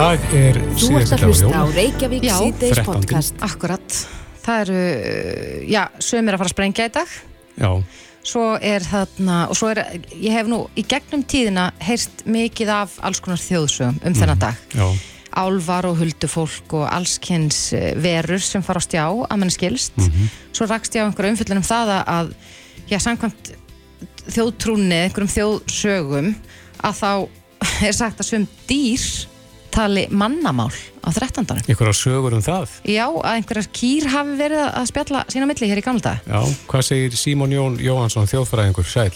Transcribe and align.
dag 0.00 0.22
er 0.32 0.56
síðasti 0.80 1.16
að 1.18 1.24
hlusta 1.26 1.50
á. 1.52 1.62
Reykjavík 1.76 2.22
síðdeis 2.24 2.78
13. 2.78 2.86
podcast. 2.88 3.34
Akkurat. 3.44 3.96
Það 4.40 4.60
eru, 4.64 4.76
já, 5.68 5.82
sömur 6.00 6.36
að 6.36 6.40
fara 6.40 6.48
að 6.48 6.54
sprengja 6.54 6.86
í 6.88 6.94
dag. 6.94 7.18
Já, 7.60 7.72
Svo 8.30 8.42
er 8.60 8.84
þarna, 8.84 9.36
og 9.48 9.56
svo 9.56 9.70
er, 9.72 9.78
ég 10.12 10.34
hef 10.36 10.48
nú 10.48 10.58
í 10.76 10.82
gegnum 10.84 11.22
tíðina 11.24 11.70
heyrst 11.80 12.26
mikið 12.28 12.68
af 12.74 12.98
alls 13.08 13.20
konar 13.24 13.40
þjóðsögum 13.40 13.96
um 14.04 14.16
þennan 14.18 14.42
dag. 14.42 14.58
já, 14.76 14.84
Álvar 15.40 15.86
og 15.88 15.96
huldufólk 16.02 16.74
og 16.76 16.84
allskynns 16.92 17.60
eh, 17.78 17.94
verur 17.96 18.42
sem 18.44 18.60
fara 18.66 18.76
á 18.80 18.84
stjá 18.84 19.04
að 19.08 19.36
mann 19.40 19.52
skilst. 19.54 19.96
Svo 20.52 20.68
rakst 20.68 20.96
ég 20.98 21.04
á 21.04 21.08
einhverju 21.08 21.32
umfyllunum 21.32 21.64
það 21.64 21.92
að- 21.96 22.12
að, 22.16 22.32
já, 22.92 22.98
samkvæmt 23.06 23.52
þjóðtrúni, 24.36 25.00
einhverjum 25.06 25.32
þjóðsögum, 25.36 26.32
að 26.84 27.00
þá 27.00 27.12
er 27.88 27.96
sagt 27.96 28.20
að 28.20 28.28
svum 28.34 28.48
dýr 28.68 29.06
tali 29.80 30.04
mannamál 30.12 30.72
á 31.00 31.08
13. 31.08 31.64
ykkur 31.72 31.88
á 31.88 31.94
sögur 31.96 32.36
um 32.36 32.44
það. 32.44 32.76
Já, 32.84 33.06
að 33.08 33.32
einhverjar 33.38 33.68
kýr 33.72 34.08
hafi 34.12 34.36
verið 34.36 34.64
að 34.68 34.88
spjalla 34.90 35.24
sína 35.32 35.48
milli 35.48 35.70
hér 35.70 35.80
í 35.80 35.84
gamla 35.86 36.04
dag. 36.04 36.26
Já, 36.28 36.40
hvað 36.68 36.86
segir 36.90 37.16
Símon 37.16 37.54
Jón 37.54 37.78
Jóhansson, 37.80 38.28
þjóðfræðingur, 38.28 38.88
sæl? 38.88 39.14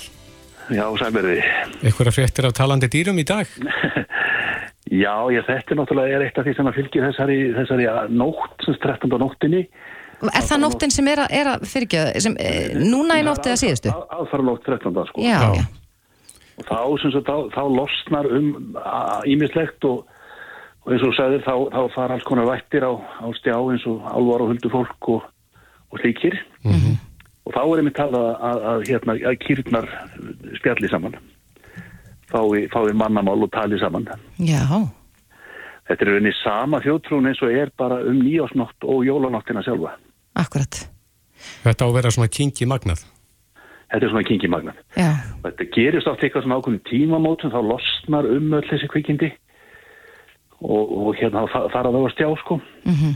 Já, 0.72 0.86
sælverði. 0.96 1.42
Ykkur 1.90 2.08
að 2.08 2.16
fréttir 2.16 2.48
af 2.48 2.56
talandi 2.56 2.88
dýrum 2.88 3.20
í 3.20 3.26
dag? 3.28 3.50
Já, 4.94 5.12
ég 5.32 5.44
þetta 5.48 5.76
náttúrulega 5.78 6.16
er 6.18 6.24
eitt 6.26 6.38
af 6.38 6.44
því 6.46 6.52
sem 6.54 6.68
að 6.70 6.76
fylgja 6.78 7.04
þessari, 7.08 7.38
þessari 7.56 7.86
nótt, 8.14 8.58
sem 8.62 8.76
13. 8.78 9.14
nóttinni. 9.18 9.62
Er 10.24 10.44
það 10.46 10.60
nóttin 10.62 10.92
sem 10.94 11.08
er 11.10 11.24
að, 11.24 11.32
er 11.34 11.50
að 11.50 11.64
fyrirgjöða, 11.68 12.20
sem 12.22 12.36
e, 12.38 12.50
núna 12.78 13.16
í 13.18 13.24
nótti 13.26 13.50
eða 13.50 13.60
síðustu? 13.60 13.94
Aðfara 14.14 14.46
nótt 14.46 14.68
13. 14.68 15.00
sko. 15.10 15.24
Já, 15.24 15.40
Já. 15.40 15.56
já. 15.58 15.64
Og 16.54 16.68
þá, 16.68 16.78
sem 17.02 17.14
sagt, 17.16 17.26
þá, 17.26 17.50
þá 17.56 17.62
losnar 17.74 18.28
um 18.30 18.76
ímislegt 19.26 19.88
og, 19.88 20.04
og 20.84 20.92
eins 20.92 21.02
og 21.02 21.12
þú 21.12 21.16
sagðir, 21.16 21.44
þá, 21.46 21.54
þá 21.72 21.94
fara 21.94 22.16
alls 22.16 22.26
konar 22.28 22.48
vættir 22.50 22.84
á, 22.84 22.92
á 22.92 23.26
stjá 23.38 23.54
eins 23.56 23.86
og 23.88 24.04
álvar 24.04 24.44
og 24.44 24.50
huldufólk 24.52 25.08
og, 25.14 25.22
og 25.90 26.02
slíkir. 26.02 26.36
-hmm. 26.64 26.98
Og 27.44 27.52
þá 27.52 27.60
er 27.60 27.78
einmitt 27.78 27.96
talað 27.96 28.26
að, 28.28 28.36
að, 28.48 28.58
að, 28.72 28.84
hérna, 28.88 29.12
að 29.30 29.38
kýrnar 29.44 29.88
spjalli 30.58 30.88
saman. 30.88 31.16
Fái, 32.32 32.68
fái 32.72 32.92
mannamál 32.92 33.42
og 33.42 33.50
tali 33.52 33.78
saman. 33.78 34.08
Já, 34.38 34.64
Þetta 35.84 36.04
er 36.04 36.08
rauninni 36.08 36.32
sama 36.32 36.80
þjóðtrún 36.80 37.28
eins 37.28 37.42
og 37.44 37.52
er 37.52 37.70
bara 37.76 37.98
um 38.08 38.16
nýjásnótt 38.16 38.84
og 38.88 39.04
jólanóttina 39.04 39.62
sjálfa. 39.62 39.98
akkurat. 40.34 40.88
Þetta 41.64 41.84
á 41.84 41.88
að 41.88 41.94
vera 41.94 42.10
svona 42.10 42.28
kingi 42.28 42.66
magnað. 42.66 43.04
Þetta 43.92 44.06
er 44.06 44.10
svona 44.10 44.24
kingimagnað. 44.24 44.76
Já, 44.96 45.12
Þetta 45.44 45.64
gerist 45.76 46.08
átt 46.08 46.24
eitthvað 46.24 46.42
svona 46.42 46.56
ákveðin 46.58 46.80
tímamótum, 46.88 47.52
þá 47.52 47.60
losnar 47.62 48.24
um 48.26 48.56
öll 48.56 48.68
þessi 48.70 48.88
kvikindi 48.88 49.30
og, 50.60 50.92
og 51.06 51.14
hérna 51.18 51.44
þá 51.50 51.58
fara 51.72 51.90
það 51.90 52.06
að 52.08 52.12
stjá 52.14 52.28
sko. 52.42 52.60
mm 52.84 53.14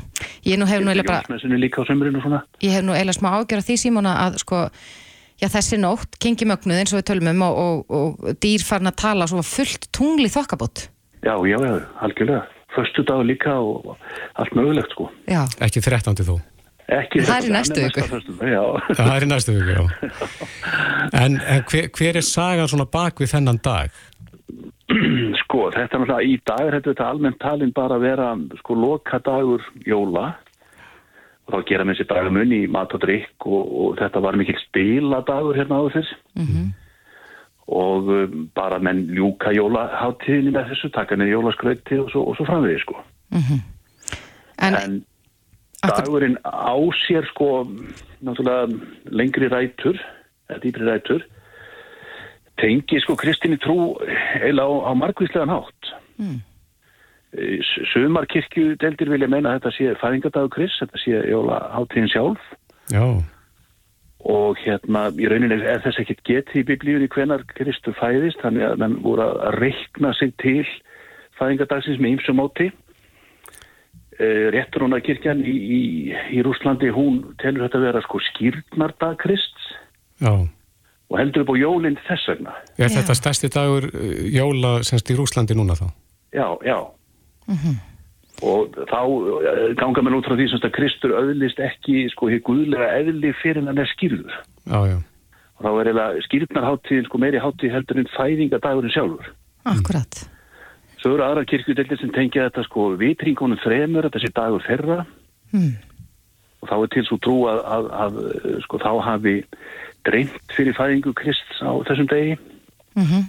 ég 0.48 0.58
nú 0.58 0.66
hef 0.68 0.80
nú 0.80 0.92
eiginlega 0.92 1.08
bara, 1.08 1.24
Jónsmessunni 1.26 1.60
líka 1.60 1.82
á 1.82 1.88
sömurinn 1.88 2.18
og 2.18 2.24
svona. 2.24 2.42
ég 2.62 2.72
hef 2.72 2.84
nú 2.84 2.94
eiginlega 2.94 3.18
smá 3.18 3.30
ágjör 3.36 3.62
af 3.62 3.68
því 3.68 3.76
Símona 3.82 4.12
að 4.26 4.38
sko, 4.42 4.60
já 5.42 5.48
þessi 5.52 5.80
nótt, 5.82 6.18
kengi 6.22 6.48
mögnuð 6.48 6.82
eins 6.82 6.92
og 6.94 7.00
við 7.00 7.08
tölum 7.10 7.32
um 7.32 7.42
og, 7.48 7.58
og, 7.62 8.20
og 8.20 8.38
dýr 8.42 8.64
farin 8.64 8.90
að 8.90 9.00
tala 9.02 9.26
svo 9.30 9.42
fullt 9.42 9.90
tungli 9.92 10.30
þokkabót. 10.32 10.88
Já, 11.22 11.34
já, 11.46 11.58
já, 11.58 11.74
algjörlega. 12.00 12.46
Föstu 12.76 13.02
dag 13.02 13.24
líka 13.24 13.56
og 13.58 13.96
allt 14.38 14.54
mögulegt 14.54 14.92
sko. 14.92 15.08
Já, 15.26 15.42
Ekki 15.64 15.80
13. 15.80 16.14
þó. 16.22 16.38
Ekki 16.88 17.20
Það 17.20 17.38
er 17.38 17.46
í 17.48 17.52
næstu 17.52 17.80
viku. 17.84 18.04
Það 18.98 19.10
er 19.14 19.24
í 19.24 19.28
næstu 19.28 19.56
viku, 19.56 19.72
já. 19.76 19.82
En, 21.24 21.38
en 21.40 21.64
hver, 21.68 21.88
hver 21.96 22.18
er 22.20 22.24
sagan 22.24 22.68
svona 22.68 22.84
bak 22.88 23.20
við 23.20 23.32
þennan 23.32 23.58
dag? 23.64 23.92
sko, 25.42 25.68
þetta 25.74 25.98
er 25.98 26.02
náttúrulega 26.02 26.24
í 26.26 26.36
dag 26.48 26.66
er 26.66 26.78
þetta 26.80 27.08
almennt 27.08 27.40
talin 27.42 27.72
bara 27.76 27.98
að 27.98 28.06
vera 28.06 28.28
sko 28.62 28.76
loka 28.78 29.20
dagur 29.24 29.64
jóla. 29.86 30.32
Og 31.48 31.54
þá 31.54 31.68
gera 31.68 31.86
með 31.88 32.00
sér 32.00 32.10
dagar 32.10 32.34
munni 32.34 32.62
í 32.64 32.70
mat 32.72 32.92
og 32.96 33.00
drikk 33.04 33.46
og, 33.48 33.70
og 33.82 33.96
þetta 34.00 34.22
var 34.24 34.36
mikil 34.36 34.56
spiladagur 34.66 35.56
hérna 35.56 35.80
áður 35.80 35.96
fyrr. 35.98 36.12
Og 37.68 38.08
um, 38.08 38.48
bara 38.56 38.78
menn 38.80 39.06
ljúka 39.12 39.52
jólaháttíðinni 39.52 40.54
með 40.54 40.70
þessu, 40.72 40.88
taka 40.92 41.16
niður 41.16 41.34
jólaskrauti 41.34 42.00
og 42.00 42.12
svo, 42.12 42.24
svo 42.36 42.48
framvegið 42.48 42.84
sko. 42.86 43.02
En, 44.58 44.74
en 44.74 44.94
akkur, 45.84 46.04
dagurinn 46.04 46.38
á 46.44 46.76
sér 47.06 47.28
sko 47.28 47.68
náttúrulega 48.24 49.12
lengri 49.12 49.50
rætur 49.52 50.00
eða 50.48 50.62
dýpri 50.64 50.88
rætur 50.88 51.26
tengi 52.58 53.00
sko 53.02 53.16
kristinni 53.18 53.58
trú 53.62 53.96
eila 54.42 54.66
á, 54.66 54.70
á 54.88 54.92
margvíslegan 54.98 55.54
hátt. 55.54 55.90
Mm. 56.18 56.38
Eh, 57.38 57.58
sumar 57.92 58.26
kirkjudeldir 58.26 59.10
vilja 59.12 59.28
meina 59.28 59.54
að 59.54 59.60
þetta 59.60 59.74
sé 59.76 59.96
fæðingadagur 60.02 60.54
krist, 60.54 60.80
þetta 60.82 61.02
sé 61.02 61.24
jólaháttíðin 61.32 62.12
sjálf. 62.12 62.54
Já, 62.88 63.04
og 64.26 64.58
hérna 64.64 65.08
í 65.14 65.28
rauninni 65.30 65.60
er 65.62 65.80
þess 65.84 66.02
ekkert 66.02 66.24
getið 66.26 66.60
í 66.60 66.66
biblíunni 66.66 67.08
hvenar 67.12 67.44
Kristur 67.54 67.94
fæðist 67.98 68.40
þannig 68.42 68.66
að 68.66 68.82
menn 68.82 68.98
voru 69.04 69.28
að 69.28 69.58
reikna 69.62 70.12
sig 70.18 70.34
til 70.42 70.66
fæðingadagsins 71.38 72.00
með 72.02 72.16
ýmsum 72.16 72.40
móti. 72.40 72.68
Uh, 74.18 74.50
réttur 74.50 74.82
hún 74.82 74.96
að 74.96 75.04
kirkjan 75.06 75.44
í, 75.46 75.54
í, 75.54 75.82
í 76.34 76.42
Rúslandi, 76.42 76.90
hún 76.90 77.20
telur 77.38 77.68
þetta 77.68 77.82
vera 77.84 78.02
sko 78.02 78.18
skýrnardag 78.32 79.20
Krists. 79.22 79.68
Já. 80.18 80.32
Og 81.08 81.18
heldur 81.18 81.44
upp 81.44 81.52
á 81.52 81.56
jólinn 81.56 81.98
þess 82.06 82.28
vegna. 82.28 82.54
Er 82.78 82.88
Já. 82.88 82.98
þetta 82.98 83.14
stærsti 83.16 83.50
dagur 83.54 83.88
uh, 83.88 84.16
jóla 84.34 84.72
semst 84.84 85.10
í 85.12 85.16
Rúslandi 85.18 85.56
núna 85.56 85.76
þá? 85.78 85.86
Já, 86.36 86.48
já. 86.66 86.78
Og 88.44 88.76
þá 88.86 89.00
uh, 89.02 89.74
ganga 89.80 90.04
mér 90.04 90.18
út 90.20 90.28
frá 90.28 90.36
því 90.38 90.48
sem 90.52 90.62
að 90.68 90.74
Kristur 90.76 91.14
öðlist 91.18 91.58
ekki 91.64 92.04
sko 92.12 92.28
hér 92.30 92.42
guðlega 92.46 92.90
eðli 93.00 93.32
fyrir 93.40 93.64
hann 93.66 93.80
er 93.80 93.88
skýrður. 93.90 94.36
Já, 94.68 94.78
já. 94.92 94.98
Og 95.58 95.64
þá 95.66 95.70
er 95.72 95.88
eiginlega 95.90 96.26
skýrnarháttíðin 96.28 97.06
sko 97.08 97.18
meiri 97.18 97.40
háttíð 97.42 97.72
heldur 97.74 97.98
en 97.98 98.10
fæðingadagurinn 98.14 98.94
sjálfur. 98.94 99.32
akkurat. 99.66 100.20
Svo 101.02 101.14
eru 101.16 101.24
aðra 101.26 101.44
kirkjudeldir 101.46 101.98
sem 101.98 102.12
tengja 102.14 102.46
þetta 102.46 102.62
sko 102.66 102.92
vitringunum 102.98 103.58
fremur, 103.62 104.06
þetta 104.06 104.22
sé 104.22 104.30
dagur 104.34 104.62
þeirra 104.66 105.04
Mm. 105.48 105.78
Og 106.62 106.70
þá 106.70 106.76
er 106.78 106.92
til 106.94 107.06
svo 107.06 107.18
trú 107.22 107.38
að, 107.50 107.64
að, 107.76 107.90
að 108.04 108.20
eh, 108.28 108.60
sko 108.66 108.80
þá 108.82 108.90
hafi 109.06 109.34
dreymt 110.08 110.54
fyrir 110.56 110.76
fæðingu 110.78 111.14
Krists 111.18 111.60
á 111.62 111.72
þessum 111.88 112.10
degi 112.12 112.38
Mm 112.98 113.26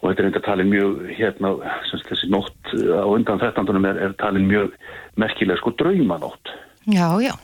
og 0.00 0.08
þetta 0.08 0.22
er 0.22 0.28
enda 0.30 0.40
talin 0.44 0.70
mjög 0.72 1.00
hérna, 1.12 1.50
sem 1.90 2.00
sagt, 2.00 2.08
þessi 2.08 2.30
nótt 2.32 2.72
eh, 2.72 2.92
á 2.96 3.04
undan 3.04 3.40
13. 3.42 3.68
er, 3.84 3.98
er 4.06 4.14
talin 4.20 4.48
mjög 4.48 4.72
merkilega 5.20 5.60
sko 5.60 5.74
draumanótt 5.76 6.54
Já, 6.88 7.08
já. 7.20 7.34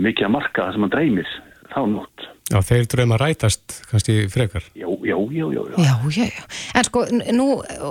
mikið 0.00 0.28
að 0.28 0.32
marka 0.32 0.64
það 0.64 0.72
sem 0.72 0.86
hann 0.86 0.94
dreymir 0.94 1.34
þá 1.74 1.80
nótt 1.92 2.28
Já, 2.46 2.60
þeir 2.62 2.84
drauma 2.86 3.16
rætast 3.18 3.80
kannski 3.90 4.28
frekar. 4.30 4.62
já, 4.78 4.86
já, 4.86 5.16
já, 5.34 5.46
já, 5.50 5.62
já. 5.66 5.82
Já, 5.82 6.26
já. 6.30 6.44
En 6.78 6.84
sko, 6.86 7.00
nú 7.34 7.46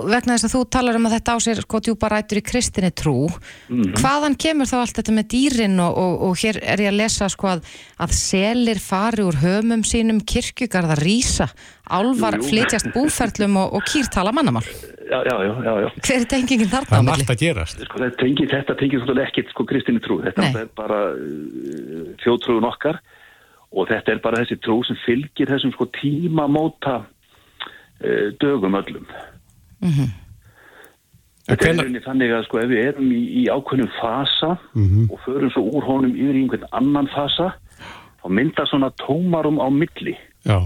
vegna 0.08 0.38
þess 0.38 0.46
að 0.48 0.54
þú 0.54 0.60
talar 0.72 0.96
um 0.96 1.08
að 1.10 1.16
þetta 1.18 1.34
á 1.36 1.38
sér 1.44 1.60
sko 1.60 1.80
djúpa 1.84 2.08
rætur 2.08 2.40
í 2.40 2.42
kristinni 2.46 2.88
trú, 2.96 3.26
hvaðan 4.00 4.38
kemur 4.40 4.64
þá 4.70 4.76
allt 4.80 4.96
þetta 4.96 5.12
með 5.18 5.26
dýrin 5.34 5.76
og, 5.84 5.92
og, 6.00 6.14
og 6.30 6.40
hér 6.40 6.60
er 6.64 6.82
ég 6.86 6.88
að 6.94 6.96
lesa 7.02 7.28
sko 7.28 7.50
að, 7.52 7.68
að 8.00 8.14
selir 8.16 8.80
fari 8.80 9.26
úr 9.28 9.36
hömum 9.42 9.84
sínum, 9.84 10.22
kirkjugarða 10.24 10.96
rísa, 11.04 11.50
álvar 11.92 12.38
Jú, 12.40 12.46
jú. 12.46 12.48
flytjast 12.54 12.88
búferlum 12.96 13.58
og, 13.60 13.76
og 13.76 13.84
kýr 13.92 14.08
tala 14.08 14.32
mannamál. 14.32 14.64
já, 14.64 15.20
já, 15.20 15.36
já, 15.44 15.52
já, 15.68 15.74
já. 15.84 15.90
Hver 16.00 16.16
er 16.22 16.24
tengingin 16.32 16.72
þarna 16.72 16.88
Það 16.88 16.96
á 16.96 16.98
er 16.98 17.04
milli? 17.04 17.12
margt 17.12 17.34
að 17.36 17.42
gerast. 17.44 17.84
Sko, 17.90 18.08
tengir, 18.24 18.48
þetta 18.56 18.74
tengir 18.80 19.04
svolítið 19.04 19.26
ekkit 19.28 19.52
sko 19.52 19.68
kristinni 19.68 20.00
trú 20.00 20.16
þetta 20.24 20.48
Nei. 20.48 20.56
er 20.64 20.72
bara 20.80 21.02
uh, 21.12 22.08
þjóðtrúun 22.24 22.66
okkar 22.72 22.98
og 23.72 23.88
þetta 23.88 24.12
er 24.12 24.20
bara 24.24 24.42
þessi 24.44 24.58
trú 24.62 24.78
sem 24.86 24.96
fylgir 25.06 25.50
þessum 25.50 25.72
sko 25.74 25.86
tímamóta 25.96 27.00
uh, 27.02 28.28
dögum 28.40 28.74
öllum. 28.78 29.06
En 29.82 30.12
Þetta 31.46 31.68
er 31.68 31.76
rauninni 31.78 32.00
þannig 32.02 32.32
að 32.34 32.46
sko 32.48 32.58
ef 32.58 32.70
við 32.72 32.80
erum 32.88 33.10
í, 33.14 33.20
í 33.38 33.42
ákveðnum 33.52 33.90
fasa 34.00 34.56
Mhm. 34.74 35.04
og 35.12 35.20
förum 35.26 35.50
svo 35.54 35.62
úr 35.70 35.84
honum 35.86 36.16
yfir 36.16 36.34
í 36.34 36.40
einhvern 36.42 36.66
annan 36.72 37.06
fasa 37.12 37.52
þá 38.22 38.26
myndar 38.34 38.66
svona 38.66 38.90
tómarum 38.98 39.60
á 39.62 39.70
milli. 39.70 40.16
Já, 40.44 40.58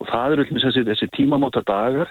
og 0.00 0.06
það 0.06 0.32
eru 0.36 0.44
þessi, 0.44 0.84
þessi 0.86 1.08
tímamóta 1.16 1.62
dagar 1.66 2.08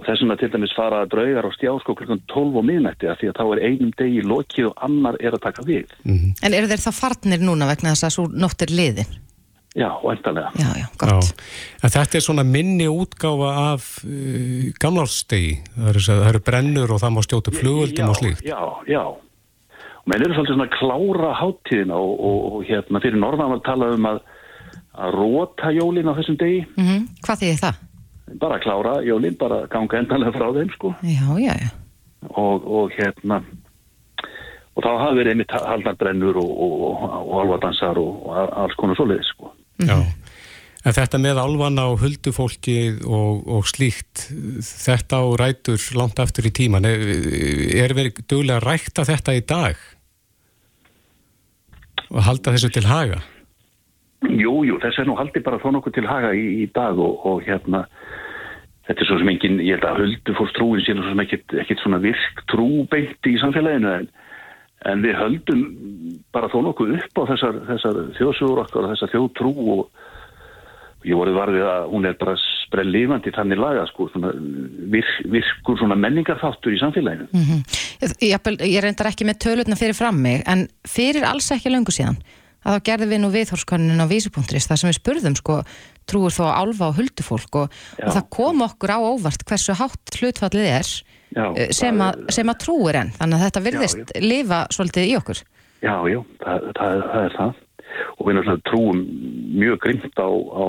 og 0.00 0.06
þess 0.08 0.24
vegna 0.24 0.36
til 0.40 0.50
dæmis 0.54 0.74
fara 0.76 1.00
draugar 1.10 1.48
á 1.48 1.50
stjá 1.54 1.72
sko 1.82 1.94
klukkan 1.98 2.22
12 2.32 2.60
og 2.60 2.66
miðnætti 2.66 3.10
af 3.10 3.20
því 3.20 3.30
að 3.30 3.40
þá 3.40 3.44
er 3.46 3.62
einum 3.68 3.90
degi 4.00 4.22
lokið 4.26 4.70
og 4.70 4.84
annar 4.86 5.18
er 5.20 5.36
að 5.36 5.44
taka 5.46 5.64
við 5.68 5.96
En 6.06 6.56
eru 6.56 6.70
þeir 6.70 6.84
þá 6.86 6.92
farnir 6.96 7.44
núna 7.44 7.68
vegna 7.70 7.94
þess 7.94 8.08
að 8.08 8.16
svo 8.16 8.28
nótt 8.32 8.64
er 8.66 8.72
liðin? 8.74 9.18
Já, 9.78 9.86
væntanlega 10.02 10.50
Já, 10.58 10.66
já, 10.66 10.82
já. 10.82 10.86
gott. 10.98 11.42
En 11.78 11.92
þetta 11.94 12.18
er 12.18 12.24
svona 12.24 12.42
minni 12.42 12.88
útgáfa 12.90 13.50
af 13.70 13.84
uh, 14.02 14.64
gamlársstegi. 14.82 15.52
Það 15.76 16.00
það 16.08 16.30
eru 16.32 16.40
brennur 16.48 16.94
og 16.96 16.98
það 17.04 17.14
má 17.14 17.20
stjóta 17.22 17.54
flugöldum 17.54 18.10
og 18.10 18.18
slíkt. 18.18 18.42
Já, 18.42 18.58
já 18.90 19.04
og 20.00 20.10
menn 20.10 20.24
eru 20.24 20.34
svolítið 20.34 20.56
svona 20.56 20.66
að 20.66 20.74
klára 20.80 21.30
háttíðina 21.38 22.02
og, 22.02 22.12
og, 22.18 22.38
og 22.50 22.66
hérna 22.66 23.02
fyrir 23.04 23.20
norðan 23.20 23.54
var 23.54 23.62
talað 23.68 23.98
um 23.98 24.10
að 24.10 24.22
að 25.00 25.14
róta 25.14 25.70
jólin 25.74 26.10
á 26.10 26.16
þessum 26.18 26.38
degi 26.40 26.64
Mm 26.76 27.06
Hvað 27.24 27.42
þýðir 27.44 27.62
það? 27.62 27.80
Bara 28.38 28.58
að 28.58 28.64
klára 28.66 28.94
jólin, 29.06 29.36
bara 29.40 29.64
ganga 29.72 29.98
endanlega 29.98 30.36
frá 30.36 30.46
þeim 30.54 30.70
sko 30.76 30.94
Já, 31.02 31.26
já, 31.40 31.54
já. 31.56 31.70
og, 32.30 32.66
og 32.66 32.94
hérna 32.94 33.42
og 34.76 34.84
þá 34.84 34.90
hafi 35.02 35.18
verið 35.20 35.34
einmitt 35.34 35.54
haldarbrennur 35.54 36.38
og, 36.40 36.50
og, 36.50 37.06
og 37.20 37.34
alvadansar 37.44 37.98
og 38.00 38.28
alls 38.32 38.76
konar 38.78 38.98
svoleiðis 38.98 39.32
sko. 39.34 39.50
Já, 39.82 39.96
en 40.86 40.96
þetta 40.96 41.20
með 41.20 41.40
alvana 41.42 41.88
og 41.92 42.00
huldufólki 42.04 42.76
og, 43.04 43.42
og 43.50 43.68
slíkt, 43.68 44.28
þetta 44.64 45.20
á 45.20 45.26
rætur 45.42 45.88
langt 45.98 46.22
aftur 46.22 46.48
í 46.48 46.54
tíman, 46.54 46.86
er, 46.88 47.02
er 47.82 47.96
verið 47.96 48.22
duglega 48.24 48.60
að 48.60 48.68
rækta 48.68 49.06
þetta 49.08 49.36
í 49.36 49.44
dag 49.48 49.82
og 52.10 52.24
halda 52.26 52.56
þessu 52.56 52.72
til 52.74 52.86
haga? 52.88 53.20
Jú, 54.30 54.60
jú, 54.68 54.76
þess 54.82 55.00
er 55.00 55.08
nú 55.08 55.16
haldið 55.16 55.44
bara 55.46 55.60
þó 55.62 55.70
nokkuð 55.72 55.96
til 55.96 56.08
haga 56.08 56.32
í, 56.36 56.46
í 56.64 56.66
dag 56.74 56.98
og 57.00 57.40
hérna 57.46 57.86
þetta 58.90 59.04
er 59.04 59.08
svo 59.08 59.20
sem 59.22 59.30
engin, 59.30 59.60
ég 59.62 59.78
held 59.78 59.86
að 59.86 60.02
huldufólkstrúin 60.02 60.82
sé 60.82 60.96
svo 60.96 61.06
sem 61.06 61.22
ekkit, 61.22 61.54
ekkit 61.62 61.84
svona 61.84 62.02
virk 62.02 62.42
trúbeint 62.50 63.30
í 63.30 63.38
samfélaginu 63.38 63.94
en 64.00 64.10
en 64.88 65.02
við 65.04 65.18
höldum 65.18 65.64
bara 66.32 66.48
þó 66.48 66.62
nokkuð 66.64 66.94
upp 66.96 67.20
á 67.20 67.22
þessar, 67.34 67.58
þessar 67.68 67.98
þjóðsugur 68.16 68.62
okkar 68.62 68.86
og 68.86 68.94
þessar 68.94 69.12
þjóðtrú 69.12 69.52
og 69.74 71.04
ég 71.08 71.16
voru 71.16 71.34
varfið 71.36 71.66
að 71.68 71.86
hún 71.92 72.08
er 72.08 72.16
bara 72.20 72.34
sprell 72.40 72.88
lifandi 72.88 73.32
þannig 73.34 73.60
laga 73.60 73.86
sko, 73.88 74.08
svona, 74.12 74.32
virk, 74.92 75.12
virkur 75.32 75.80
svona 75.80 75.96
menningarþáttur 76.00 76.76
í 76.76 76.80
samfélaginu. 76.80 77.28
Mm 77.32 77.44
-hmm. 77.44 77.60
ég, 78.24 78.68
ég 78.68 78.82
reyndar 78.84 79.12
ekki 79.12 79.28
með 79.28 79.40
tölutna 79.44 79.76
fyrir 79.76 79.96
fram 79.96 80.20
mig 80.20 80.42
en 80.46 80.68
fyrir 80.88 81.24
alls 81.24 81.50
ekki 81.52 81.72
löngu 81.72 81.92
síðan 81.92 82.20
að 82.64 82.76
þá 82.76 82.84
gerðum 82.84 83.12
við 83.12 83.20
nú 83.20 83.30
viðhórskonun 83.32 84.04
á 84.04 84.06
vísupunkturist 84.08 84.68
þar 84.68 84.78
sem 84.80 84.90
við 84.90 85.00
spurðum 85.00 85.36
sko 85.36 85.62
trúur 86.10 86.34
þó 86.34 86.44
álfa 86.50 86.90
og 86.90 86.98
huldufólk 86.98 87.62
og, 87.62 87.78
og 88.02 88.10
það 88.10 88.28
kom 88.36 88.66
okkur 88.66 88.92
á 88.94 88.98
óvart 88.98 89.46
hversu 89.48 89.76
hátt 89.78 90.18
hlutfallið 90.20 90.68
er 90.68 90.90
já, 90.90 91.46
eh, 91.54 91.72
sem, 91.76 92.04
að, 92.04 92.22
sem 92.34 92.52
að 92.52 92.60
trúur 92.64 93.00
enn. 93.00 93.14
Þannig 93.16 93.38
að 93.38 93.44
þetta 93.46 93.64
virðist 93.66 94.14
já, 94.14 94.22
lifa 94.26 94.60
svolítið 94.74 95.08
í 95.08 95.16
okkur. 95.20 95.42
Já, 95.80 95.96
já, 96.12 96.20
það, 96.44 96.70
það, 96.78 97.02
það 97.08 97.24
er 97.24 97.36
það. 97.38 97.66
Og 98.20 98.26
við 98.26 98.36
náttúrulega 98.36 98.66
trúum 98.68 99.00
mjög 99.60 99.80
grimt 99.82 100.20
á, 100.22 100.30
á 100.30 100.66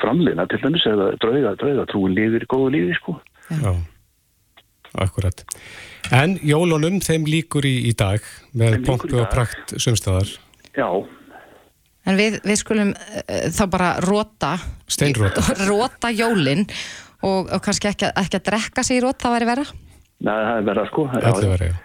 framleina 0.00 0.46
til 0.50 0.58
dæmis 0.64 0.86
eða 0.90 1.12
drauga, 1.22 1.54
drauga 1.60 1.86
trúin 1.92 2.16
lifir 2.16 2.46
góðu 2.50 2.72
lífi 2.74 2.96
sko. 2.98 3.14
Já, 3.50 3.72
akkurat. 5.04 5.44
En 6.10 6.38
jólunum 6.42 6.98
þeim 7.04 7.28
líkur 7.30 7.68
í, 7.68 7.76
í 7.90 7.94
dag 7.94 8.24
með 8.56 8.80
pompu 8.88 9.20
og 9.20 9.28
prakt 9.30 9.76
sumstæðar 9.78 10.32
Já 10.74 10.86
En 12.10 12.18
við, 12.18 12.40
við 12.46 12.58
skulum 12.58 12.90
uh, 12.94 13.44
þá 13.54 13.62
bara 13.70 13.92
róta 14.02 14.56
Steinróta 14.90 15.44
Róta 15.70 16.10
jólinn 16.10 16.66
og, 17.22 17.46
og 17.46 17.60
kannski 17.62 17.90
ekki, 17.92 18.10
ekki 18.10 18.40
að 18.40 18.48
drekka 18.50 18.84
sér 18.86 19.00
í 19.00 19.04
rót, 19.04 19.20
það 19.22 19.36
væri 19.36 19.48
vera? 19.52 19.68
Nei, 20.20 20.34
það 20.34 20.56
er 20.56 20.66
vera 20.66 20.84
sko. 20.90 21.06
Það 21.12 21.30
er 21.30 21.48
vera, 21.54 21.70
já. 21.70 21.78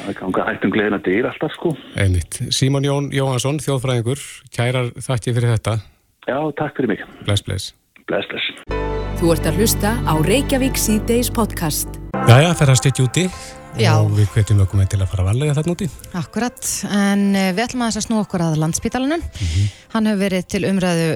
Það 0.00 0.10
er 0.10 0.16
ganga 0.16 0.44
hættum 0.48 0.72
gleðina 0.74 0.98
dyr 1.04 1.28
alltaf 1.28 1.54
sko. 1.58 1.74
Einmitt. 2.00 2.40
Símon 2.54 2.86
Jón 2.86 3.10
Jóhansson, 3.14 3.60
þjóðfræðingur 3.62 4.22
Kærar 4.54 4.90
þakki 4.96 5.36
fyrir 5.36 5.54
þetta. 5.58 5.76
Já, 6.24 6.38
takk 6.58 6.78
fyrir 6.78 6.94
mig. 6.94 7.04
Bless, 7.26 7.44
bless. 7.44 7.74
Bless, 8.08 8.26
bless. 8.32 8.78
Þú 9.20 9.34
ert 9.34 9.46
að 9.50 9.60
hlusta 9.60 9.94
á 10.08 10.14
Reykjavík 10.24 10.80
C-Days 10.80 11.28
podcast. 11.36 12.00
Jæja, 12.24 12.54
það 12.54 12.64
er 12.64 12.72
að 12.72 12.78
styrja 12.80 13.08
úti 13.10 13.26
Já. 13.78 13.92
og 14.00 14.10
við 14.16 14.30
hvetjum 14.34 14.62
okkur 14.64 14.80
með 14.80 14.88
til 14.92 15.00
að 15.00 15.10
fara 15.12 15.24
að 15.24 15.28
valega 15.30 15.56
þarna 15.58 15.74
úti. 15.76 15.88
Akkurat, 16.18 16.70
en 16.90 17.22
eh, 17.38 17.50
við 17.54 17.64
ætlum 17.64 17.84
að 17.84 17.92
þess 17.92 18.00
að 18.00 18.06
snú 18.08 18.18
okkur 18.24 18.44
að 18.44 18.58
landsbítalunum 18.64 19.22
mm 19.22 19.46
-hmm. 19.46 19.68
Hann 19.94 20.06
hefur 20.06 20.24
verið 20.24 20.48
til 20.48 20.64
umræðu 20.64 21.10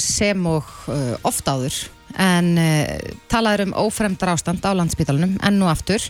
sem 0.00 0.46
og 0.46 0.64
uh, 0.88 1.16
oft 1.22 1.48
áður. 1.48 1.74
En 2.16 2.56
uh, 2.58 2.96
talaður 3.28 3.66
um 3.66 3.74
ófremdar 3.74 4.32
ástand 4.32 4.64
á 4.64 4.72
landsbítalunum 4.72 5.36
enn 5.42 5.62
og 5.62 5.68
aftur. 5.68 6.00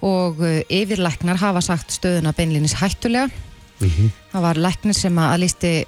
Og 0.00 0.38
uh, 0.38 0.60
yfirleiknar 0.70 1.36
hafa 1.36 1.60
sagt 1.60 1.90
stöðuna 1.90 2.32
beinlinis 2.32 2.78
hættulega. 2.78 3.28
Mm 3.80 3.90
-hmm. 3.90 4.10
það 4.32 4.42
var 4.42 4.56
leiknir 4.56 4.94
sem 4.94 5.18
að 5.18 5.38
lísti 5.38 5.86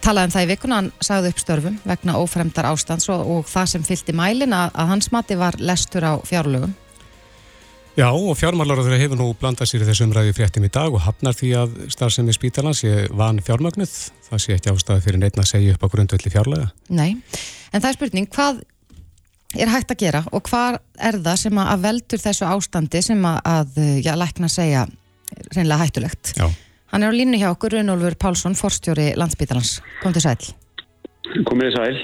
talaði 0.00 0.24
um 0.24 0.30
það 0.30 0.42
í 0.42 0.46
vikuna. 0.46 0.74
Hann 0.74 0.92
sagði 1.00 1.28
upp 1.28 1.38
störfum 1.38 1.78
vegna 1.84 2.18
ófremdar 2.18 2.66
ástands 2.66 3.08
og, 3.08 3.30
og 3.30 3.46
það 3.46 3.66
sem 3.66 3.82
fylgti 3.82 4.12
mælin 4.12 4.52
að, 4.52 4.70
að 4.74 4.86
hans 4.86 5.12
mati 5.12 5.34
var 5.34 5.54
lestur 5.58 6.02
á 6.02 6.18
fjárlögum 6.26 6.74
Já 7.94 8.08
og 8.10 8.34
fjármálaráður 8.34 8.98
hefur 8.98 9.18
nú 9.20 9.28
blandað 9.38 9.68
sér 9.70 9.84
í 9.84 9.86
þessum 9.86 10.10
ræði 10.16 10.32
fréttum 10.34 10.64
í 10.66 10.70
dag 10.74 10.90
og 10.90 11.04
hafnar 11.04 11.36
því 11.38 11.50
að 11.60 11.74
starfsemi 11.94 12.32
spítalans 12.34 12.80
sé 12.82 13.04
van 13.14 13.38
fjármögnuð. 13.38 13.92
Það 14.26 14.40
sé 14.42 14.56
ekki 14.56 14.72
ástæði 14.72 15.04
fyrir 15.04 15.20
neitt 15.22 15.38
að 15.38 15.46
segja 15.52 15.76
upp 15.76 15.86
á 15.86 15.92
grundvelli 15.92 16.32
fjárlega. 16.34 16.72
Nei, 16.90 17.14
en 17.70 17.78
það 17.78 17.86
er 17.92 17.98
spurning, 18.00 18.26
hvað 18.34 18.64
er 19.54 19.70
hægt 19.70 19.94
að 19.94 20.02
gera 20.02 20.24
og 20.34 20.42
hvað 20.50 20.80
er 20.98 21.20
það 21.22 21.40
sem 21.44 21.62
að 21.62 21.86
veldur 21.86 22.24
þessu 22.24 22.50
ástandi 22.50 23.04
sem 23.06 23.24
að, 23.30 23.78
já, 24.02 24.12
lækna 24.18 24.50
segja 24.50 24.84
reynilega 25.54 25.86
hættulegt? 25.86 26.34
Já. 26.34 26.48
Hann 26.90 27.06
er 27.06 27.14
á 27.14 27.18
línu 27.18 27.38
hjá 27.38 27.52
okkur, 27.52 27.78
Runolfur 27.78 28.18
Pálsson, 28.18 28.58
forstjóri 28.58 29.12
landsbítalans. 29.14 29.76
Kom 30.02 30.10
til 30.14 30.26
sæl. 30.26 30.50
Komið 31.46 31.78
sæl. 31.78 32.02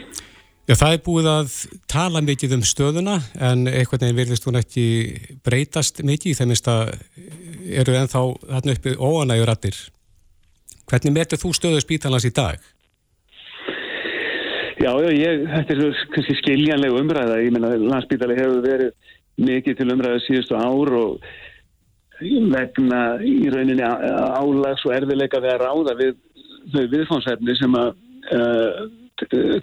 Já, 0.71 0.77
það 0.79 0.93
er 0.95 1.01
búið 1.03 1.27
að 1.27 1.55
tala 1.91 2.21
mikið 2.23 2.53
um 2.55 2.61
stöðuna 2.63 3.17
en 3.43 3.65
einhvern 3.67 4.05
veginn 4.05 4.19
virðist 4.21 4.45
hún 4.47 4.59
ekki 4.61 4.85
breytast 5.43 5.99
mikið 6.07 6.31
í 6.31 6.35
þeimist 6.39 6.69
að 6.71 6.93
eru 7.81 7.97
ennþá 7.99 8.23
þarna 8.53 8.75
uppi 8.77 8.93
óanægur 8.95 9.51
rattir. 9.51 9.81
Hvernig 10.87 11.17
metur 11.17 11.41
þú 11.43 11.51
stöðu 11.59 11.81
spítalans 11.83 12.29
í 12.29 12.31
dag? 12.37 12.63
Já, 14.79 14.93
já, 14.95 15.11
ég, 15.11 15.43
þetta 15.57 15.75
er 15.75 15.99
kannski 16.15 16.39
skiljanlega 16.39 17.03
umræða. 17.03 17.43
Ég 17.43 17.57
menna, 17.57 17.75
landsbítali 17.91 18.39
hefur 18.39 18.63
verið 18.63 18.95
mikið 19.43 19.81
til 19.81 19.91
umræða 19.97 20.23
síðustu 20.29 20.55
ár 20.55 20.95
og 21.01 21.31
vegna 22.55 23.03
í 23.27 23.41
rauninni 23.51 23.83
álags 23.83 24.87
og 24.87 24.95
erfiðleika 25.01 25.43
við 25.43 25.57
að 25.57 25.67
ráða 25.67 25.99
við 25.99 26.17
þau 26.71 26.83
viðfónsefni 26.95 27.59
sem 27.59 27.79
að 27.83 27.95
uh, 28.39 28.83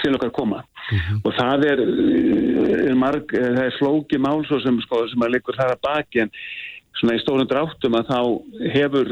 til 0.03 0.17
okkar 0.17 0.35
koma 0.35 0.65
mm 0.91 0.97
-hmm. 0.97 1.17
og 1.23 1.31
það 1.39 1.59
er, 1.71 1.79
er 2.89 2.95
marg, 2.95 3.25
það 3.31 3.65
er 3.65 3.77
flóki 3.79 4.17
mál 4.17 4.41
svo 4.47 4.57
sem, 4.63 4.81
sko, 4.81 5.07
sem 5.07 5.21
að 5.21 5.33
liggur 5.35 5.59
þar 5.59 5.71
að 5.75 5.83
baki 5.87 6.17
en 6.25 6.31
svona 6.97 7.17
í 7.17 7.21
stórum 7.21 7.49
dráttum 7.49 7.97
að 7.97 8.09
þá 8.11 8.19
hefur 8.73 9.05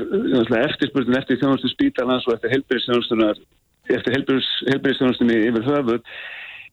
eftirspurnin 0.61 1.19
eftir 1.19 1.39
þjónustu 1.41 1.67
spítalans 1.69 2.25
og 2.27 2.33
eftir 2.33 2.53
helbyrðistjónustunni 2.55 5.35
yfir 5.49 5.63
höfuð 5.69 6.01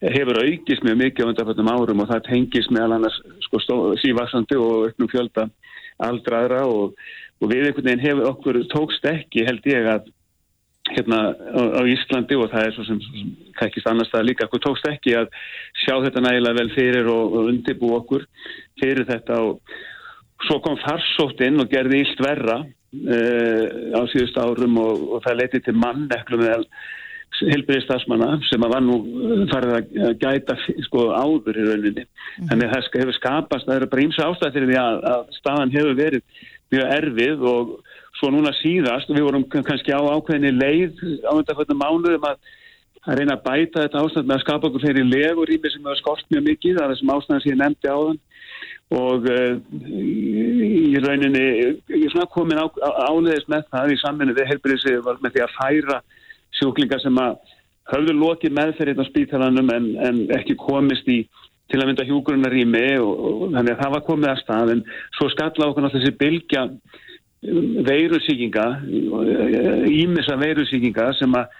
hefur 0.02 0.40
aukist 0.42 0.82
mjög 0.82 0.96
mikið 0.98 1.22
á 1.22 1.30
undanfjöldum 1.30 1.70
árum 1.70 2.02
og 2.02 2.08
það 2.10 2.28
tengis 2.30 2.68
meðal 2.74 2.96
annars 2.96 3.18
sko, 3.44 3.56
sívaksandi 4.02 4.56
og 4.58 4.88
uppnum 4.88 5.12
fjölda 5.12 5.42
aldraðra 6.02 6.60
og, 6.66 6.86
og 7.38 7.46
við 7.52 7.68
einhvern 7.68 7.86
veginn 7.86 8.06
hefur 8.06 8.30
okkur 8.32 8.56
tókst 8.72 9.04
ekki 9.06 9.40
held 9.46 9.64
ég 9.70 9.82
að 9.92 10.02
hérna 10.90 11.18
á, 11.30 11.62
á 11.78 11.82
Íslandi 11.86 12.36
og 12.38 12.50
það 12.50 12.66
er 12.66 12.74
svo 12.74 12.84
sem, 12.88 13.00
sem 13.06 13.32
kækist 13.60 13.88
annars 13.90 14.10
það 14.10 14.28
líka, 14.28 14.48
okkur 14.48 14.64
tókst 14.66 14.88
ekki 14.90 15.14
að 15.20 15.30
sjá 15.84 15.94
þetta 16.02 16.24
nægilega 16.24 16.58
vel 16.58 16.72
fyrir 16.74 17.10
og, 17.12 17.36
og 17.36 17.50
undibú 17.52 17.92
okkur 18.00 18.26
fyrir 18.82 19.06
þetta 19.08 19.38
og 19.46 19.76
svo 20.48 20.58
kom 20.64 20.78
farsótt 20.82 21.44
inn 21.46 21.62
og 21.62 21.70
gerði 21.70 22.02
ílt 22.02 22.24
verra 22.24 22.58
uh, 22.64 23.64
á 23.94 24.00
síðust 24.10 24.40
árum 24.42 24.80
og, 24.82 25.06
og 25.14 25.22
það 25.26 25.38
leiti 25.38 25.62
til 25.62 25.76
manneklu 25.78 26.40
með 26.42 26.66
helbriði 27.42 27.84
stafsmanna 27.86 28.34
sem 28.48 28.64
að 28.66 28.74
var 28.74 28.82
nú 28.84 28.96
farið 29.50 29.76
að 29.78 30.18
gæta 30.20 30.56
sko 30.86 31.06
áður 31.16 31.58
í 31.58 31.64
rauninni. 31.68 32.04
Mm. 32.04 32.50
Þannig 32.50 32.66
að 32.66 32.74
það 32.74 32.98
hefur 33.00 33.16
skapast, 33.16 33.68
það 33.68 33.78
eru 33.78 33.88
bara 33.94 34.04
ímsa 34.04 34.26
ástæð 34.28 34.58
fyrir 34.58 34.70
því 34.70 34.78
að, 34.82 34.98
að 35.12 35.22
staðan 35.38 35.74
hefur 35.74 35.96
verið 35.98 36.44
mjög 36.72 36.92
erfið 36.98 37.46
og 37.52 37.72
svo 38.22 38.30
núna 38.30 38.52
síðast, 38.60 39.10
við 39.10 39.26
vorum 39.26 39.46
kannski 39.50 39.90
á 39.90 39.98
ákveðinni 39.98 40.52
leið 40.54 41.00
á 41.26 41.34
undanfjöldum 41.34 41.80
mánuðum 41.82 42.26
að, 42.28 42.36
að 43.02 43.18
reyna 43.18 43.34
að 43.34 43.46
bæta 43.48 43.82
þetta 43.82 44.02
ástand 44.02 44.28
með 44.28 44.36
að 44.36 44.44
skapa 44.44 44.68
okkur 44.68 44.84
fyrir 44.86 45.08
legur 45.08 45.50
í 45.50 45.58
mig 45.58 45.74
sem 45.74 45.82
hefur 45.82 45.98
skort 45.98 46.28
mjög 46.30 46.44
mikið, 46.52 46.76
það 46.78 46.84
er 46.84 46.94
þessum 46.94 47.14
ástæðan 47.16 47.42
sem 47.42 47.52
ég 47.52 47.60
nefndi 47.62 47.90
á 47.90 47.98
þann 47.98 48.20
og 48.92 49.26
uh, 49.32 49.54
í 49.90 51.00
rauninni 51.02 51.42
ég 51.42 51.98
er 51.98 52.12
svona 52.12 52.28
komin 52.30 52.60
á, 52.60 52.66
á, 52.68 52.90
áleðist 53.10 53.50
með 53.50 53.66
það 53.72 53.94
í 53.94 54.00
sammennu 54.04 54.36
við 54.36 54.50
helbriðsið 54.52 54.98
var 55.06 55.18
með 55.24 55.34
því 55.34 55.44
að 55.46 55.54
færa 55.56 56.00
sjúklingar 56.60 57.02
sem 57.02 57.18
að 57.18 57.38
höfðu 57.90 58.14
lokið 58.20 58.58
meðferðið 58.58 59.02
á 59.02 59.10
spítalanum 59.10 59.72
en, 59.74 59.88
en 59.98 60.20
ekki 60.36 60.54
komist 60.60 61.08
í 61.10 61.24
til 61.72 61.80
að 61.80 61.88
mynda 61.88 62.04
hjúgrunarými 62.06 62.84
og, 63.00 63.12
og 63.26 63.46
þannig 63.54 63.72
að 63.72 63.80
það 63.80 63.94
var 63.94 64.04
komið 64.06 64.30
að 64.30 64.40
stað. 64.42 64.72
En 64.74 64.82
svo 65.16 65.28
skalla 65.32 65.68
okkur 65.70 65.86
náttúrulega 65.86 66.04
þessi 66.04 66.20
bylgja 66.20 66.64
veirusíkinga 67.42 68.66
ímessa 69.90 70.36
veirusíkinga 70.38 71.08
sem 71.18 71.32
að 71.34 71.56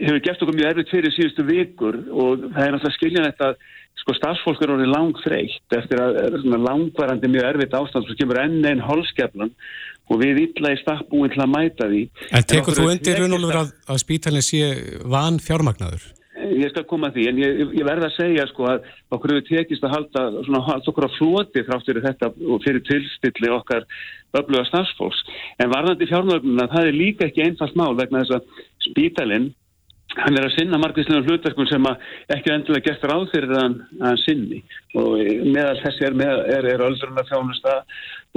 hefur 0.00 0.20
gert 0.24 0.42
okkur 0.44 0.56
mjög 0.56 0.72
erfitt 0.72 0.92
fyrir 0.92 1.14
síðustu 1.14 1.44
vikur 1.48 1.96
og 2.10 2.44
það 2.52 2.66
er 2.66 2.74
náttúrulega 2.74 2.96
skiljan 2.96 3.28
þetta 3.28 3.48
sko 4.02 4.16
stafsfólk 4.16 4.62
er 4.64 4.72
orðið 4.74 4.92
lang 4.92 5.18
þreytt 5.24 5.76
eftir 5.78 6.00
að 6.00 6.38
langvarandi 6.52 7.30
mjög 7.32 7.48
erfitt 7.50 7.76
ástand 7.76 8.08
sem 8.08 8.20
kemur 8.20 8.40
enn 8.42 8.64
einn 8.68 8.84
holskeflan 8.84 9.52
og 10.12 10.20
við 10.20 10.40
illa 10.46 10.72
í 10.74 10.80
stakkbúin 10.80 11.32
til 11.32 11.44
að 11.44 11.52
mæta 11.52 11.88
því 11.92 12.02
En 12.32 12.48
tekur 12.52 12.76
þú 12.76 12.88
undir 12.92 13.20
raunolur 13.20 13.60
að, 13.62 13.76
að 13.88 14.02
spítalinn 14.02 14.44
sé 14.44 14.64
van 15.08 15.38
fjármagnaður? 15.44 16.08
Ég 16.50 16.72
skal 16.72 16.84
koma 16.88 17.10
að 17.10 17.18
því, 17.18 17.24
en 17.30 17.40
ég, 17.42 17.62
ég 17.78 17.86
verða 17.86 18.08
að 18.10 18.16
segja 18.16 18.46
sko 18.50 18.68
að 18.70 18.90
okkur 19.14 19.34
hefur 19.34 19.48
tekist 19.48 19.86
að 19.86 19.94
halda 19.96 20.24
svona 20.46 20.62
halda 20.66 20.92
okkur 20.92 21.08
á 21.08 21.16
floti 21.16 21.64
þrátt 21.66 21.88
fyrir 21.88 22.06
þetta 22.06 22.30
og 22.32 22.62
fyrir 22.66 22.84
tilstilli 22.88 23.50
okkar 23.52 23.86
öfluga 24.38 24.64
starfsfólks. 24.68 25.24
En 25.62 25.72
varðandi 25.72 26.08
fjármögnuna, 26.10 26.68
það 26.72 26.88
er 26.88 26.98
líka 26.98 27.28
ekki 27.28 27.44
einfalt 27.46 27.76
mál 27.78 27.92
vegna 27.98 28.22
þess 28.22 28.38
að 28.38 28.64
spítalinn, 28.88 29.50
hann 30.16 30.36
er 30.36 30.46
að 30.46 30.56
sinna 30.56 30.80
margvíslega 30.80 31.24
hlutverkun 31.24 31.70
sem 31.70 31.86
ekki 32.36 32.52
endilega 32.52 32.90
gert 32.90 33.06
ráð 33.08 33.30
fyrir 33.32 33.54
að 33.54 33.62
hann, 33.62 33.78
að 34.10 34.18
sinni 34.26 34.58
og 34.98 35.14
meðal 35.46 35.78
þessi 35.80 36.08
er, 36.08 36.18
með, 36.20 36.42
er, 36.52 36.68
er 36.74 36.84
öldruna 36.88 37.24
þjónusta 37.30 37.78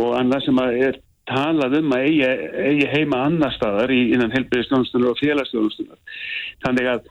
og 0.04 0.16
annað 0.20 0.48
sem 0.48 0.62
að 0.64 0.80
er 0.88 1.02
talað 1.30 1.80
um 1.80 1.94
að 1.96 2.08
eigi, 2.08 2.32
eigi 2.70 2.88
heima 2.92 3.24
annar 3.26 3.54
staðar 3.56 3.92
í, 3.94 4.02
innan 4.14 4.34
helbriðstjónustunar 4.36 5.14
og 5.14 5.22
félagsstjónustunar. 5.22 6.20
Þannig 6.66 6.90
að 6.92 7.08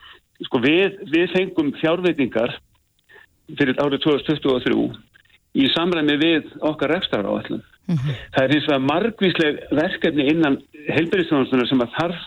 sko, 0.46 0.60
við, 0.64 0.98
við 1.12 1.32
fengum 1.34 1.72
fjárveitingar 1.80 2.56
fyrir 3.58 3.78
árið 3.82 4.04
2023 4.06 4.88
í 5.54 5.68
samræmi 5.74 6.16
við 6.18 6.50
okkar 6.66 6.94
refstar 6.96 7.28
á 7.28 7.32
allum. 7.36 7.62
Mm 7.84 7.96
-hmm. 7.96 8.16
Það 8.34 8.44
er 8.44 8.54
eins 8.54 8.68
og 8.68 8.74
að 8.74 8.86
margvísleg 8.90 9.62
verkefni 9.70 10.28
innan 10.32 10.58
helbriðstjónustunar 10.88 11.68
sem 11.68 11.84
að 11.84 11.94
þarf 11.98 12.20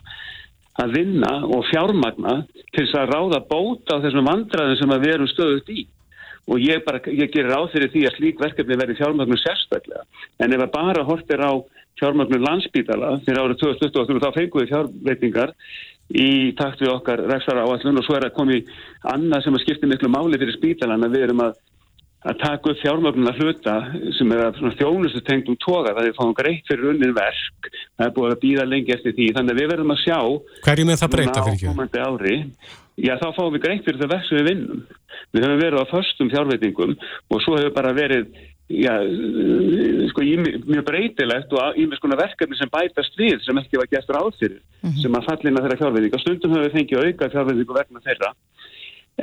að 0.83 0.93
vinna 0.93 1.33
og 1.45 1.65
fjármagna 1.71 2.33
til 2.75 2.85
þess 2.85 2.99
að 2.99 3.11
ráða 3.13 3.39
bóta 3.49 3.97
á 3.97 4.03
þessum 4.03 4.29
vandraðum 4.29 4.77
sem 4.77 4.93
að 4.93 5.03
við 5.05 5.13
erum 5.15 5.31
stöðut 5.31 5.69
í 5.73 5.87
og 6.47 6.61
ég, 6.63 6.83
bara, 6.85 7.01
ég 7.11 7.31
gerir 7.33 7.51
á 7.51 7.61
þeirri 7.67 7.89
því 7.91 8.03
að 8.07 8.17
slík 8.17 8.39
verkefni 8.39 8.77
verði 8.79 8.99
fjármögnum 8.99 9.41
sérstaklega 9.41 10.03
en 10.39 10.53
ef 10.53 10.63
að 10.63 10.73
bara 10.77 11.03
horfir 11.03 11.41
á 11.43 11.51
fjármögnum 11.99 12.45
landsbítala 12.45 13.17
fyrir 13.25 13.41
árið 13.41 13.61
2023 13.63 14.21
þá 14.23 14.29
fengum 14.37 14.61
við 14.61 14.71
fjárveitingar 14.71 15.53
í 16.15 16.53
takt 16.57 16.81
við 16.83 16.93
okkar 16.93 17.23
ræksara 17.27 17.65
áallun 17.65 17.99
og 17.99 18.05
svo 18.05 18.15
er 18.17 18.27
að 18.29 18.35
komi 18.37 18.61
annað 19.11 19.43
sem 19.43 19.57
að 19.57 19.63
skipta 19.65 19.89
miklu 19.91 20.11
máli 20.11 20.39
fyrir 20.39 20.55
spítalan 20.55 21.03
að 21.03 21.17
við 21.17 21.25
erum 21.27 21.43
að, 21.43 21.57
að 22.31 22.39
taka 22.43 22.71
upp 22.71 22.81
fjármögnum 22.81 23.31
að 23.31 23.41
hluta 23.43 23.75
sem 24.15 24.31
er 24.31 24.43
að 24.45 24.61
þjónustu 24.79 25.23
tengt 25.27 25.51
um 25.51 25.59
toga 25.59 25.95
það 25.97 26.03
er 26.05 26.13
að 26.13 26.19
fá 26.21 26.39
greitt 26.41 26.71
fyrir 26.71 26.91
unnin 26.93 27.15
verk 27.17 27.71
það 27.73 28.05
er 28.07 28.15
búið 28.15 28.35
að 28.35 28.43
býða 28.45 28.67
lengi 28.71 28.95
eftir 28.95 29.17
því 29.19 29.31
þannig 29.35 29.55
að 29.55 29.61
við 29.61 29.71
verðum 29.73 29.95
að 29.95 30.03
sjá 30.05 30.19
hverju 30.69 30.87
með 30.87 31.01
það 31.03 31.15
breyta 31.17 31.47
fyrir 31.47 31.57
ekki? 31.57 32.69
Já 32.97 33.13
þá 33.21 33.27
fáum 33.35 33.53
við 33.53 33.65
greitt 33.67 33.83
fyrir 33.85 33.99
það 34.01 34.13
verk 34.15 34.29
sem 34.29 34.39
við 34.39 34.47
vinnum 34.51 34.85
við 35.35 35.43
höfum 35.43 35.59
verið 35.61 35.83
á 35.83 35.91
förstum 35.91 36.31
fjárveitingum 36.31 36.95
og 36.95 37.43
svo 37.43 37.59
hefur 37.59 37.75
bara 37.75 37.91
verið 37.93 38.31
já, 38.67 38.93
sko, 40.11 40.23
mjög 40.67 40.85
breytilegt 40.87 41.53
og 41.55 41.79
ímest 41.79 42.03
konar 42.03 42.19
verkefni 42.19 42.57
sem 42.59 42.71
bætast 42.71 43.15
við 43.19 43.39
sem 43.45 43.59
ekki 43.61 43.79
var 43.79 43.91
gæstur 43.91 44.19
áþyrir 44.19 44.59
mm 44.59 44.89
-hmm. 44.89 45.01
sem 45.01 45.15
að 45.15 45.27
fallina 45.29 45.63
þeirra 45.63 45.79
fjárveitinga. 45.81 46.19
Stundum 46.19 46.51
höfum 46.51 46.65
við 46.65 46.75
fengið 46.77 47.05
auka 47.05 47.29
fjárveitingu 47.35 47.77
vegna 47.79 48.03
þeirra 48.03 48.33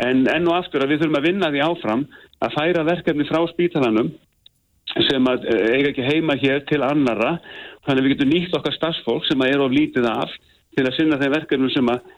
en 0.02 0.26
enn 0.26 0.48
og 0.50 0.56
aftur 0.58 0.82
að 0.82 0.94
við 0.94 1.04
þurfum 1.04 1.20
að 1.20 1.26
vinna 1.28 1.50
því 1.52 1.60
áfram 1.62 2.02
að 2.42 2.54
færa 2.56 2.86
verkefni 2.88 3.26
frá 3.28 3.40
spítalanum 3.52 4.10
sem 5.08 5.30
að 5.30 5.46
eh, 5.50 5.70
eiga 5.76 5.92
ekki 5.92 6.08
heima 6.08 6.36
hér 6.38 6.64
til 6.68 6.82
annara 6.82 7.38
þannig 7.86 8.00
að 8.00 8.04
við 8.04 8.12
getum 8.14 8.32
nýtt 8.32 8.58
okkar 8.58 8.74
stafsfólk 8.74 9.24
sem 9.28 9.40
að 9.40 9.54
er 9.54 9.64
of 9.64 9.72
lítið 9.74 10.08
af 10.10 10.34
til 10.74 10.84
að 10.84 10.96
sinna 10.96 11.18
þeim 11.20 11.34
verkefnum 11.36 11.70
sem 11.70 11.90
að 11.94 12.12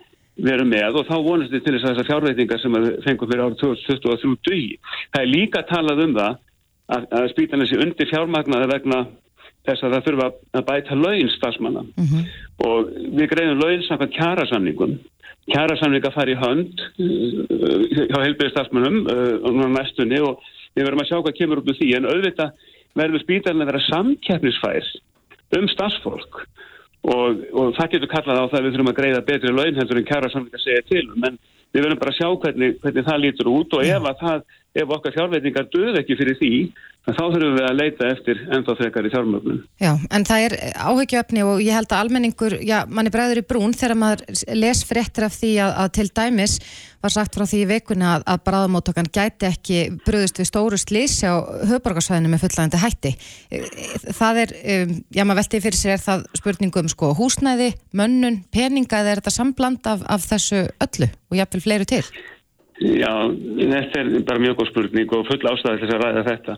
veru 0.47 0.67
með 0.69 0.99
og 1.01 1.07
þá 1.09 1.17
vonast 1.25 1.53
við 1.53 1.65
til 1.65 1.77
þess 1.77 1.85
að 1.85 1.93
þessar 1.93 2.09
fjárveitingar 2.11 2.61
sem 2.63 2.77
við 2.77 2.89
fengum 3.05 3.31
fyrir 3.31 3.45
árið 3.45 3.61
2023 3.63 4.35
dugi. 4.49 4.75
Það 5.13 5.23
er 5.23 5.33
líka 5.33 5.63
talað 5.69 6.03
um 6.05 6.17
það 6.17 6.43
að, 6.93 7.07
að 7.11 7.31
spítan 7.33 7.63
þessi 7.63 7.81
undir 7.83 8.11
fjármagnaði 8.11 8.71
vegna 8.73 9.01
þess 9.67 9.83
að 9.83 9.97
það 9.97 10.07
þurfa 10.07 10.29
að 10.59 10.67
bæta 10.69 10.99
laun 10.99 11.31
stafsmanna 11.35 11.83
mm 11.87 12.09
-hmm. 12.11 12.27
og 12.69 12.91
við 13.19 13.31
greiðum 13.33 13.63
laun 13.63 13.83
samkvæmt 13.89 14.17
kjærasamningum. 14.19 14.99
Kjærasamninga 15.47 16.13
fari 16.15 16.35
í 16.35 16.41
hönd 16.43 16.85
uh, 16.99 17.83
hjá 18.11 18.19
heilbyrði 18.23 18.53
stafsmannum 18.55 19.03
uh, 19.11 19.67
næstunni 19.75 20.21
og 20.23 20.43
við 20.75 20.85
verðum 20.87 21.03
að 21.03 21.11
sjá 21.11 21.19
hvað 21.19 21.39
kemur 21.41 21.63
út 21.63 21.71
úr 21.71 21.79
því 21.79 21.91
en 21.97 22.09
auðvitað 22.11 22.51
verður 22.97 23.25
spítan 23.25 23.63
að 23.63 23.71
vera 23.73 23.87
samkeppnisfær 23.91 24.89
um 25.57 25.69
stafsfólk 25.71 26.41
og, 27.07 27.43
og 27.55 27.75
það 27.77 27.93
getur 27.95 28.11
kallað 28.11 28.41
á 28.43 28.51
það 28.51 28.59
að 28.59 28.65
við 28.65 28.75
þurfum 28.75 28.93
að 28.93 28.99
greiða 29.01 29.27
betri 29.29 29.53
laun 29.55 29.79
heldur 29.79 30.01
en 30.01 30.09
kæra 30.09 30.31
samlinga 30.33 30.63
segja 30.63 30.87
til 30.89 31.05
en 31.07 31.39
við 31.75 31.85
verðum 31.85 32.01
bara 32.01 32.15
að 32.15 32.19
sjá 32.19 32.29
hvernig, 32.43 32.79
hvernig 32.83 33.07
það 33.07 33.23
lítur 33.23 33.51
út 33.53 33.77
og 33.77 33.85
ef, 33.87 34.09
það, 34.21 34.45
ef 34.77 34.93
okkar 34.99 35.15
fjárveitingar 35.17 35.71
döð 35.73 36.01
ekki 36.03 36.19
fyrir 36.19 36.39
því 36.41 36.53
þá 37.07 37.23
þurfum 37.23 37.55
við 37.55 37.67
að 37.69 37.77
leita 37.79 38.09
eftir 38.11 38.41
ennþá 38.51 38.75
frekar 38.81 39.07
í 39.07 39.11
fjármögnum. 39.13 39.61
Já, 39.79 39.93
en 39.95 40.27
það 40.27 40.47
er 40.47 40.55
áhyggjöfni 40.75 41.45
og 41.47 41.63
ég 41.63 41.77
held 41.77 41.93
að 41.93 42.03
almenningur, 42.03 42.57
já, 42.67 42.81
mann 42.91 43.07
er 43.07 43.15
bræður 43.15 43.43
í 43.43 43.47
brún 43.47 43.77
þegar 43.77 44.01
maður 44.01 44.25
les 44.59 44.83
fréttir 44.89 45.29
af 45.29 45.37
því 45.39 45.53
að, 45.63 45.73
að 45.85 45.93
til 46.01 46.07
dæmis 46.19 46.59
var 47.05 47.15
sagt 47.15 47.39
frá 47.39 47.47
því 47.47 47.63
í 47.63 47.69
veikuna 47.71 48.13
að, 48.17 48.27
að 48.33 48.43
bræðamóttokan 48.49 49.11
gæti 49.15 49.47
ekki 49.47 49.81
bröðust 50.03 50.41
við 50.41 50.51
stóru 50.51 50.81
slísi 50.83 51.31
á 51.31 51.39
höfborgarsvæðinu 51.71 52.33
með 52.33 52.43
fullægandi 52.43 52.83
hætti. 52.83 53.13
Það 54.19 54.43
er, 54.43 54.55
um, 54.75 54.97
já, 55.15 55.23
maður 55.23 55.43
velti 55.45 55.63
fyrir 55.63 55.79
sér 55.79 56.03
það 56.03 56.27
spurningum 56.41 56.91
sko 56.91 57.13
húsnæði, 57.15 57.71
mönnun, 57.95 58.43
peninga 58.51 59.05
eða 59.05 59.15
er 59.15 59.23
þetta 59.23 59.39
sambland 59.39 59.87
af, 59.87 60.03
af 60.11 60.27
þessu 60.27 60.67
öllu 60.83 61.13
og 61.31 61.39
jáfnvel 61.39 61.69
fleiru 61.69 61.87
til? 61.87 62.03
Já, 62.77 63.13
þetta 63.33 64.01
er 64.03 64.09
bara 64.29 64.43
mjög 64.43 64.59
góð 64.59 64.69
spurning 64.69 65.13
og 65.17 65.29
full 65.31 65.49
ástæði 65.49 65.79
til 65.81 65.95
að 65.95 66.03
ræða 66.03 66.25
þetta. 66.27 66.57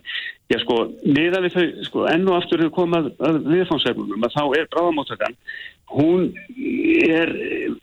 Já, 0.51 0.57
sko, 0.65 0.79
niðan 1.07 1.45
við 1.47 1.55
þau, 1.55 1.67
sko, 1.87 2.07
enn 2.11 2.25
og 2.27 2.39
aftur 2.41 2.65
hefur 2.65 2.75
komað 2.75 3.13
viðfánsefnum 3.47 4.27
að 4.27 4.35
þá 4.35 4.43
er 4.59 4.67
bráðamóttakann, 4.73 5.37
hún 5.95 6.25
er 7.07 7.31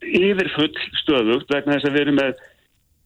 yfir 0.03 0.51
full 0.57 0.73
stöðugt 0.99 1.55
vegna 1.55 1.77
þess 1.77 1.87
að 1.87 1.95
við 1.95 2.03
erum 2.03 2.19
með 2.19 2.43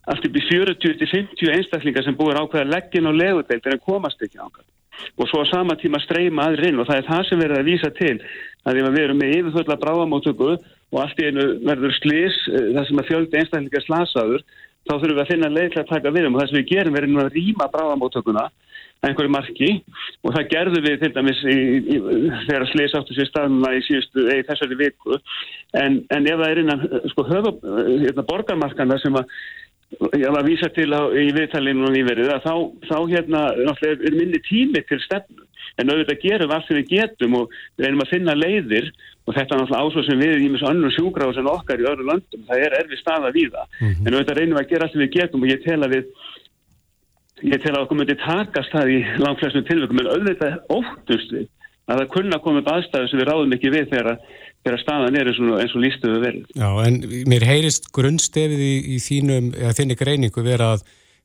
allt 0.09 0.25
upp 0.25 0.39
í 0.39 0.45
40-50 0.47 1.53
einstaklingar 1.53 2.07
sem 2.07 2.17
búir 2.17 2.39
ákveða 2.39 2.71
leggin 2.73 3.09
og 3.11 3.19
legudeild 3.19 3.69
en 3.69 3.83
komast 3.85 4.25
ekki 4.25 4.41
ákveð. 4.41 4.65
Og 5.21 5.29
svo 5.29 5.43
á 5.45 5.51
sama 5.51 5.77
tíma 5.79 6.01
streyma 6.03 6.49
aðrinn 6.49 6.81
og 6.81 6.89
það 6.89 7.03
er 7.03 7.07
það 7.07 7.21
sem 7.27 7.43
verður 7.43 7.61
að 7.61 7.69
vísa 7.69 7.91
til 7.95 8.15
að 8.65 8.79
við 8.81 9.03
erum 9.03 9.21
með 9.21 9.35
yfirfulla 9.37 9.77
bráðamóttöku 9.79 10.49
og 10.89 10.97
allt 11.03 11.21
í 11.21 11.29
einu 11.29 11.45
verður 11.63 11.93
slís, 11.99 12.39
eh, 12.49 12.73
það 12.73 12.87
sem 12.87 13.01
að 13.03 13.09
fjöldi 13.11 13.39
einstaklingar 13.39 13.85
slasaður 13.85 14.43
þá 14.89 14.95
þurfum 14.95 15.13
við 15.13 15.23
að 15.23 15.29
finna 15.29 15.51
leið 15.53 15.69
til 15.75 15.83
að 15.83 15.91
taka 15.93 16.13
við 16.15 16.27
um 16.27 16.35
og 16.35 16.41
það 16.41 16.49
sem 16.49 16.59
við 16.59 16.71
gerum 16.73 16.99
nú 17.13 17.21
að 17.21 17.37
rýma 17.37 17.69
bráðamóttökuna 17.75 18.49
einhverju 19.05 19.31
marki. 19.31 19.69
Og 20.25 20.35
það 20.35 20.49
gerðum 20.53 20.85
við 20.85 20.97
til 21.03 21.11
dæmis 21.15 21.39
í, 21.47 21.55
í, 21.79 21.99
þegar 22.49 22.65
að 22.65 22.71
sliðs 22.73 22.97
áttu 22.99 23.15
sér 23.15 23.29
staðuna 23.29 23.71
í 23.77 23.83
síðustu 23.87 24.25
eða 24.25 24.47
þessari 24.49 24.79
viku. 24.81 25.19
En, 25.79 26.01
en 26.15 26.27
ef 26.27 26.41
það 26.41 26.49
er 26.49 26.61
innan 26.63 26.85
sko 27.13 27.25
hérna, 27.29 28.25
borgarmarkana 28.27 28.99
sem 29.03 29.15
að 29.19 29.31
ég 30.19 30.27
var 30.27 30.43
að 30.43 30.51
vísa 30.51 30.69
til 30.75 30.89
á, 30.93 31.01
í 31.17 31.29
viðtalinu 31.33 31.87
og 31.87 31.95
nýverið 31.95 32.33
að 32.35 32.43
þá, 32.45 32.53
þá 32.89 32.97
hérna 33.13 33.45
er 33.87 34.17
minni 34.17 34.41
tími 34.45 34.83
til 34.89 34.99
stefnu 35.05 35.47
en 35.79 35.93
auðvitað 35.93 36.23
gerum 36.25 36.53
allt 36.55 36.67
sem 36.67 36.79
við 36.79 36.91
getum 36.95 37.37
og 37.39 37.55
reynum 37.79 38.03
að 38.05 38.11
finna 38.13 38.35
leiðir. 38.37 38.91
Og 39.29 39.35
þetta 39.37 39.55
er 39.55 39.61
náttúrulega 39.61 39.85
ásvöld 39.85 40.07
sem 40.07 40.21
við 40.23 40.41
í 40.41 40.49
mjög 40.49 40.67
annur 40.69 40.93
sjúgráð 40.95 41.35
sem 41.37 41.49
okkar 41.51 41.81
í 41.81 41.85
öðru 41.85 42.05
landum, 42.07 42.45
það 42.47 42.63
er 42.65 42.75
erfið 42.79 43.01
staða 43.03 43.29
við 43.35 43.51
það, 43.53 43.67
mm 43.69 43.87
-hmm. 43.89 44.07
en 44.07 44.15
auðvitað 44.15 44.39
reynum 44.39 44.57
að 44.61 44.69
gera 44.71 44.85
allt 44.85 44.95
sem 44.95 45.03
við 45.03 45.15
getum 45.17 45.43
og 45.43 45.51
ég 45.51 45.63
tel 45.65 45.79
að 45.85 45.93
við 45.93 46.05
ég 47.45 47.61
tel 47.63 47.75
að 47.75 47.83
okkur 47.83 47.99
myndi 47.99 48.15
takast 48.19 48.73
það 48.73 48.91
í 48.95 48.99
langflestum 49.21 49.65
tilvægum, 49.67 50.01
en 50.01 50.11
auðvitað 50.15 50.57
óttust 50.75 51.35
við 51.35 51.45
að 51.89 52.01
það 52.01 52.11
kunna 52.13 52.39
upp 52.39 52.71
aðstæðu 52.73 53.09
sem 53.09 53.19
við 53.19 53.29
ráðum 53.29 53.55
ekki 53.55 53.71
við 53.73 53.87
þegar, 53.93 54.19
staðan 54.81 55.17
er 55.17 55.29
eins 55.31 55.39
og, 55.41 55.53
og 55.57 55.83
lístuðu 55.83 56.19
verið. 56.21 56.49
Já, 56.53 56.69
en 56.85 56.99
mér 57.31 57.45
heyrist 57.47 57.89
grunnstefið 57.95 58.61
í, 58.61 58.73
í 58.93 58.97
þínum, 59.01 59.53
eða 59.57 59.75
þinni 59.79 59.97
greiningu 59.97 60.43
vera 60.45 60.73
að 60.75 60.83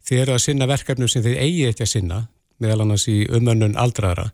þið 0.08 0.23
eru 0.23 0.37
að 0.37 0.44
sinna 0.46 0.68
verkefnum 0.70 1.11
sem 1.11 1.25
þið 1.25 1.42
eigi 1.42 1.66
ekki 1.68 1.84
að 1.84 1.92
sinna, 1.92 2.20
meðal 2.62 2.84
annars 2.84 3.06
í 3.11 3.25
umönnun 3.32 3.78
aldraðara. 3.80 4.30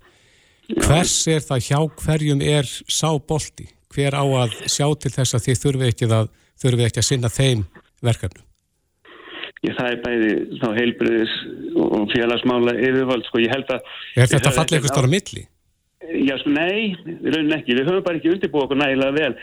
Hvers 0.70 1.14
er 1.30 1.42
það 1.42 1.64
hjá 1.66 1.78
hverjum 2.04 2.42
er 2.44 2.68
sá 2.68 3.10
bolti? 3.18 3.66
Hver 3.90 4.14
á 4.14 4.22
að 4.22 4.54
sjá 4.70 4.86
til 5.02 5.10
þess 5.16 5.34
að 5.34 5.46
þið 5.48 5.62
þurfi 5.64 5.88
ekki 5.90 6.08
að, 6.14 6.28
þurfi 6.62 6.86
ekki 6.86 7.02
að 7.02 7.08
sinna 7.08 7.30
þeim 7.32 7.64
verkefnum? 8.06 8.46
Ég, 9.60 9.74
það 9.76 9.88
er 9.90 9.98
bæði 10.04 10.28
þá 10.56 10.68
heilbriðis 10.78 11.32
og 11.76 12.04
félagsmála 12.14 12.76
yfirvöld, 12.80 13.26
sko, 13.28 13.42
ég 13.42 13.52
held 13.52 13.72
að... 13.74 13.90
Er 14.16 14.30
þetta 14.30 14.52
fallið 14.56 14.78
eitthvað 14.78 14.94
stára 14.94 15.10
milli? 15.12 15.42
Já, 16.00 16.32
sko, 16.40 16.52
nei, 16.54 16.94
raunin 17.04 17.56
ekki. 17.58 17.76
Við 17.76 17.90
höfum 17.90 18.06
bara 18.06 18.16
ekki 18.16 18.32
undirbúið 18.32 18.64
okkur 18.64 18.80
nægilega 18.80 19.16
vel. 19.18 19.34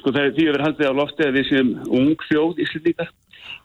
Sko, 0.00 0.10
það 0.16 0.24
er 0.24 0.34
því 0.34 0.46
að 0.48 0.56
við 0.56 0.64
haldið 0.66 0.90
á 0.90 0.94
lofti 0.98 1.26
að 1.26 1.38
við 1.38 1.46
séum 1.52 1.70
ung 2.00 2.24
þjóð 2.26 2.58
í 2.58 2.66
slutníkar. 2.72 3.12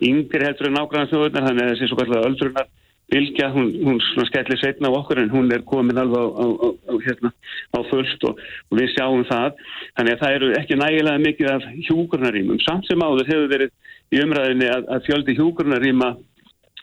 Yngri 0.05 0.45
heldur 0.45 0.69
en 0.69 0.77
nákvæmlega 0.77 1.09
þjóðunar, 1.09 1.47
þannig 1.47 1.65
að 1.65 1.73
þessi 1.73 1.89
svo 1.89 1.97
kallega 2.01 2.29
öldrunar 2.29 2.69
Bilgja, 3.11 3.51
hún, 3.53 3.67
hún 3.85 3.99
skellir 4.25 4.57
setna 4.57 4.89
á 4.89 4.97
okkur 4.97 5.19
en 5.21 5.29
hún 5.29 5.51
er 5.53 5.61
komin 5.67 5.99
alveg 6.01 6.17
á, 6.17 6.25
á, 6.41 6.45
á, 6.89 6.93
hérna, 7.05 7.31
á 7.77 7.79
fullst 7.91 8.23
og, 8.25 8.39
og 8.71 8.79
við 8.79 8.93
sjáum 8.95 9.25
það. 9.29 9.59
Þannig 9.97 10.15
að 10.15 10.23
það 10.23 10.37
eru 10.37 10.53
ekki 10.59 10.79
nægilega 10.81 11.23
mikið 11.25 11.51
af 11.53 11.67
hjúgrunarýmum. 11.89 12.61
Samt 12.65 12.89
sem 12.89 13.05
áður 13.05 13.29
hefur 13.29 13.51
verið 13.53 13.75
í 14.09 14.23
umræðinni 14.25 14.71
að, 14.73 14.89
að 14.95 15.05
fjöldi 15.09 15.37
hjúgrunarýma 15.37 16.09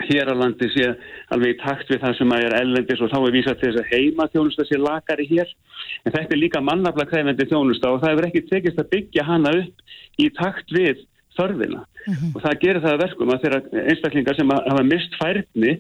hér 0.06 0.30
á 0.30 0.34
landi 0.34 0.70
sé 0.72 0.88
alveg 1.34 1.56
í 1.56 1.60
takt 1.60 1.90
við 1.90 2.02
það 2.02 2.18
sem 2.18 2.34
að 2.34 2.46
er 2.46 2.58
ellendis 2.62 3.02
og 3.02 3.12
þá 3.12 3.18
er 3.20 3.34
vísað 3.36 3.58
til 3.60 3.68
þess 3.68 3.82
að 3.82 3.92
heima 3.92 4.30
þjónusta 4.32 4.66
sé 4.66 4.80
lakari 4.80 5.28
hér. 5.30 5.54
En 6.06 6.14
þetta 6.14 6.36
er 6.36 6.40
líka 6.40 6.62
mannafla 6.64 7.06
krefendi 7.10 7.50
þjónusta 7.50 7.92
og 7.92 8.02
það 8.02 8.14
hefur 8.14 8.28
ekki 8.30 8.46
tekist 8.48 8.80
að 8.82 8.92
byggja 8.94 9.26
hana 9.26 9.56
upp 9.58 10.22
í 10.22 10.30
takt 10.38 10.70
við 10.74 11.02
þörfina 11.36 11.84
og 12.34 12.42
það 12.42 12.58
gerir 12.60 12.82
það 12.84 12.94
að 12.94 13.02
verkum 13.06 13.32
að 13.32 13.44
þeirra 13.44 13.86
einstaklingar 13.92 14.36
sem 14.38 14.52
að 14.52 14.66
hafa 14.68 14.84
mist 14.88 15.14
færni 15.20 15.72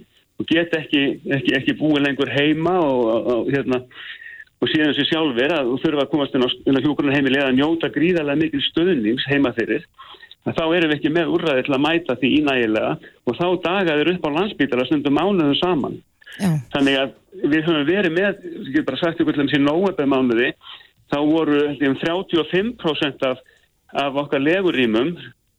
og 0.42 0.50
get 0.50 0.74
ekki, 0.74 1.04
ekki, 1.38 1.54
ekki 1.58 1.78
búið 1.78 2.06
lengur 2.06 2.30
heima 2.32 2.74
og, 2.82 3.28
og, 3.34 3.50
hérna, 3.52 3.82
og 4.62 4.70
síðan 4.70 4.92
þessi 4.92 5.08
sjálfur 5.10 5.54
að 5.54 5.70
þú 5.70 5.80
þurfa 5.84 6.06
að 6.06 6.12
komast 6.12 6.36
inn 6.36 6.46
á, 6.46 6.48
á 6.50 6.84
hjókunarheimili 6.84 7.40
eða 7.40 7.56
njóta 7.56 7.90
gríðarlega 7.94 8.40
mikil 8.42 8.62
stöðnings 8.68 9.28
heima 9.30 9.54
fyrir 9.56 9.86
þá 10.42 10.64
erum 10.74 10.90
við 10.90 10.96
ekki 10.96 11.12
með 11.14 11.34
úrræði 11.36 11.66
til 11.66 11.74
að 11.76 11.84
mæta 11.84 12.16
því 12.18 12.30
ínægilega 12.40 12.94
og 12.98 13.36
þá 13.38 13.46
dagaður 13.66 14.12
upp 14.16 14.24
á 14.26 14.30
landsbítala 14.36 14.86
stundum 14.88 15.14
mánuðum 15.18 15.58
saman 15.60 16.00
Já. 16.40 16.50
þannig 16.72 16.98
að 16.98 17.12
við 17.42 17.68
höfum 17.68 17.86
verið 17.86 18.16
með 18.16 18.46
ég 18.48 18.72
get 18.74 18.88
bara 18.88 18.98
sagt 18.98 19.22
ykkur 19.22 19.36
til 19.36 19.46
þessi 19.46 19.62
nóöfum 19.62 20.10
mánuði 20.10 20.50
þá 21.12 21.18
voru 21.28 21.60
um 21.76 21.96
35% 22.00 23.26
af, 23.28 23.42
af 24.02 24.18
okkar 24.24 24.42
legurýmum 24.42 25.14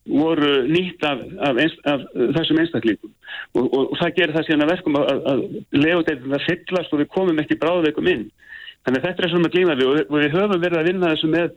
voru 0.05 0.63
nýtt 0.67 1.03
af, 1.07 1.21
af, 1.39 1.59
einst, 1.63 1.79
af 1.87 2.01
þessum 2.35 2.59
einstaklingum. 2.59 3.11
Og, 3.55 3.65
og, 3.65 3.83
og 3.93 3.99
það 4.01 4.15
gerir 4.17 4.35
það 4.35 4.47
síðan 4.47 4.65
að 4.65 4.73
verkum 4.73 4.97
að, 4.99 5.21
að 5.31 5.43
legudeilin 5.77 6.35
það 6.35 6.47
fyllast 6.49 6.93
og 6.95 7.03
við 7.03 7.11
komum 7.13 7.39
ekki 7.43 7.59
bráðveikum 7.61 8.09
inn. 8.11 8.25
Þannig 8.83 8.99
að 8.99 9.07
þetta 9.07 9.23
er 9.23 9.33
svona 9.33 9.53
glíma 9.53 9.77
við. 9.79 9.93
Og 10.03 10.17
við 10.17 10.35
höfum 10.35 10.59
verið 10.65 10.81
að 10.81 10.89
vinna 10.89 11.13
þessu 11.13 11.29
með, 11.31 11.55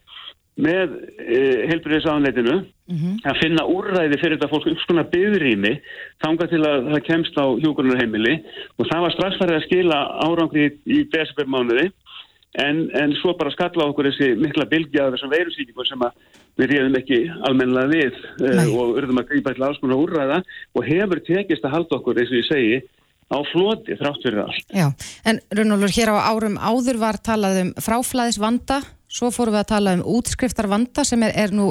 með 0.67 0.95
e, 1.26 1.41
heilbriðisáðanleitinu 1.73 2.55
mm 2.55 2.97
-hmm. 3.00 3.19
að 3.33 3.41
finna 3.43 3.67
úrræði 3.73 4.21
fyrir 4.23 4.38
þetta 4.38 4.53
fólk 4.55 4.71
upp 4.71 4.85
svona 4.85 5.07
byðrými 5.11 5.75
þanga 6.25 6.50
til 6.53 6.62
að 6.62 6.91
það 6.95 7.07
kemst 7.11 7.43
á 7.43 7.45
hjókunarheimili 7.65 8.38
og 8.79 8.88
það 8.93 9.05
var 9.05 9.17
strax 9.17 9.41
farið 9.43 9.59
að 9.59 9.67
skila 9.67 10.00
árangri 10.23 10.69
í, 10.71 10.75
í 10.87 10.99
desembermánuði. 11.11 11.91
En, 12.57 12.87
en 12.97 13.11
svo 13.19 13.35
bara 13.37 13.53
skalla 13.53 13.91
okkur 13.91 14.07
þessi 14.09 14.31
mikla 14.41 14.65
bylgja 14.71 15.03
af 15.05 15.17
þessum 15.17 15.35
veirusíkingu 15.35 15.85
sem 15.85 16.00
við 16.57 16.73
reyðum 16.73 16.99
ekki 17.01 17.21
almennilega 17.49 17.93
við 17.93 18.19
uh, 18.49 18.61
og 18.73 19.01
urðum 19.01 19.23
að 19.23 19.33
grípa 19.33 19.55
til 19.57 19.67
alls 19.67 19.81
konar 19.83 20.03
úrræða 20.03 20.43
og 20.77 20.87
hefur 20.87 21.23
tekist 21.27 21.67
að 21.67 21.77
halda 21.77 21.99
okkur, 21.99 22.21
eins 22.21 22.33
og 22.33 22.41
ég 22.41 22.49
segi, 22.49 22.79
á 23.27 23.39
floti 23.51 23.97
þrátt 23.99 24.23
fyrir 24.23 24.43
allt. 24.45 24.69
Já, 24.71 24.87
en 25.27 25.41
Rúnólfur, 25.59 25.95
hér 25.97 26.15
á 26.15 26.17
árum 26.31 26.61
áður 26.63 27.01
var 27.03 27.19
talað 27.19 27.63
um 27.65 27.73
fráflæðis 27.83 28.41
vanda 28.43 28.81
Svo 29.07 29.31
fórum 29.31 29.55
við 29.55 29.63
að 29.63 29.71
tala 29.71 29.93
um 29.95 30.05
útskriftar 30.17 30.67
vanda 30.67 31.05
sem 31.07 31.23
er, 31.23 31.35
er 31.39 31.53
nú, 31.55 31.69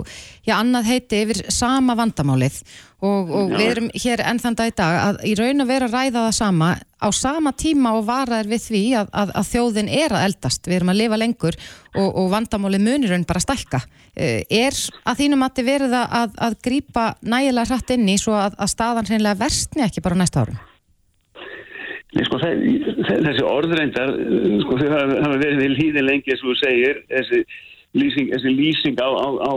já, 0.47 0.55
annað 0.55 0.87
heiti 0.87 1.17
yfir 1.25 1.41
sama 1.51 1.95
vandamálið 1.99 2.61
og, 3.03 3.31
og 3.31 3.49
við 3.51 3.65
erum 3.65 3.89
hér 3.91 4.23
ennþann 4.31 4.55
dag 4.55 4.71
í 4.71 4.75
dag 4.77 4.99
að 5.01 5.17
í 5.27 5.33
raun 5.35 5.65
að 5.65 5.71
vera 5.73 5.89
að 5.89 5.97
ræða 5.97 6.23
það 6.25 6.37
sama 6.37 6.69
á 6.79 7.07
sama 7.11 7.51
tíma 7.51 7.91
og 7.97 8.05
varaður 8.07 8.51
við 8.53 8.63
því 8.69 8.83
að, 9.01 9.09
að, 9.11 9.33
að 9.41 9.49
þjóðin 9.51 9.91
er 9.97 10.15
að 10.15 10.27
eldast, 10.29 10.69
við 10.69 10.77
erum 10.77 10.93
að 10.93 11.01
lifa 11.01 11.19
lengur 11.19 11.57
og, 11.59 12.07
og 12.07 12.29
vandamálið 12.33 12.85
munir 12.87 13.11
raun 13.11 13.27
bara 13.27 13.43
stækka. 13.43 13.81
Eh, 14.15 14.45
er 14.47 14.79
að 15.03 15.19
þínum 15.19 15.43
að 15.43 15.59
þið 15.59 15.69
verið 15.73 15.97
að, 15.99 16.39
að 16.47 16.55
grýpa 16.63 17.09
nægilega 17.19 17.67
hratt 17.73 17.93
inn 17.97 18.07
í 18.09 18.15
svo 18.21 18.37
að 18.39 18.55
staðan 18.71 19.11
reynilega 19.11 19.43
verstni 19.43 19.83
ekki 19.85 20.05
bara 20.05 20.17
næsta 20.23 20.45
árum? 20.45 20.63
Nei, 22.15 22.23
sko, 22.23 22.39
þessi 22.39 23.43
orðreindar, 23.43 24.11
sko, 24.63 24.77
þau 24.79 24.91
hafa 24.93 25.31
verið 25.41 25.57
við 25.59 25.73
líðin 25.75 26.05
lengi, 26.07 26.31
eins 26.31 26.43
og 26.45 26.53
þú 26.53 26.59
segir, 26.61 27.01
þessi 27.11 27.41
lýsing, 27.95 28.29
þessi 28.31 28.53
lýsing 28.55 29.01
á, 29.03 29.09
á, 29.11 29.27
á, 29.35 29.53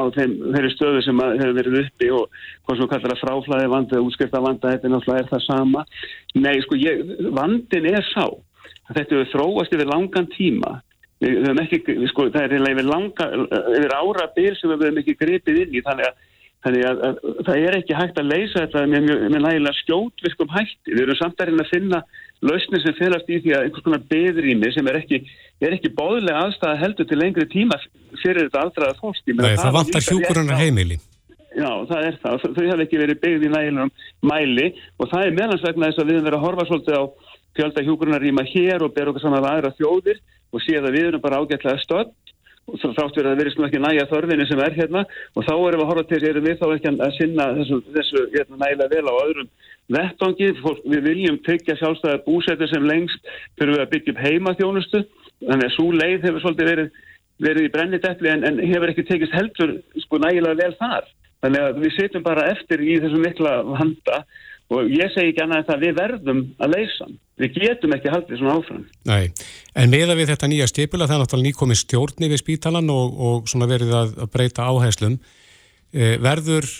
á 0.00 0.02
þeim, 0.12 0.34
þeirri 0.52 0.72
stöðu 0.74 1.00
sem 1.04 1.22
hefur 1.24 1.54
verið 1.58 1.78
uppi 1.80 2.10
og 2.12 2.36
hvað 2.66 2.80
svo 2.80 2.88
kallar 2.90 3.14
það 3.14 3.22
fráflæði 3.22 3.70
vanda, 3.72 4.02
útskrifta 4.04 4.42
vanda, 4.44 4.74
þetta 4.74 4.88
er 4.88 4.94
náttúrulega 4.94 5.24
er 5.24 5.30
það 5.32 5.44
sama. 5.46 5.84
Nei, 6.36 6.54
sko, 6.66 6.80
ég, 6.80 7.02
vandin 7.38 7.88
er 7.92 8.04
sá 8.10 8.26
að 8.26 8.98
þetta 8.98 9.16
hefur 9.16 9.32
þróast 9.32 9.76
yfir 9.78 9.92
langan 9.94 10.28
tíma. 10.36 10.76
Við 11.24 11.40
höfum 11.40 11.64
ekki, 11.64 11.98
sko, 12.12 12.28
það 12.34 12.58
er 12.58 12.68
yfir 12.74 12.88
langa, 12.90 13.30
yfir 13.78 13.96
ára 13.96 14.28
bil 14.36 14.52
sem 14.60 14.72
við 14.74 14.88
höfum 14.90 15.02
ekki 15.04 15.18
gripið 15.24 15.64
inn 15.64 15.76
í, 15.80 15.84
þannig 15.88 16.10
að 16.10 16.22
Þannig 16.64 16.84
að, 16.88 17.00
að, 17.04 17.16
að 17.28 17.40
það 17.46 17.62
er 17.68 17.74
ekki 17.78 17.96
hægt 17.98 18.18
að 18.20 18.30
leysa 18.30 18.60
þetta 18.62 18.82
með, 18.88 19.08
með 19.34 19.42
nægilega 19.44 19.78
skjótviskum 19.82 20.52
hætti. 20.54 20.92
Við 20.94 21.02
erum 21.04 21.18
samt 21.18 21.42
að 21.42 21.50
reyna 21.50 21.64
að 21.66 21.72
finna 21.74 21.98
lausnir 22.44 22.82
sem 22.84 22.96
félast 22.96 23.28
í 23.28 23.40
því 23.44 23.52
að 23.52 23.66
einhvers 23.66 23.84
konar 23.84 24.06
beðrými 24.12 24.70
sem 24.72 24.88
er 24.88 24.98
ekki, 25.02 25.20
er 25.60 25.76
ekki 25.76 25.92
bóðlega 25.98 26.46
aðstæða 26.46 26.80
heldur 26.80 27.10
til 27.10 27.20
lengri 27.20 27.46
tíma 27.52 27.78
fyrir 28.22 28.46
þetta 28.46 28.64
aldraða 28.64 28.96
fólki. 29.02 29.36
Nei, 29.36 29.50
það, 29.50 29.60
það 29.60 29.76
vantar 29.78 30.08
hjúkurunar 30.08 30.62
heimili. 30.62 30.98
Já, 31.54 31.70
það 31.90 32.08
er 32.08 32.18
það. 32.24 32.48
Þau 32.56 32.64
hafa 32.72 32.84
ekki 32.86 33.00
verið 33.04 33.22
byggð 33.22 33.44
í 33.46 33.52
nægilegum 33.52 33.94
mæli 34.32 34.68
og 34.98 35.10
það 35.12 35.26
er 35.28 35.36
meðlansvegna 35.38 35.90
þess 35.90 36.00
að 36.02 36.08
við 36.08 36.16
erum 36.16 36.28
verið 36.30 36.38
að 36.40 36.46
horfa 36.48 36.68
svolítið 36.70 36.96
á 36.96 37.04
fjölda 37.54 37.84
hjúkurunar 37.86 38.24
rýma 38.24 38.48
hér 38.48 38.82
og 38.82 38.94
ber 38.96 39.12
okkar 39.12 39.22
saman 39.22 39.44
að 39.44 39.50
aðra 39.52 39.76
þjóðir 39.78 40.22
og 40.54 40.64
sé 40.64 40.80
að 40.80 40.90
við 40.96 41.10
erum 41.12 41.22
bara 41.22 41.38
ágætlega 41.44 41.82
stödd 41.84 42.14
og 42.64 42.80
þrátt 42.80 43.18
verið 43.18 43.30
að 43.30 43.40
verið 43.40 43.54
svona 43.54 43.68
ekki 43.68 43.80
næja 43.82 44.06
þörfinni 44.10 44.46
sem 44.48 44.60
er 44.64 44.76
hérna. 44.78 45.02
Og 45.34 45.46
þá 45.46 45.52
erum 45.54 45.80
við 45.80 45.84
að 45.84 45.90
horfa 45.90 46.04
til 46.08 46.18
þess 46.18 46.28
erum 46.30 46.46
við 46.46 46.60
þá 46.60 46.66
ekki 46.74 46.92
að 46.94 47.16
sinna 47.18 47.48
þessu, 47.58 47.80
þessu 47.96 48.22
hérna, 48.34 48.60
nægilega 48.62 48.92
vel 48.94 49.10
á 49.12 49.14
öðrum 49.24 49.50
vettangi 49.94 50.48
við 50.88 51.02
viljum 51.04 51.40
tryggja 51.44 51.76
sjálfstæðar 51.80 52.22
búsættir 52.24 52.70
sem 52.72 52.86
lengst 52.88 53.34
fyrir 53.58 53.74
við 53.74 53.82
að 53.84 53.90
byggja 53.92 54.14
upp 54.14 54.22
heimaþjónustu. 54.24 55.02
Þannig 55.44 55.68
að 55.68 55.74
svo 55.76 55.90
leið 55.92 56.24
hefur 56.24 56.44
svolítið 56.44 56.70
verið, 56.70 57.02
verið 57.44 57.68
í 57.68 57.74
brenniteppli 57.74 58.32
en, 58.32 58.48
en 58.48 58.62
hefur 58.64 58.94
ekki 58.94 59.06
tekist 59.10 59.36
heldur 59.36 59.76
sko 60.06 60.22
nægilega 60.22 60.60
vel 60.62 60.78
þar. 60.80 61.12
Þannig 61.44 61.66
að 61.66 61.82
við 61.84 61.94
sitjum 61.98 62.24
bara 62.24 62.48
eftir 62.54 62.80
í 62.80 62.96
þessu 63.02 63.20
mikla 63.20 63.58
handa 63.76 64.22
og 64.72 64.88
ég 64.88 65.12
segi 65.12 65.34
ekki 65.34 65.44
annað 65.44 65.68
það 65.68 65.84
við 65.84 65.98
verðum 66.00 66.44
að 66.64 66.76
leysa 66.78 67.10
við 67.40 67.56
getum 67.58 67.94
ekki 67.96 68.12
haldið 68.12 68.40
svona 68.40 68.56
áfram. 68.60 68.84
Nei, 69.10 69.32
en 69.74 69.92
meða 69.92 70.16
við 70.18 70.30
þetta 70.32 70.50
nýja 70.50 70.68
stipula 70.70 71.08
það 71.10 71.16
er 71.16 71.24
náttúrulega 71.24 71.48
nýkomið 71.50 71.80
stjórni 71.80 72.30
við 72.30 72.42
spítalan 72.42 72.92
og, 72.94 73.18
og 73.28 73.50
svona 73.50 73.68
verið 73.70 73.94
að, 73.98 74.14
að 74.24 74.32
breyta 74.36 74.68
áhæslum 74.70 75.18
eh, 75.18 76.16
verður 76.22 76.70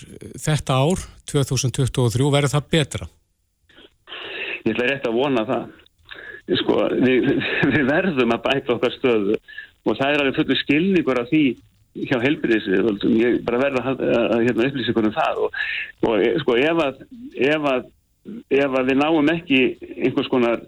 þetta 0.44 0.78
ár 0.78 1.04
2023 1.32 2.30
verður 2.36 2.54
það 2.54 2.70
betra? 2.76 3.10
Ég 4.64 4.72
ætla 4.72 4.88
rétt 4.88 5.10
að 5.10 5.18
vona 5.18 5.44
það. 5.48 5.68
Sko, 6.60 6.80
við, 7.02 7.30
við 7.74 7.86
verðum 7.88 8.34
að 8.36 8.44
bæta 8.48 8.76
okkar 8.76 8.98
stöðu 8.98 9.38
og 9.84 9.98
það 9.98 10.10
er 10.10 10.22
alveg 10.22 10.38
fullu 10.38 10.58
skilningur 10.62 11.20
af 11.20 11.30
því 11.32 11.44
hjá 11.94 12.16
helbriðisvið 12.22 13.04
ég 13.20 13.42
bara 13.46 13.60
verða 13.62 13.82
að, 13.92 14.00
að 14.02 14.40
hérna, 14.48 14.68
upplýsa 14.68 14.90
ykkur 14.90 15.08
um 15.08 15.14
það 15.14 15.42
og, 15.44 15.58
og 16.08 16.22
e, 16.24 16.30
sko 16.42 16.56
ef 16.58 16.80
að, 16.82 17.04
ef 17.38 17.68
að 17.70 17.84
ef 18.24 18.78
að 18.78 18.90
við 18.90 18.98
náum 19.00 19.30
ekki 19.34 19.60
einhvers 19.98 20.30
konar 20.32 20.64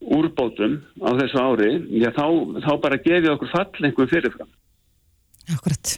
úrbótum 0.00 0.78
á 1.04 1.10
þessu 1.20 1.40
ári 1.44 1.70
já, 2.00 2.08
þá, 2.16 2.24
þá 2.64 2.72
bara 2.82 3.00
gefið 3.04 3.32
okkur 3.34 3.52
fall 3.52 3.68
einhverjum 3.84 4.12
fyrirfram. 4.14 4.52
Akkurat. 5.50 5.96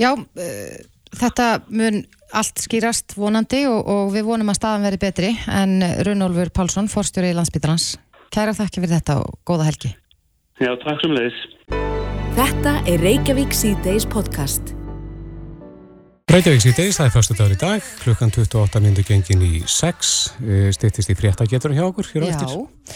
Já, 0.00 0.12
uh, 0.12 0.76
þetta 1.16 1.48
mun 1.68 2.02
allt 2.36 2.62
skýrast 2.62 3.16
vonandi 3.18 3.64
og, 3.70 3.80
og 3.80 4.12
við 4.14 4.28
vonum 4.28 4.52
að 4.52 4.60
staðan 4.60 4.86
veri 4.86 5.00
betri 5.02 5.32
en 5.50 5.80
Runolfur 6.06 6.52
Pálsson, 6.54 6.90
forstjóri 6.90 7.32
í 7.32 7.36
landsbytarans 7.36 7.96
Kæra 8.30 8.54
þakki 8.54 8.84
fyrir 8.84 9.00
þetta 9.00 9.16
og 9.24 9.40
góða 9.48 9.66
helgi. 9.66 9.90
Já, 10.62 10.70
takk 10.84 11.02
sem 11.02 11.16
leiðis 11.16 11.40
Þetta 12.38 12.76
er 12.86 13.02
Reykjavík 13.02 13.56
C-Days 13.56 14.06
podcast. 14.06 14.76
Reykjavík 16.30 16.62
C-Days, 16.62 16.94
það 16.94 17.08
er 17.08 17.10
fyrstu 17.10 17.34
dagur 17.34 17.52
í 17.52 17.56
dag, 17.58 17.86
klukkan 18.04 18.30
28 18.30 18.80
mindur 18.84 19.02
gengin 19.02 19.40
í 19.42 19.64
6, 19.66 20.10
styrtist 20.76 21.10
í 21.10 21.16
fréttagetur 21.18 21.72
hjá 21.74 21.82
okkur 21.88 22.06
hér 22.12 22.22
á 22.22 22.26
eftir. 22.28 22.52
Já, 22.52 22.92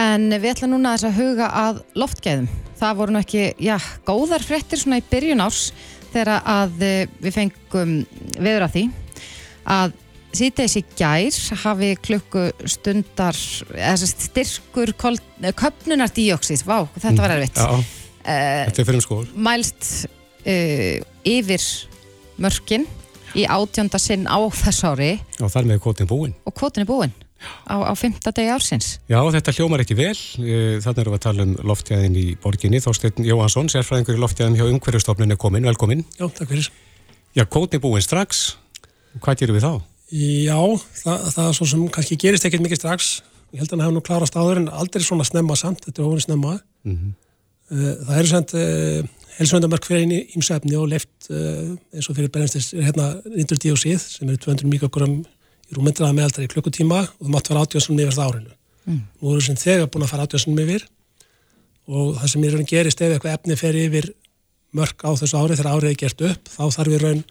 en 0.00 0.24
við 0.32 0.48
ætlum 0.50 0.72
núna 0.72 0.96
að 0.96 1.14
huga 1.14 1.52
að 1.54 1.78
loftgæðum. 2.02 2.48
Það 2.80 2.98
voru 2.98 3.14
nú 3.14 3.20
ekki, 3.22 3.44
já, 3.62 3.76
góðar 4.02 4.42
fréttir 4.42 4.82
svona 4.82 4.98
í 4.98 5.06
byrjun 5.06 5.44
árs 5.46 5.68
þegar 6.08 6.32
að 6.42 6.84
eh, 6.88 7.14
við 7.22 7.38
fengum 7.38 7.94
viður 8.42 8.66
að 8.66 8.74
því 8.74 8.84
að 9.78 9.96
síðdeis 10.34 10.76
í 10.82 10.84
gær 10.98 11.40
hafi 11.62 11.94
klukkustundar, 12.10 13.42
eða 13.78 14.12
styrkur 14.16 14.96
köpnunardíóksið, 14.98 16.66
vá, 16.66 16.80
þetta 16.98 17.22
var 17.22 17.38
erfitt. 17.38 17.62
Já. 17.62 17.98
Þetta 18.26 18.82
er 18.82 18.86
fyrir 18.90 18.98
um 18.98 19.08
skól. 19.12 19.24
Mælst 19.38 19.90
uh, 20.10 21.02
yfir 21.22 21.72
mörkin 22.40 22.86
í 23.34 23.44
átjónda 23.50 23.98
sinn 23.98 24.26
á 24.30 24.38
þess 24.54 24.86
ári. 24.86 25.12
Og 25.42 25.50
þar 25.52 25.70
með 25.70 25.82
kvotin 25.84 26.10
búin. 26.10 26.34
Og 26.46 26.54
kvotin 26.54 26.84
er 26.84 26.90
búin 26.90 27.14
á, 27.68 27.76
á 27.84 27.92
fymta 27.98 28.32
degi 28.34 28.52
ársins. 28.54 28.98
Já, 29.10 29.18
þetta 29.34 29.54
hljómar 29.56 29.82
ekki 29.84 29.96
vel. 29.98 30.14
Þannig 30.14 31.02
erum 31.02 31.14
við 31.14 31.18
að 31.18 31.24
tala 31.26 31.46
um 31.46 31.54
loftjæðin 31.70 32.18
í 32.18 32.26
borginni. 32.42 32.80
Þorstein 32.84 33.26
Jóhansson, 33.26 33.70
sérfræðingur 33.72 34.18
í 34.18 34.22
loftjæðin 34.22 34.58
hjá 34.58 34.66
umhverjastofnun 34.68 35.34
er 35.34 35.40
komin. 35.40 35.66
Velkomin. 35.68 36.04
Já, 36.18 36.28
takk 36.28 36.52
fyrir. 36.52 36.70
Já, 37.34 37.44
kvotin 37.44 37.80
er 37.80 37.84
búin 37.84 38.04
strax. 38.04 38.44
Hvað 39.20 39.42
gerum 39.42 39.58
við 39.58 39.66
þá? 39.66 39.74
Já, 40.14 40.60
það, 41.02 41.28
það 41.34 41.48
er 41.48 41.58
svo 41.58 41.68
sem 41.70 41.84
kannski 41.96 42.20
gerist 42.20 42.46
ekkert 42.46 42.64
mikið 42.64 42.82
strax. 42.82 43.12
Ég 43.54 43.62
held 43.62 43.70
að 43.70 43.76
hann 43.76 43.84
hefði 43.86 43.98
nú 43.98 44.06
klarast 44.06 44.38
áður 44.38 44.62
en 44.62 44.72
aldrei 44.72 45.04
svona 45.06 45.26
snemma 45.26 45.56
samt. 45.58 45.84
Þetta 45.86 46.02
er 46.02 46.08
ofin 46.08 46.26
snemma. 46.26 46.56
Mm 46.86 46.96
-hmm. 46.96 47.12
Eh, 47.72 47.92
það 48.06 48.18
eru 48.18 48.28
sendt 48.28 48.54
eh, 48.60 49.04
helsvöndamark 49.38 49.86
fyrir 49.86 50.04
eini 50.04 50.20
ímsefni 50.38 50.76
og 50.78 50.90
left 50.92 51.30
eh, 51.30 51.74
eins 51.94 52.08
og 52.10 52.18
fyrir 52.18 52.32
berenstis 52.34 52.72
hérna 52.74 53.10
nýtturdíósið 53.26 54.02
sem 54.02 54.28
eru 54.28 54.40
200 54.46 54.68
mikrogram 54.70 55.20
í 55.20 55.76
rúmyndraða 55.76 56.16
meðaldar 56.16 56.46
í 56.46 56.50
klukkutíma 56.52 57.00
og 57.04 57.22
það 57.22 57.32
mátt 57.34 57.50
fara 57.50 57.64
átjóðsum 57.64 57.98
yfir 57.98 58.16
það 58.16 58.32
árinu. 58.32 58.52
Mm. 58.84 59.00
Nú 59.20 59.32
eru 59.32 59.46
sem 59.46 59.58
þegar 59.58 59.88
búin 59.90 60.04
að 60.06 60.12
fara 60.12 60.26
átjóðsum 60.28 60.60
yfir 60.64 60.84
og 61.88 62.18
það 62.20 62.32
sem 62.32 62.44
í 62.44 62.52
raun 62.52 62.68
gerist 62.68 63.00
ef 63.04 63.14
eitthvað 63.14 63.38
efni 63.38 63.58
fer 63.60 63.78
yfir 63.80 64.10
mörg 64.74 65.06
á 65.06 65.10
þessu 65.20 65.40
ári 65.40 65.56
þegar 65.58 65.72
árið 65.72 65.90
er 65.90 65.98
gert 66.02 66.26
upp 66.30 66.52
þá 66.52 66.64
þarf 66.76 66.94
í 66.94 67.00
raun 67.02 67.24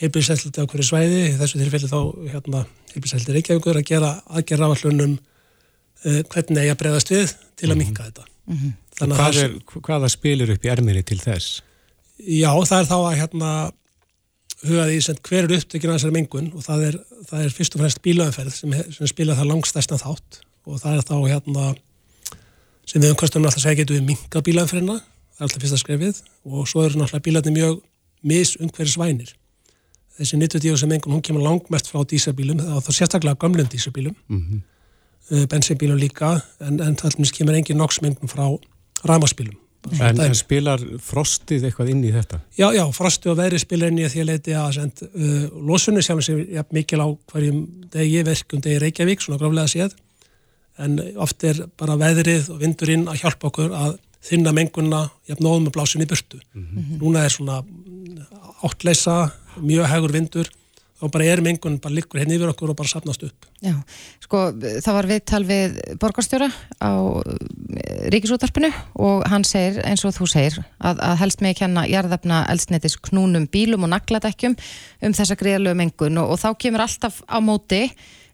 heilbíðsætliti 0.00 0.62
á 0.62 0.68
hverju 0.70 0.86
svæði, 0.88 1.22
þessu 1.38 1.60
tilfelli 1.60 1.90
þá 1.90 1.98
hérna, 2.32 2.62
heilbíðsætliti 2.94 3.36
Reykjavíkur 3.36 3.78
að 3.78 3.88
gera 3.90 4.10
aðgerra 4.26 4.70
áallunum 4.70 5.14
uh, 5.14 6.20
hvernig 6.32 6.62
eigi 6.64 6.72
að 6.72 6.80
breyðast 6.82 7.12
við 7.14 7.34
til 7.60 7.70
að 7.70 7.78
minka 7.80 8.08
þetta. 8.08 8.26
Mm 8.44 8.56
-hmm. 8.56 8.72
Hvað 8.98 9.38
er, 9.42 9.54
hvaða 9.82 10.10
spilir 10.12 10.52
upp 10.54 10.64
í 10.64 10.70
erminni 10.70 11.02
til 11.06 11.18
þess? 11.22 11.62
Já, 12.18 12.50
það 12.50 12.78
er 12.78 12.90
þá 12.90 12.98
að 12.98 13.16
hérna 13.18 13.50
hugaði 14.64 14.98
í 14.98 15.14
hver 15.28 15.44
er 15.44 15.54
upptökin 15.58 15.90
að 15.90 15.96
þessari 15.98 16.14
mengun 16.14 16.50
og 16.54 16.64
það 16.64 16.84
er, 16.88 16.98
það 17.28 17.44
er 17.44 17.54
fyrst 17.56 17.74
og 17.74 17.82
fremst 17.82 18.02
bílaumferð 18.04 18.54
sem, 18.54 18.76
sem 18.96 19.10
spila 19.10 19.36
það 19.36 19.50
langstæstan 19.50 20.00
þátt 20.00 20.40
og 20.64 20.78
það 20.80 20.98
er 20.98 21.08
þá 21.08 21.16
hérna 21.28 21.64
sem 22.88 23.02
við 23.02 23.12
umkvæmstum 23.12 23.44
alltaf 23.44 23.64
segja 23.64 23.82
getum 23.82 23.98
við 23.98 24.06
minka 24.12 24.42
bílaumferðina, 24.44 25.00
það 25.34 25.42
er 25.42 25.48
alltaf 25.48 25.64
fyrsta 25.64 25.80
skrefið 25.80 26.20
og 26.44 26.68
svo 26.70 26.84
eru 26.84 27.00
náttúrulega 27.00 27.26
bílarnir 27.26 27.56
mjög 27.58 27.80
misumhverjusvænir 28.24 29.34
þessi 30.18 30.38
90 30.38 30.78
sem 30.80 30.94
engun, 30.94 31.16
hún 31.16 31.24
kemur 31.24 31.44
langmest 31.44 31.90
frá 31.90 32.04
dísabílum, 32.06 32.60
þá 32.62 32.90
sérstaklega 32.92 33.40
gamlum 33.40 33.68
dísabílum 33.68 34.14
mm 34.28 34.40
-hmm. 34.40 34.60
uh, 35.30 35.46
bensinbílum 35.50 35.98
líka, 35.98 36.40
en, 36.60 36.80
en 36.80 36.96
það 36.96 37.32
kemur 37.32 37.54
engin 37.54 37.76
noksmengum 37.76 38.28
frá 38.28 38.46
ramaspílum 39.04 39.60
En, 39.92 40.20
en 40.22 40.32
spilar 40.36 40.80
frostið 41.04 41.66
eitthvað 41.68 41.90
inn 41.92 42.04
í 42.08 42.12
þetta? 42.14 42.38
Já, 42.56 42.70
já, 42.72 42.82
frostið 42.96 43.34
og 43.34 43.38
veðri 43.42 43.60
spilar 43.60 43.90
inn 43.92 44.00
í 44.00 44.06
því 44.08 44.22
að 44.22 44.30
leiti 44.30 44.54
að 44.56 44.70
send, 44.78 45.02
uh, 45.10 45.42
losunni 45.68 46.04
sjálf 46.04 46.24
sem 46.24 46.40
er 46.40 46.64
mikil 46.72 47.02
á 47.04 47.08
hverjum 47.32 47.60
degi 47.92 48.22
verkum 48.24 48.62
degi 48.64 48.80
Reykjavík, 48.80 49.20
svona 49.20 49.40
gráflega 49.42 49.68
séð 49.74 49.98
en 50.80 50.96
oft 51.22 51.44
er 51.46 51.60
bara 51.78 51.98
veðrið 52.00 52.48
og 52.54 52.62
vindurinn 52.64 53.06
að 53.10 53.20
hjálpa 53.22 53.50
okkur 53.50 53.76
að 53.76 53.98
þinna 54.24 54.54
mengunna 54.56 55.04
jafn 55.28 55.44
nóðum 55.44 55.68
með 55.68 55.74
blásin 55.76 56.02
í 56.02 56.08
burtu. 56.08 56.40
Mm 56.54 56.64
-hmm. 56.64 56.98
Núna 57.02 57.24
er 57.24 57.34
svona 57.34 57.60
áttleisa, 58.64 59.30
mjög 59.60 59.90
hægur 59.92 60.12
vindur 60.16 60.48
og 61.04 61.12
bara 61.12 61.26
er 61.28 61.42
mengun, 61.44 61.76
bara 61.82 61.94
liggur 61.94 62.22
henni 62.22 62.38
yfir 62.38 62.50
okkur 62.52 62.72
og 62.72 62.78
bara 62.78 62.90
sapnast 62.90 63.24
upp. 63.26 63.48
Já, 63.64 63.74
sko 64.24 64.42
það 64.56 64.96
var 64.98 65.08
viðtal 65.10 65.42
við 65.48 65.76
borgarstjóra 66.00 66.48
á 66.80 66.92
eh, 67.20 68.06
ríkisútarpinu 68.14 68.70
og 69.04 69.26
hann 69.30 69.44
segir, 69.48 69.82
eins 69.84 70.04
og 70.08 70.16
þú 70.16 70.30
segir 70.30 70.58
að, 70.78 71.02
að 71.04 71.20
helst 71.22 71.44
með 71.44 71.58
kenna 71.60 71.86
jarðafna 71.90 72.44
eldsnetis 72.52 72.96
knúnum 73.10 73.48
bílum 73.52 73.86
og 73.86 73.92
nagladekkjum 73.94 74.56
um 74.56 75.16
þessa 75.16 75.38
greiðalögu 75.40 75.80
mengun 75.82 76.22
og, 76.22 76.34
og 76.34 76.42
þá 76.42 76.48
kemur 76.64 76.86
alltaf 76.86 77.20
á 77.28 77.38
móti 77.44 77.84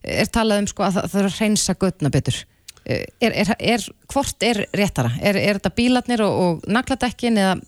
er 0.00 0.30
talað 0.33 0.62
um 0.62 0.70
sko 0.70 0.87
að 0.87 1.00
það 1.00 1.12
þarf 1.14 1.35
að 1.35 1.42
reynsa 1.42 1.76
göttna 1.80 2.12
betur 2.14 2.44
er, 2.90 3.33
er, 3.33 3.50
er, 3.59 3.85
hvort 4.11 4.44
er 4.44 4.64
réttara? 4.76 5.12
Er 5.22 5.38
þetta 5.38 5.72
bílarnir 5.76 6.22
og, 6.24 6.38
og 6.40 6.70
nagladekkin 6.70 7.38
eða 7.38 7.59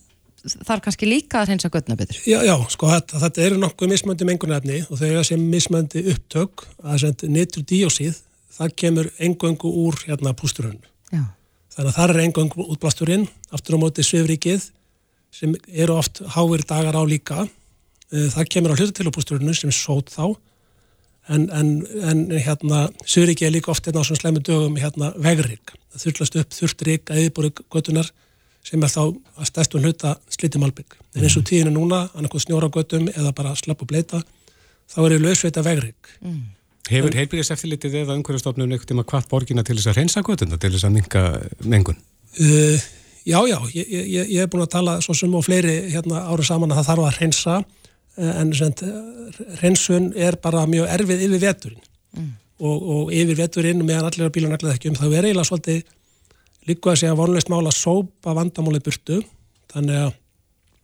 þarf 0.42 0.82
kannski 0.84 1.08
líka 1.08 1.42
að 1.42 1.52
reynsa 1.52 1.70
göttna 1.72 1.96
betur? 1.98 2.18
Já, 2.26 2.40
já, 2.46 2.54
sko 2.72 2.90
þetta, 2.90 3.20
þetta 3.22 3.44
eru 3.46 3.60
nokkuð 3.62 3.92
mismöndi 3.92 4.26
mengunarefni 4.28 4.82
og 4.88 5.00
þegar 5.00 5.26
sem 5.26 5.42
mismöndi 5.52 6.04
upptök 6.12 6.66
að 6.82 7.00
senda 7.04 7.30
nitrudíósíð 7.36 8.20
það 8.52 8.76
kemur 8.82 9.10
engöngu 9.22 9.72
úr 9.86 9.98
hérna 10.06 10.34
pústurhönnu. 10.36 10.84
Þannig 11.72 11.88
að 11.88 11.96
það 11.96 12.12
er 12.12 12.22
engöngu 12.26 12.64
útblasturinn, 12.74 13.26
aftur 13.54 13.78
á 13.80 13.82
móti 13.82 14.04
svifrikið 14.04 14.66
sem 15.32 15.54
eru 15.72 15.96
oft 15.96 16.20
háir 16.34 16.64
dagar 16.68 16.98
á 17.00 17.02
líka. 17.08 17.46
Eh, 18.12 18.28
það 18.34 18.50
kemur 18.52 18.74
á 18.74 18.78
hlutu 18.78 18.92
til 18.98 19.08
á 19.08 19.14
pústurhönnu 19.14 19.54
sem 19.56 19.72
sót 19.72 20.12
þá 20.12 20.34
en, 21.32 21.46
en, 21.48 21.70
en 22.02 22.26
hérna 22.34 22.90
svifrikið 23.06 23.48
er 23.48 23.54
líka 23.56 23.72
oft 23.72 23.88
hérna 23.88 24.04
á 24.04 24.08
svona 24.08 24.20
slemmu 24.20 24.42
dögum 24.44 24.76
hérna 24.76 25.14
vegrik. 25.16 25.72
Það 25.94 26.04
þurflast 26.04 26.38
upp 26.42 26.58
þurft 26.58 26.84
rík 26.88 27.12
að 27.12 27.22
yfirbúru 27.22 27.52
göttunar 27.72 28.12
sem 28.66 28.82
er 28.82 28.90
þá 28.92 29.02
að 29.10 29.48
stæstum 29.48 29.82
hluta 29.82 30.14
slítið 30.30 30.62
malbygg. 30.62 30.96
En 31.16 31.26
eins 31.26 31.36
og 31.38 31.46
tíðinu 31.48 31.74
núna, 31.74 32.04
annarkoð 32.14 32.46
snjóragötum 32.46 33.08
eða 33.10 33.34
bara 33.36 33.54
slapp 33.58 33.82
og 33.82 33.90
bleita, 33.90 34.22
þá 34.92 34.98
er 35.02 35.14
það 35.16 35.24
lausveita 35.26 35.64
vegrik. 35.66 36.12
Mm. 36.22 36.42
Hefur 36.90 37.14
heilbyggjast 37.14 37.54
eftirlitið 37.54 38.00
eða 38.02 38.16
umhverjastofnun 38.18 38.74
eitthvað 38.74 38.90
tíma 38.90 39.04
hvart 39.06 39.30
borgina 39.30 39.62
til 39.66 39.76
þess 39.78 39.92
að 39.92 40.00
reynsa 40.00 40.22
götuna, 40.26 40.58
til 40.58 40.72
þess 40.74 40.86
að 40.88 40.96
minka 40.96 41.22
mengun? 41.62 41.98
Uh, 42.38 42.78
já, 43.28 43.38
já, 43.46 43.56
ég, 43.76 43.86
ég, 43.92 44.18
ég 44.34 44.42
hef 44.42 44.50
búin 44.50 44.64
að 44.64 44.72
tala 44.74 44.96
svo 45.04 45.14
sem 45.16 45.34
og 45.34 45.46
fleiri 45.46 45.76
hérna 45.92 46.24
árið 46.26 46.50
saman 46.50 46.74
að 46.74 46.80
það 46.80 46.88
þarf 46.90 47.06
að 47.06 47.20
reynsa, 47.20 47.56
eh, 48.18 48.32
en 48.42 48.52
sent, 48.58 48.82
reynsun 49.62 50.10
er 50.18 50.38
bara 50.42 50.66
mjög 50.70 50.90
erfið 50.98 51.26
yfir 51.28 51.44
veturinn. 51.46 51.88
Mm. 52.18 52.30
Og, 52.62 52.88
og 52.94 53.14
yfir 53.14 53.38
veturinn 53.38 53.86
meðan 53.86 54.10
allir 54.10 54.30
á 54.30 54.34
bílun 54.34 54.54
allir 54.54 54.74
ekki 54.74 54.90
um, 54.90 54.98
þá 54.98 55.06
er 55.08 55.30
eiginlega 55.30 55.48
svolítið 55.48 55.84
líku 56.68 56.92
að 56.92 57.00
segja 57.02 57.18
vonlist 57.18 57.50
mála 57.52 57.72
sópa 57.74 58.34
vandamálið 58.36 58.84
burtu. 58.86 59.20
Þannig 59.72 59.98
að 60.02 60.12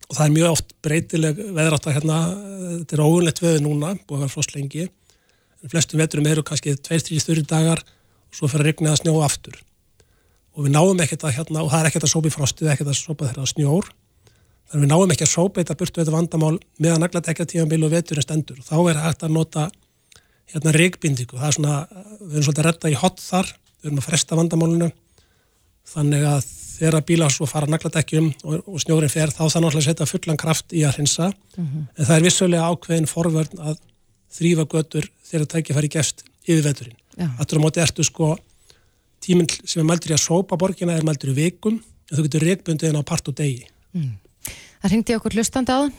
það 0.09 0.25
er 0.25 0.35
mjög 0.35 0.53
oft 0.55 0.75
breytileg 0.85 1.41
veðrátt 1.55 1.87
að 1.87 1.97
hérna, 1.99 2.19
þetta 2.79 2.97
er 2.97 3.03
óunlegt 3.05 3.41
veðu 3.43 3.63
núna, 3.65 3.93
búið 4.07 4.17
að 4.17 4.23
vera 4.25 4.33
frost 4.33 4.55
lengi. 4.55 4.87
En 5.59 5.71
flestum 5.71 6.01
veturum 6.01 6.29
eru 6.31 6.43
kannski 6.45 6.75
2-3 6.75 7.19
þurri 7.25 7.45
dagar 7.47 7.83
og 7.83 8.37
svo 8.37 8.49
fyrir 8.49 8.65
að 8.65 8.71
regna 8.71 8.93
að 8.93 9.01
snjóa 9.03 9.25
aftur. 9.27 9.59
Og 10.57 10.65
við 10.65 10.73
náum 10.75 11.03
ekkert 11.03 11.25
að 11.27 11.35
hérna, 11.37 11.63
og 11.63 11.71
það 11.71 11.83
er 11.83 11.89
ekkert 11.91 12.07
að 12.07 12.13
sópa 12.13 12.29
í 12.29 12.33
frostið, 12.33 12.71
ekkert 12.73 12.91
að 12.91 12.97
sópa 12.99 13.27
þeirra 13.29 13.49
snjór. 13.53 13.91
Þannig 14.69 14.85
við 14.85 14.91
náum 14.93 15.13
ekki 15.13 15.25
að 15.25 15.33
sópa 15.33 15.61
þetta 15.61 15.77
burtu 15.77 16.01
þetta 16.01 16.15
vandamál 16.15 16.55
með 16.77 16.95
að 16.95 17.03
nagla 17.03 17.21
tekja 17.25 17.45
tímanbíl 17.49 17.85
og 17.85 17.93
veturinn 17.93 18.25
stendur. 18.25 18.59
Þá 18.65 18.75
er 18.81 18.99
hægt 19.03 19.25
að 19.25 19.35
nota 19.35 19.69
hérna 20.49 20.73
regbindíku, 20.73 21.37
það 21.37 21.47
er 21.47 21.55
svona 21.57 21.77
við 21.89 22.35
erum 22.35 22.45
svolítið 22.45 22.61
að 22.63 22.67
redda 22.67 22.91
í 22.91 22.97
hot 22.97 23.21
þar, 23.21 23.49
við 23.79 23.89
erum 23.89 24.01
að 24.01 24.07
fresta 24.09 24.37
vandamálinu 24.37 24.89
þannig 25.93 26.25
að 26.29 26.47
þegar 26.79 27.05
bílar 27.07 27.33
svo 27.33 27.47
fara 27.49 27.67
nagladekkjum 27.69 28.29
og, 28.43 28.61
og 28.63 28.81
snjórin 28.83 29.11
fer 29.11 29.33
þá 29.35 29.43
þannig 29.51 29.79
að 29.79 29.87
setja 29.89 30.07
fullan 30.07 30.39
kraft 30.39 30.73
í 30.73 30.85
að 30.87 31.01
hinsa 31.01 31.29
mm 31.29 31.65
-hmm. 31.65 31.87
en 31.97 32.05
það 32.05 32.15
er 32.15 32.25
vissulega 32.27 32.69
ákveðin 32.71 33.09
forvörn 33.09 33.59
að 33.59 33.81
þrýfa 34.37 34.65
götur 34.69 35.09
þegar 35.25 35.45
það 35.45 35.51
tækja 35.53 35.75
fari 35.75 35.89
gæst 35.89 36.23
yfir 36.45 36.63
veturinn. 36.63 36.97
Þetta 37.19 37.55
er 37.55 37.59
á 37.59 37.65
móti 37.65 37.81
ertu 37.83 38.05
sko 38.07 38.37
tíminn 39.23 39.49
sem 39.65 39.81
er 39.81 39.87
mældur 39.89 40.13
í 40.13 40.15
að 40.15 40.23
sópa 40.23 40.57
borgina 40.59 40.95
er 40.95 41.05
mældur 41.07 41.33
í 41.33 41.37
vikum 41.37 41.79
en 41.79 42.17
þú 42.17 42.25
getur 42.25 42.45
reikbundið 42.47 42.93
en 42.93 43.01
á 43.01 43.03
part 43.03 43.27
og 43.27 43.35
degi. 43.37 43.67
Mm. 43.93 44.15
Það 44.79 44.93
ringdi 44.93 45.15
okkur 45.17 45.35
hlustandi 45.35 45.75
á 45.75 45.81
uh, 45.83 45.89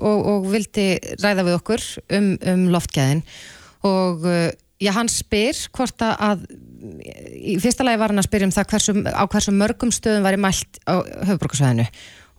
og, 0.00 0.18
og 0.32 0.46
vildi 0.54 0.86
ræða 1.20 1.44
við 1.44 1.58
okkur 1.58 1.84
um, 2.16 2.30
um 2.54 2.62
loftgæðin 2.72 3.20
og 3.84 4.24
uh, 4.24 4.48
já, 4.82 4.90
hann 4.96 5.10
spyr 5.12 5.58
hvort 5.76 6.02
að 6.06 6.46
í 7.38 7.54
fyrsta 7.62 7.86
lagi 7.86 8.00
var 8.00 8.12
hann 8.12 8.22
að 8.22 8.28
spyrja 8.28 8.48
um 8.48 8.54
það 8.54 8.72
hversu, 8.72 8.96
á 9.06 9.24
hversu 9.30 9.54
mörgum 9.54 9.92
stöðum 9.94 10.26
væri 10.26 10.40
mælt 10.40 10.80
á 10.88 10.98
höfbrukarsvæðinu 11.30 11.86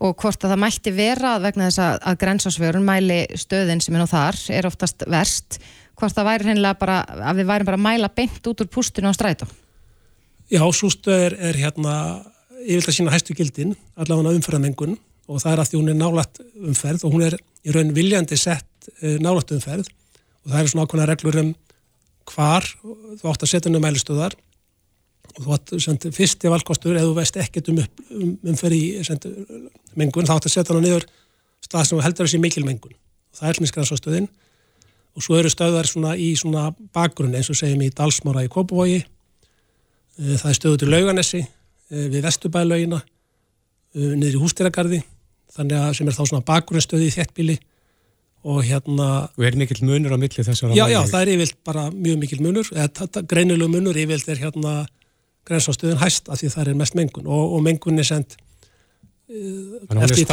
og 0.04 0.18
hvort 0.20 0.44
að 0.44 0.54
það 0.54 0.62
mætti 0.66 0.94
vera 0.96 1.38
vegna 1.40 1.70
þess 1.70 1.84
að, 1.84 1.96
að 2.10 2.20
grensásvörun 2.24 2.86
mæli 2.88 3.22
stöðin 3.40 3.82
sem 3.84 3.96
er 3.96 4.04
nú 4.04 4.10
þar 4.12 4.40
er 4.52 4.68
oftast 4.68 5.06
verst 5.08 5.60
hvort 6.00 6.16
það 6.16 6.30
væri 6.30 6.50
hreinlega 6.50 6.80
bara 6.82 7.00
að 7.30 7.40
við 7.40 7.50
værim 7.52 7.70
bara 7.70 7.80
að 7.80 7.86
mæla 7.88 8.12
beint 8.18 8.52
út 8.52 8.66
úr 8.66 8.72
pústinu 8.74 9.14
á 9.14 9.16
strætum 9.16 9.52
Já, 10.52 10.62
svo 10.76 10.92
stöð 10.92 11.30
er, 11.30 11.38
er 11.40 11.60
hérna 11.62 11.96
ég 12.64 12.78
vil 12.78 12.86
það 12.86 12.98
sína 12.98 13.14
hæstu 13.14 13.36
gildin 13.38 13.76
allavega 13.96 14.36
umferðamengun 14.36 14.98
og 15.30 15.40
það 15.40 15.54
er 15.54 15.62
að 15.64 15.70
því 15.72 15.80
hún 15.80 15.92
er 15.94 16.00
nálat 16.00 16.42
umferð 16.60 17.06
og 17.08 17.16
hún 17.16 17.28
er 17.30 17.38
í 17.64 17.76
raun 17.76 17.94
viljandi 17.96 18.38
sett 18.40 18.90
uh, 19.00 19.16
nálat 19.24 19.54
umferð 19.56 19.88
og 20.44 20.52
það 20.52 20.60
er 20.60 20.72
svona 20.74 20.88
ákveðna 20.88 21.08
reglur 21.10 21.40
um 21.40 21.54
hvar 22.30 22.68
þú 22.84 23.30
átt 23.32 23.46
að 23.46 23.52
setja 23.52 23.70
henni 23.70 23.82
mælistöðar 23.84 24.36
og 25.34 25.40
þú 25.40 25.56
átt 25.56 25.74
send, 25.82 26.08
fyrsti 26.14 26.52
valkostur 26.52 26.96
eða 26.96 27.10
þú 27.10 27.18
veist 27.18 27.40
ekkert 27.42 27.72
um, 27.72 27.82
um, 28.14 28.34
umferð 28.54 28.78
í 28.78 28.84
send, 29.08 29.28
mengun 30.00 30.28
þá 30.30 30.36
átt 30.38 30.50
að 30.50 30.56
setja 30.56 30.74
henni 30.74 30.90
niður 30.90 31.08
stað 31.64 31.90
sem 31.90 32.04
heldur 32.04 32.28
þessi 32.28 32.42
mikil 32.44 32.66
mengun. 32.68 32.94
Og 32.94 33.40
það 33.40 33.50
er 33.50 33.60
hlmiskrannsastöðin 33.60 34.30
og 35.14 35.26
svo 35.26 35.38
eru 35.38 35.52
stöðar 35.52 35.90
svona 35.90 36.14
í 36.18 36.32
svona 36.38 36.70
bakgrunn 36.94 37.36
eins 37.38 37.50
og 37.54 37.58
segjum 37.58 37.84
í 37.86 37.92
Dalsmára 37.94 38.46
í 38.46 38.52
Kópavogi. 38.52 39.04
Eh, 40.20 40.36
það 40.38 40.50
er 40.50 40.58
stöðu 40.60 40.82
til 40.82 40.92
Lauganesi 40.94 41.42
eh, 41.42 42.08
við 42.14 42.24
Vestubælaugina 42.26 43.02
eh, 43.02 44.14
niður 44.14 44.40
í 44.40 44.42
Hústýragarði 44.44 45.04
þannig 45.54 45.80
að 45.80 45.96
sem 46.00 46.10
er 46.10 46.18
þá 46.18 46.24
svona 46.26 46.46
bakgrunnstöði 46.48 47.10
í 47.10 47.14
þéttbíli 47.14 47.60
og 48.44 48.64
hérna... 48.68 49.10
Og 49.40 49.46
er 49.48 49.58
mikill 49.60 49.84
munur 49.88 50.16
á 50.16 50.20
milli 50.20 50.44
þessara? 50.46 50.76
Já, 50.76 50.86
já, 50.92 51.00
það 51.08 51.22
er 51.22 51.34
yfirlt 51.38 51.60
bara 51.66 51.90
mjög 51.92 52.18
mikill 52.24 52.42
munur, 52.44 52.70
eða 52.76 53.24
greinilegu 53.30 53.72
munur 53.72 54.00
yfirlt 54.00 54.32
er 54.34 54.42
hérna 54.44 54.74
grensástöðun 55.48 56.02
hæst 56.02 56.32
af 56.32 56.40
því 56.42 56.52
það 56.56 56.72
er 56.72 56.82
mest 56.82 56.98
mengun. 57.00 57.28
Og, 57.28 57.56
og 57.58 57.64
mengun 57.64 58.00
er 58.00 58.08
sendt 58.08 58.36
uh, 59.32 60.04
eftir 60.04 60.28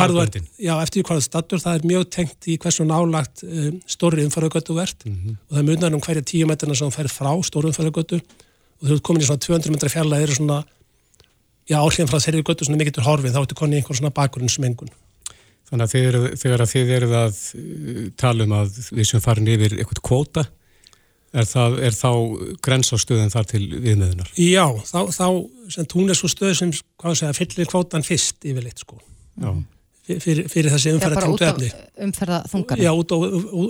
hvaða 1.06 1.20
statur 1.24 1.62
það 1.62 1.78
er 1.78 1.88
mjög 1.92 2.10
tengt 2.14 2.50
í 2.50 2.56
hversu 2.60 2.86
nálagt 2.88 3.44
um, 3.46 3.80
stóri 3.90 4.26
umfæragötu 4.26 4.76
verðt 4.76 5.06
mm 5.06 5.16
-hmm. 5.16 5.36
og 5.48 5.56
það 5.56 5.68
munar 5.70 5.94
um 5.94 6.04
hverja 6.06 6.22
tíu 6.22 6.46
metrina 6.46 6.74
sem 6.74 6.90
fær 6.90 7.10
frá 7.10 7.32
stóri 7.46 7.70
umfæragötu 7.70 8.20
og 8.80 8.88
þú 8.88 8.92
ert 8.94 9.02
komin 9.02 9.22
í 9.22 9.26
svona 9.26 9.44
200 9.46 9.70
metra 9.70 9.88
fjalla 9.88 10.16
það 10.16 10.22
eru 10.22 10.34
svona, 10.34 10.64
já, 11.68 11.76
áhrifin 11.78 12.10
frá 12.10 12.18
þeirri 12.18 12.42
götu 12.42 12.64
svona 12.64 12.80
mikið 12.80 12.94
til 12.94 13.06
horfið, 13.06 13.34
þá 13.34 13.40
ertu 13.42 13.54
komin 13.54 13.74
í 13.74 13.76
einhvern 13.80 13.98
svona 13.98 14.14
bakgrunnsmengun 14.14 14.90
Þannig 15.70 15.86
að 15.86 16.38
þegar 16.40 16.64
að 16.64 16.72
þið 16.72 16.92
eruð 16.96 17.12
að 17.20 17.42
uh, 17.54 18.06
tala 18.18 18.46
um 18.46 18.56
að 18.58 18.78
við 18.90 19.06
sem 19.10 19.22
farin 19.22 19.50
yfir 19.50 19.76
eitthvað 19.78 20.02
kvóta, 20.08 20.46
er, 21.30 21.46
það, 21.46 21.76
er 21.86 21.96
þá 21.96 22.10
grens 22.66 22.90
á 22.90 22.96
stöðum 22.98 23.30
þar 23.32 23.50
til 23.52 23.62
viðmiðunar? 23.76 24.32
Já, 24.34 24.64
þá, 24.88 25.00
þá 25.14 25.26
sem 25.70 25.90
hún 25.94 26.10
er 26.10 26.18
svo 26.18 26.30
stöð 26.32 26.56
sem 26.58 26.72
segja, 26.74 27.36
fyllir 27.38 27.70
kvótan 27.70 28.06
fyrst 28.06 28.42
yfirleitt 28.50 28.82
sko. 28.82 28.98
Já. 29.40 29.52
fyrir, 30.10 30.48
fyrir 30.50 30.74
þessi 30.74 30.96
umferða 30.96 31.28
efni. 31.52 31.70
umferða 32.08 32.42
þunganum. 32.50 32.84
Já, 32.84 32.90
út 32.90 33.14
á 33.14 33.18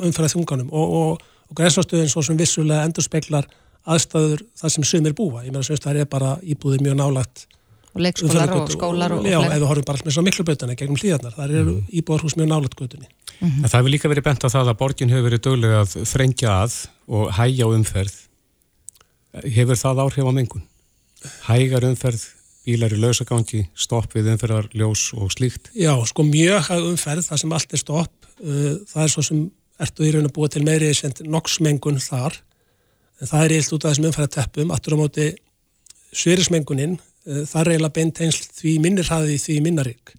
umferða 0.08 0.32
þunganum 0.34 0.72
og, 0.72 0.96
og, 1.00 1.30
og 1.50 1.60
grænsastöðin 1.60 2.12
svo 2.12 2.24
sem 2.24 2.40
vissulega 2.40 2.88
endur 2.88 3.04
speklar 3.04 3.48
aðstæður 3.88 4.44
það 4.56 4.76
sem 4.76 4.86
sumir 4.88 5.16
búa. 5.16 5.44
Ég 5.44 5.52
meina 5.52 5.80
það 5.84 6.02
er 6.02 6.08
bara 6.08 6.36
íbúðið 6.40 6.86
mjög 6.86 7.00
nálagt 7.00 7.46
og 7.94 8.00
leikskólar 8.04 8.54
og 8.54 8.70
skólar 8.70 9.14
og, 9.16 9.24
og 9.24 9.30
já, 9.30 9.38
ef 9.40 9.58
við 9.58 9.68
horfum 9.70 9.86
bara 9.86 9.98
alltaf 9.98 10.06
með 10.06 10.16
svo 10.16 10.24
miklu 10.26 10.46
blötana 10.46 10.78
gegnum 10.78 11.00
hlýðarnar, 11.00 11.36
það 11.36 11.54
eru 11.60 11.74
mm. 11.74 11.84
íbúðarhús 12.00 12.36
mjög 12.38 12.50
nálat 12.52 12.76
götunni. 12.78 13.08
Mm 13.40 13.48
-hmm. 13.48 13.68
Það 13.68 13.78
hefur 13.78 13.94
líka 13.94 14.08
verið 14.08 14.26
bent 14.28 14.44
á 14.44 14.48
það 14.48 14.68
að 14.68 14.80
borgin 14.82 15.10
hefur 15.10 15.28
verið 15.28 15.44
dögleg 15.46 15.72
að 15.80 15.90
frengja 16.06 16.50
að 16.62 16.74
og 17.08 17.32
hægja 17.34 17.66
umferð 17.66 18.16
hefur 19.32 19.78
það 19.78 20.02
áhrif 20.04 20.26
á 20.26 20.32
mengun? 20.34 20.62
Hægar 21.46 21.86
umferð, 21.88 22.22
bílar 22.66 22.92
í 22.94 22.98
lausagangi 23.00 23.64
stopp 23.78 24.14
við 24.16 24.30
umferðarljós 24.34 25.10
og 25.18 25.32
slíkt? 25.34 25.70
Já, 25.76 25.92
sko 26.08 26.24
mjög 26.26 26.68
hæg 26.68 26.88
umferð 26.92 27.26
það 27.28 27.42
sem 27.42 27.56
allt 27.56 27.74
er 27.74 27.82
stopp, 27.82 28.14
uh, 28.40 28.74
það 28.90 29.02
er 29.04 29.12
svo 29.14 29.26
sem 29.26 29.44
ertu 29.80 30.06
í 30.06 30.12
raun 30.14 30.28
að 30.28 30.34
búa 30.36 30.50
til 30.52 30.64
meiri 30.66 30.90
noksmengun 31.24 32.00
þar, 32.02 32.36
en 33.20 33.30
það 33.30 33.44
er 33.44 33.54
eilt 33.56 33.72
út 33.76 33.84
af 33.84 33.92
þessum 33.92 34.10
umferðarteppum, 34.10 34.74
Eh, 37.26 37.42
það 37.44 37.60
er 37.60 37.72
eiginlega 37.74 37.96
beint 37.98 38.22
eins 38.24 38.40
því 38.60 38.76
minnir 38.84 39.08
hraði 39.08 39.38
því 39.40 39.58
minnarík 39.66 40.14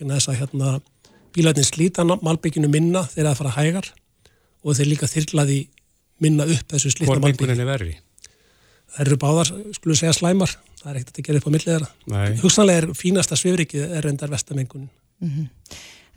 en 0.00 0.14
þess 0.14 0.30
að 0.30 0.40
hérna 0.40 0.80
bílarnir 1.34 1.66
slíta 1.68 2.04
malbygginu 2.04 2.70
minna 2.72 3.04
þegar 3.10 3.30
það 3.30 3.40
fara 3.42 3.56
hægar 3.58 3.90
og 4.64 4.76
þeir 4.76 4.88
líka 4.90 5.10
þyrlaði 5.10 5.60
minna 6.20 6.44
upp 6.44 6.72
þessu 6.72 6.90
slíta 6.90 7.12
malbyggi. 7.12 7.36
Hvor 7.36 7.48
mengunin 7.48 7.64
er 7.64 7.68
verri? 7.68 7.94
Það 8.90 9.06
eru 9.06 9.16
báðar, 9.22 9.50
skulum 9.76 9.96
segja 9.96 10.16
slæmar 10.16 10.56
það 10.80 10.90
er 10.92 11.00
ekkert 11.00 11.20
að 11.20 11.26
gera 11.28 11.40
upp 11.40 11.48
á 11.48 11.54
milliðara 11.54 11.88
hugsanlega 12.40 12.82
er 12.82 12.88
fínasta 12.96 13.38
svifrikið 13.38 13.96
er 13.98 14.08
endar 14.10 14.32
vestamengunin 14.32 14.88
mm 15.20 15.28
-hmm. 15.28 15.48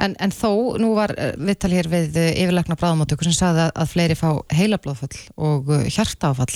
En, 0.02 0.16
en 0.18 0.32
þó, 0.34 0.76
nú 0.82 0.94
var 0.98 1.14
eh, 1.22 1.36
viðtal 1.38 1.70
hér 1.72 1.88
við 1.92 2.18
eh, 2.18 2.32
yfirleikna 2.42 2.76
bráðamáttökur 2.80 3.28
sem 3.28 3.36
sagði 3.38 3.68
að, 3.68 3.72
að 3.84 3.92
fleiri 3.92 4.16
fá 4.18 4.30
heilablóðfall 4.52 5.20
og 5.48 5.70
eh, 5.70 5.84
hjartáfall 5.94 6.56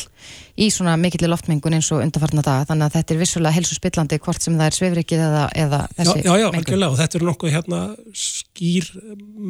í 0.57 0.69
svona 0.73 0.95
mikillir 0.97 1.29
loftmengun 1.29 1.77
eins 1.77 1.91
og 1.93 2.01
undarfarna 2.01 2.41
daga, 2.41 2.65
þannig 2.71 2.87
að 2.87 2.95
þetta 2.97 3.13
er 3.13 3.21
vissulega 3.21 3.55
helsu 3.59 3.77
spillandi 3.77 4.19
hvort 4.25 4.41
sem 4.41 4.57
það 4.57 4.71
er 4.71 4.77
sveifrikið 4.79 5.23
eða, 5.27 5.43
eða 5.53 5.81
þessi 5.93 6.15
mengun. 6.15 6.25
Já, 6.25 6.41
já, 6.41 6.47
algjörlega 6.49 6.89
og 6.95 6.99
þetta 7.03 7.19
eru 7.19 7.29
nokkuð 7.29 7.53
hérna 7.53 7.81
skýr 8.25 8.89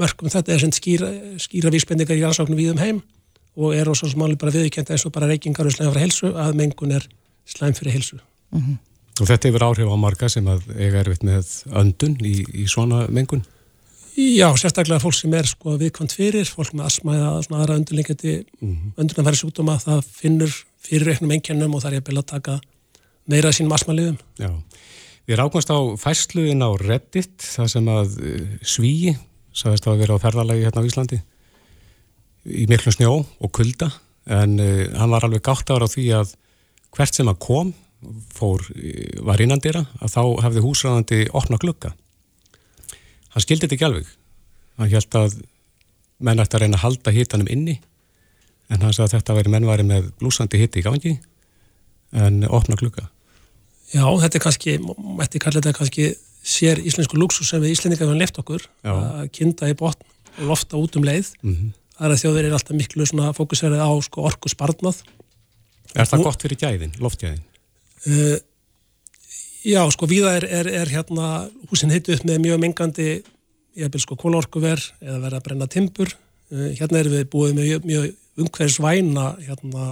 mörgum 0.03 0.33
þetta 0.35 0.55
er 0.57 0.65
sem 0.65 0.75
skýr, 0.75 1.07
skýra 1.47 1.73
vísbendingar 1.73 2.19
í 2.19 2.25
rannsóknu 2.27 2.59
við 2.59 2.75
um 2.75 2.83
heim 2.83 3.03
og 3.57 3.73
er 3.73 3.89
og 3.89 3.97
svo 3.97 4.11
smáli 4.11 4.37
bara 4.37 4.53
viðkjönda 4.53 4.93
eins 4.93 5.07
og 5.07 5.15
bara 5.15 5.31
reykingar 5.31 5.65
og 5.65 5.73
slæm 5.73 5.93
fyrir 5.93 6.09
helsu 6.09 6.35
að 6.35 6.59
mengun 6.59 6.97
er 6.99 7.07
slæm 7.47 7.73
fyrir 7.73 7.95
helsu. 7.95 8.19
Mm 8.51 8.61
-hmm. 8.61 8.77
Og 9.21 9.27
þetta 9.27 9.49
hefur 9.49 9.63
áhrif 9.65 9.89
á 9.89 9.97
marga 9.97 10.29
sem 10.29 10.45
að 10.45 10.61
eiga 10.77 10.99
erfitt 10.99 11.23
með 11.23 11.63
öndun 11.71 12.17
í, 12.21 12.43
í 12.53 12.67
svona 12.69 13.07
mengun? 13.09 13.45
Já, 14.17 14.47
sérstaklega 14.57 14.97
fólk 14.97 15.13
sem 15.13 15.33
er 15.37 15.45
sko 15.45 15.75
viðkvæmt 15.77 16.13
fyrir, 16.17 16.47
fólk 16.49 16.71
með 16.73 16.87
asma 16.87 17.13
eða 17.13 17.41
svona 17.45 17.59
aðra 17.61 17.75
undurlingandi 17.77 18.31
mm 18.33 18.69
-hmm. 18.71 18.93
undurnafæri 18.97 19.37
sjúkdóma, 19.37 19.75
það 19.77 19.99
finnur 20.09 20.53
fyrir 20.81 21.11
einhvernum 21.11 21.33
engjörnum 21.35 21.75
og 21.75 21.83
það 21.83 21.91
er 21.91 22.01
að 22.01 22.07
byrja 22.07 22.23
að 22.23 22.31
taka 22.31 22.55
meira 23.29 23.51
sínum 23.53 23.75
asmaliðum. 23.77 24.17
Já, 24.41 24.49
við 25.27 25.37
rákumst 25.37 25.69
á 25.69 25.77
fæsluðin 26.01 26.65
á 26.65 26.69
Reddit, 26.81 27.37
það 27.37 27.67
sem 27.67 27.87
að 27.93 28.17
uh, 28.17 28.57
Svíi, 28.65 29.13
sagðist 29.53 29.85
að 29.87 30.01
vera 30.01 30.17
á 30.17 30.23
ferðalagi 30.25 30.65
hérna 30.65 30.81
á 30.81 30.87
Íslandi, 30.89 31.21
í 32.45 32.65
miklu 32.65 32.91
snjó 32.91 33.13
og 33.21 33.51
kulda, 33.53 33.91
en 34.25 34.57
uh, 34.57 34.97
hann 34.97 35.13
var 35.13 35.29
alveg 35.29 35.45
gátt 35.45 35.69
ára 35.69 35.85
á 35.85 35.93
því 35.93 36.07
að 36.17 36.33
hvert 36.89 37.13
sem 37.13 37.29
að 37.29 37.37
kom, 37.37 37.73
fór, 38.33 38.65
uh, 38.65 39.21
var 39.29 39.37
innandira, 39.45 39.85
að 40.01 40.09
þá 40.09 40.23
hefði 40.41 40.65
húsræðandi 40.65 41.29
opna 41.37 41.61
glukka 41.61 41.93
hann 43.37 43.45
skildi 43.45 43.67
þetta 43.67 43.77
ekki 43.77 43.87
alveg 43.87 44.09
hann 44.81 44.91
held 44.93 45.19
að 45.19 45.37
menn 46.17 46.41
ætti 46.41 46.57
að 46.57 46.63
reyna 46.65 46.79
að 46.79 46.85
halda 46.85 47.13
hitanum 47.13 47.51
inni 47.53 47.77
en 48.73 48.81
hann 48.81 48.95
sagði 48.95 49.05
að 49.07 49.15
þetta 49.19 49.37
væri 49.37 49.53
mennvari 49.53 49.85
með 49.87 50.09
blúsandi 50.17 50.59
hitti 50.59 50.81
í 50.81 50.85
gangi 50.87 51.13
en 52.17 52.41
opna 52.49 52.79
klukka 52.79 53.05
Já, 53.93 54.03
þetta 54.03 54.35
er 54.35 54.43
kannski, 54.43 54.73
mætti 55.15 55.39
kalla 55.39 55.61
þetta 55.61 55.77
kannski 55.77 56.09
sér 56.47 56.81
íslensku 56.83 57.19
luxus 57.19 57.53
sem 57.53 57.61
við 57.63 57.75
íslendingar 57.75 58.09
hefum 58.09 58.19
left 58.19 58.39
okkur, 58.41 58.65
Já. 58.83 58.91
að 58.91 59.29
kinda 59.35 59.69
í 59.71 59.75
botn 59.79 60.03
og 60.37 60.49
lofta 60.49 60.79
út 60.79 60.97
um 60.99 61.05
leið 61.07 61.29
mm 61.39 61.53
-hmm. 61.53 61.69
það 61.95 62.07
er 62.07 62.15
að 62.15 62.21
þjóðir 62.23 62.47
er 62.49 62.57
alltaf 62.57 62.75
miklu 62.75 63.05
fókusverðið 63.37 63.85
á 63.87 63.91
sko, 64.03 64.25
orku 64.27 64.51
sparnað 64.51 65.03
Er 65.95 66.05
það 66.05 66.19
Nú, 66.19 66.25
gott 66.27 66.43
fyrir 66.43 66.59
gæðin, 66.61 66.93
loftgæðin? 66.99 67.43
Uh, 68.05 68.37
Já, 69.67 69.81
sko, 69.91 70.07
viða 70.07 70.37
er, 70.37 70.45
er, 70.47 70.69
er 70.83 70.91
hérna 70.93 71.47
húsin 71.67 71.91
heitu 71.91 72.13
upp 72.15 72.23
með 72.27 72.39
mjög 72.45 72.61
mengandi 72.63 73.07
ég 73.77 73.91
vil 73.91 73.99
sko 73.99 74.15
kólorkuver 74.19 74.79
eða 75.03 75.17
vera 75.25 75.41
að 75.41 75.47
brenna 75.49 75.67
timpur. 75.67 76.13
Uh, 76.47 76.69
hérna 76.77 77.01
erum 77.01 77.17
við 77.17 77.25
búið 77.33 77.57
með 77.57 77.67
mjög, 77.67 77.87
mjög 77.89 78.45
umhverfisvæna 78.45 79.25
hérna 79.43 79.87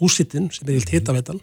húsittin 0.00 0.48
sem 0.54 0.68
er 0.68 0.78
ílt 0.78 0.92
hitavetan 0.94 1.42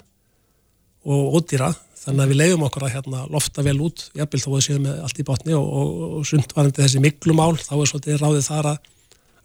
og 1.07 1.37
ódýra 1.37 1.69
þannig 2.01 2.23
að 2.23 2.31
við 2.31 2.39
leiðum 2.41 2.65
okkur 2.67 2.87
að 2.87 2.93
hérna 2.95 3.23
lofta 3.29 3.63
vel 3.65 3.77
út 3.85 4.07
jafnvel 4.17 4.41
þó 4.41 4.47
að 4.49 4.55
við 4.55 4.65
séum 4.65 4.85
með 4.87 5.01
allt 5.05 5.21
í 5.21 5.25
botni 5.27 5.55
og, 5.57 5.67
og, 5.67 5.91
og 6.17 6.27
sundvarandi 6.27 6.81
þessi 6.81 7.03
miklumál 7.03 7.53
þá 7.59 7.73
er 7.77 7.91
svolítið 7.91 8.21
ráðið 8.23 8.47
þar 8.47 8.69
að, 8.71 8.89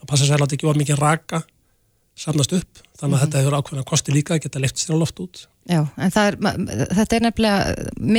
að 0.00 0.08
passa 0.08 0.24
sér 0.24 0.38
að 0.38 0.44
láta 0.46 0.56
ekki 0.56 0.70
of 0.70 0.80
mikið 0.80 1.02
raka 1.02 1.42
samnast 2.18 2.52
upp, 2.52 2.80
þannig 2.98 3.02
að 3.02 3.08
mm 3.08 3.14
-hmm. 3.14 3.22
þetta 3.24 3.40
hefur 3.40 3.56
ákveðin 3.56 3.82
að 3.82 3.90
kosti 3.90 4.12
líka 4.12 4.34
að 4.34 4.42
geta 4.44 4.60
leift 4.60 4.78
sér 4.78 4.94
á 4.94 5.00
loft 5.00 5.20
út. 5.20 5.46
Já, 5.70 5.80
en 5.96 6.10
er, 6.10 6.36
þetta 6.92 7.16
er 7.16 7.22
nefnilega 7.22 7.58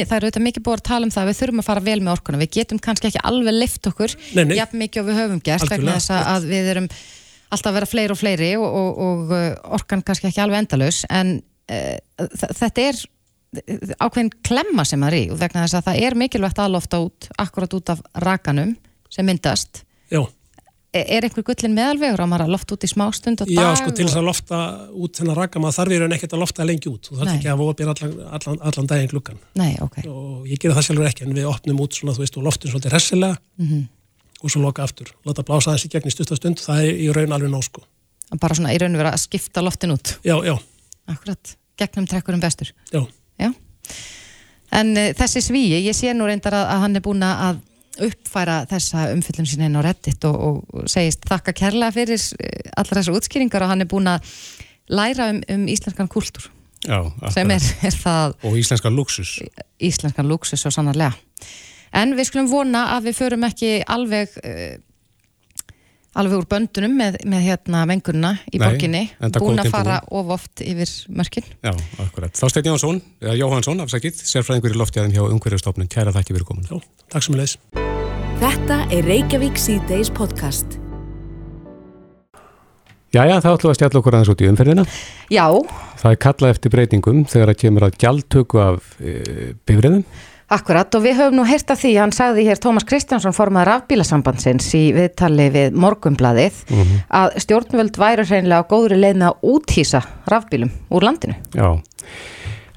það 0.08 0.16
er 0.16 0.24
auðvitað 0.24 0.46
mikið 0.48 0.64
búið 0.64 0.78
að 0.80 0.88
tala 0.88 1.06
um 1.06 1.12
það 1.12 1.28
við 1.30 1.40
þurfum 1.40 1.60
að 1.60 1.68
fara 1.68 1.84
vel 1.84 2.00
með 2.02 2.14
orkuna, 2.14 2.40
við 2.40 2.52
getum 2.58 2.80
kannski 2.80 3.10
ekki 3.10 3.24
alveg 3.24 3.54
leift 3.54 3.88
okkur, 3.88 4.16
jafn 4.34 4.78
mikið 4.80 5.02
og 5.02 5.08
við 5.10 5.20
höfum 5.20 5.42
gert 5.44 5.70
vegna 5.70 5.98
þess 6.00 6.14
að 6.16 6.48
við 6.50 6.70
erum 6.74 6.88
alltaf 7.54 7.70
að 7.70 7.78
vera 7.78 7.90
fleiri 7.92 8.14
og 8.16 8.20
fleiri 8.20 8.52
og, 8.58 8.68
og, 8.68 9.02
og 9.08 9.34
uh, 9.36 9.50
orkan 9.78 10.02
kannski 10.02 10.30
ekki 10.32 10.42
alveg 10.42 10.64
endalus 10.64 11.04
en 11.10 11.36
uh, 11.70 11.98
þetta 12.42 12.88
er 12.88 13.02
ákveðin 14.00 14.32
klemma 14.42 14.86
sem 14.88 15.04
það 15.04 15.12
er 15.12 15.18
í 15.20 15.26
og 15.30 15.42
vegna 15.44 15.68
þess 15.68 15.78
að 15.78 15.90
það 15.90 16.08
er 16.08 16.16
mikilvægt 16.18 16.64
að 16.64 16.74
lofta 16.74 17.02
út 17.04 17.28
akkurat 17.38 17.76
út 17.78 17.94
af 17.94 18.02
rakanum 18.24 18.74
sem 19.14 19.28
myndast. 19.28 19.84
Já 20.10 20.24
er 20.94 21.26
einhver 21.26 21.46
gullin 21.46 21.74
meðalvegur 21.74 22.22
á 22.22 22.28
maður 22.30 22.46
að 22.46 22.54
lofta 22.54 22.76
út 22.76 22.86
í 22.86 22.90
smá 22.92 23.06
stund 23.18 23.42
og 23.42 23.50
dag? 23.50 23.56
Já, 23.56 23.80
sko 23.80 23.94
til 23.96 24.06
þess 24.06 24.20
að 24.20 24.28
lofta 24.28 24.60
út 24.94 25.18
þennan 25.18 25.38
raka, 25.40 25.62
maður 25.62 25.78
þarf 25.80 25.96
í 25.96 26.00
raun 26.04 26.16
ekkert 26.18 26.36
að 26.38 26.44
lofta 26.44 26.68
lengi 26.70 26.92
út 26.92 27.10
og 27.10 27.18
það 27.18 27.26
er 27.26 27.34
ekki 27.34 27.50
að 27.50 27.64
býra 27.80 27.96
allan, 27.96 28.14
allan, 28.38 28.60
allan 28.70 28.90
daginn 28.92 29.10
klukkan. 29.10 29.40
Nei, 29.58 29.72
ok. 29.82 29.98
Og 30.12 30.46
ég 30.52 30.62
gera 30.62 30.78
það 30.78 30.88
sjálfur 30.88 31.10
ekki 31.10 31.26
en 31.26 31.34
við 31.38 31.50
opnum 31.50 31.82
út 31.82 31.98
svona, 31.98 32.14
þú 32.14 32.24
veist, 32.24 32.38
og 32.38 32.46
loftum 32.46 32.74
svolítið 32.74 32.94
hressilega 32.94 33.38
mm 33.40 33.68
-hmm. 33.68 33.84
og 34.44 34.52
svo 34.54 34.62
loka 34.62 34.84
aftur. 34.84 35.10
Láta 35.26 35.44
blása 35.44 35.74
þessi 35.74 35.90
gegn 35.90 36.08
í 36.08 36.14
stustastund, 36.14 36.58
það 36.62 36.86
er 36.86 36.94
í 36.94 37.10
raun 37.14 37.34
alveg 37.34 37.50
nóg 37.50 37.64
sko. 37.64 37.82
Bara 38.40 38.56
svona 38.56 38.74
í 38.74 38.78
raun 38.78 38.98
vera 38.98 39.14
að 39.14 39.26
skipta 39.26 39.62
loftin 39.62 39.92
út? 39.92 40.20
Já, 40.24 40.38
já. 40.46 40.58
Akkurat, 41.08 41.58
gegnum 41.78 42.08
trekkurum 42.08 42.40
bestur? 42.40 42.74
Já. 42.92 43.08
já. 43.40 43.54
En 44.72 44.98
uh, 44.98 45.14
uppfæra 48.02 48.64
þessa 48.70 49.08
umfyllum 49.14 49.48
sín 49.50 49.66
einn 49.68 49.78
á 49.78 49.82
reddit 49.86 50.26
og, 50.30 50.64
og 50.74 50.90
segist 50.90 51.26
þakka 51.30 51.54
kærlega 51.58 51.94
fyrir 51.96 52.22
eh, 52.40 52.72
allar 52.74 53.00
þessar 53.00 53.20
útskýringar 53.20 53.66
og 53.66 53.74
hann 53.74 53.86
er 53.86 53.90
búin 53.92 54.10
að 54.10 54.34
læra 54.90 55.30
um, 55.34 55.44
um 55.54 55.68
íslenskan 55.72 56.10
kultúr 56.12 56.50
Já, 56.84 57.00
sem 57.32 57.52
er, 57.54 57.64
er 57.88 57.96
það 57.96 58.34
og 58.44 58.58
íslenskan 58.60 58.98
luxus 58.98 59.38
íslenskan 59.84 60.28
luxus 60.28 60.66
og 60.68 60.74
sannarlega. 60.76 61.14
En 61.94 62.16
við 62.18 62.32
skulum 62.32 62.50
vona 62.50 62.88
að 62.96 63.12
við 63.12 63.20
förum 63.20 63.46
ekki 63.48 63.72
alveg 63.86 64.34
uh, 64.42 64.74
alveg 66.20 66.44
úr 66.44 66.50
böndunum 66.50 66.94
með, 67.00 67.20
með 67.30 67.48
hérna 67.48 67.86
mengunna 67.90 68.34
í 68.52 68.60
Nei, 68.60 68.66
borginni 68.66 69.04
búin 69.38 69.64
að 69.64 69.72
fara 69.74 70.02
of 70.14 70.34
oft 70.36 70.62
yfir 70.66 70.92
mörkin 71.14 71.48
Já, 71.64 71.74
akkurat. 72.04 72.36
Þásteinn 72.38 72.70
Jóhansson 72.70 73.02
Jóhansson, 73.40 73.82
afsakið, 73.86 74.22
sérfræðingur 74.22 74.76
í 74.76 74.84
loftjæðin 74.84 75.18
hjá 75.18 75.26
Ungverjastofnun, 75.26 75.90
kæra 75.92 76.14
þakki 76.16 76.38
fyrir 76.38 76.50
komin 76.52 76.70
Já, 76.70 76.78
takk 77.14 77.28
sem 77.30 77.40
leis 77.40 77.58
Þetta 78.44 78.80
er 78.92 79.06
Reykjavík 79.08 79.60
C-Days 79.62 80.10
podcast. 80.12 80.74
Jæja, 83.14 83.38
þá 83.40 83.50
ætlum 83.54 83.70
við 83.70 83.72
að 83.72 83.78
stjalla 83.78 84.00
okkur 84.02 84.16
aðeins 84.18 84.32
út 84.34 84.42
í 84.42 84.48
umferðina. 84.50 84.84
Já. 85.32 85.46
Það 86.02 86.10
er 86.10 86.20
kallað 86.26 86.54
eftir 86.56 86.74
breytingum 86.74 87.20
þegar 87.30 87.52
það 87.52 87.60
kemur 87.62 87.86
að 87.86 87.98
gjaldtöku 88.02 88.62
af 88.64 88.88
e, 88.98 89.14
bifriðum. 89.70 90.02
Akkurat 90.54 90.94
og 90.94 91.02
við 91.02 91.18
höfum 91.18 91.40
nú 91.40 91.46
heyrt 91.50 91.72
af 91.74 91.80
því, 91.82 91.92
hann 91.98 92.12
sagði 92.14 92.44
hér 92.46 92.60
Tómas 92.62 92.86
Kristjánsson 92.86 93.34
formaður 93.34 93.72
afbílasambandsins 93.78 94.68
í 94.78 94.84
viðtali 94.94 95.48
við 95.54 95.78
Morgumbladið 95.82 96.60
mm 96.68 96.82
-hmm. 96.82 97.00
að 97.10 97.38
stjórnvöld 97.46 97.98
væri 97.98 98.26
hreinlega 98.28 98.62
á 98.62 98.70
góðri 98.70 99.00
leið 99.00 99.18
með 99.18 99.28
að 99.32 99.40
úthýsa 99.54 100.02
rafbílum 100.30 100.72
úr 100.90 101.04
landinu. 101.04 101.36
Já, 101.56 101.82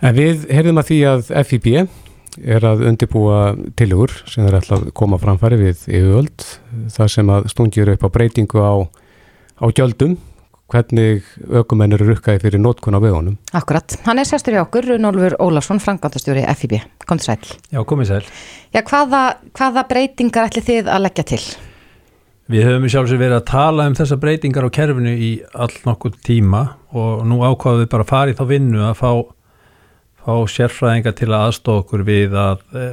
en 0.01 0.15
við 0.15 0.47
heyrðum 0.49 0.81
að 0.81 0.89
því 0.89 0.99
að 1.12 1.45
FIB 1.45 1.67
er 2.45 2.65
að 2.65 2.87
undirbúa 2.89 3.57
tilugur 3.77 4.12
sem 4.27 4.47
er 4.47 4.55
alltaf 4.55 4.93
koma 4.95 5.19
framfæri 5.19 5.57
við 5.57 5.85
yfirvöld 5.89 6.47
þar 6.93 7.09
sem 7.09 7.29
að 7.29 7.49
stungir 7.49 7.93
upp 7.93 8.05
á 8.05 8.09
breytingu 8.09 8.61
á, 8.61 8.75
á 9.61 9.67
gjöldum 9.73 10.17
hvernig 10.72 11.22
ökumenn 11.61 11.94
eru 11.94 12.09
rukkaði 12.11 12.42
fyrir 12.42 12.62
nótkun 12.62 12.98
á 12.98 13.00
vegunum. 13.02 13.37
Akkurat, 13.55 13.98
hann 14.07 14.18
er 14.18 14.26
sestur 14.26 14.57
í 14.57 14.61
okkur, 14.62 14.88
Runolfur 14.92 15.38
Ólafsson, 15.42 15.81
frangandastjóri 15.83 16.42
FIB, 16.59 16.81
kom 17.07 17.20
til 17.22 17.31
sæl. 17.31 17.55
Já, 17.70 17.81
komið 17.87 18.11
sæl. 18.11 18.26
Já, 18.74 18.83
hvaða, 18.83 19.22
hvaða 19.57 19.87
breytingar 19.90 20.50
ætli 20.50 20.64
þið 20.66 20.90
að 20.90 21.05
leggja 21.07 21.26
til? 21.33 21.42
Við 22.46 22.62
höfum 22.62 22.90
sjálfsög 22.90 23.18
verið 23.18 23.40
að 23.40 23.48
tala 23.50 23.88
um 23.90 23.94
þessa 23.98 24.18
breytingar 24.22 24.66
á 24.66 24.70
kerfinu 24.74 25.14
í 25.18 25.31
all 25.50 25.72
nokkuð 25.87 26.20
tíma 26.26 26.61
og 26.94 27.24
nú 27.26 27.40
ákvaðum 27.42 27.83
við 27.83 27.88
bara 27.94 28.07
að 28.07 28.12
fara 28.12 28.35
í 28.35 28.37
þá 28.38 28.44
vinnu 28.52 28.85
að 28.87 29.00
fá, 29.00 29.11
fá 30.22 30.35
sérfræðinga 30.55 31.14
til 31.18 31.33
að 31.33 31.46
aðstofa 31.48 31.83
okkur 31.83 32.05
við 32.07 32.37
að 32.38 32.62
e, 32.70 32.85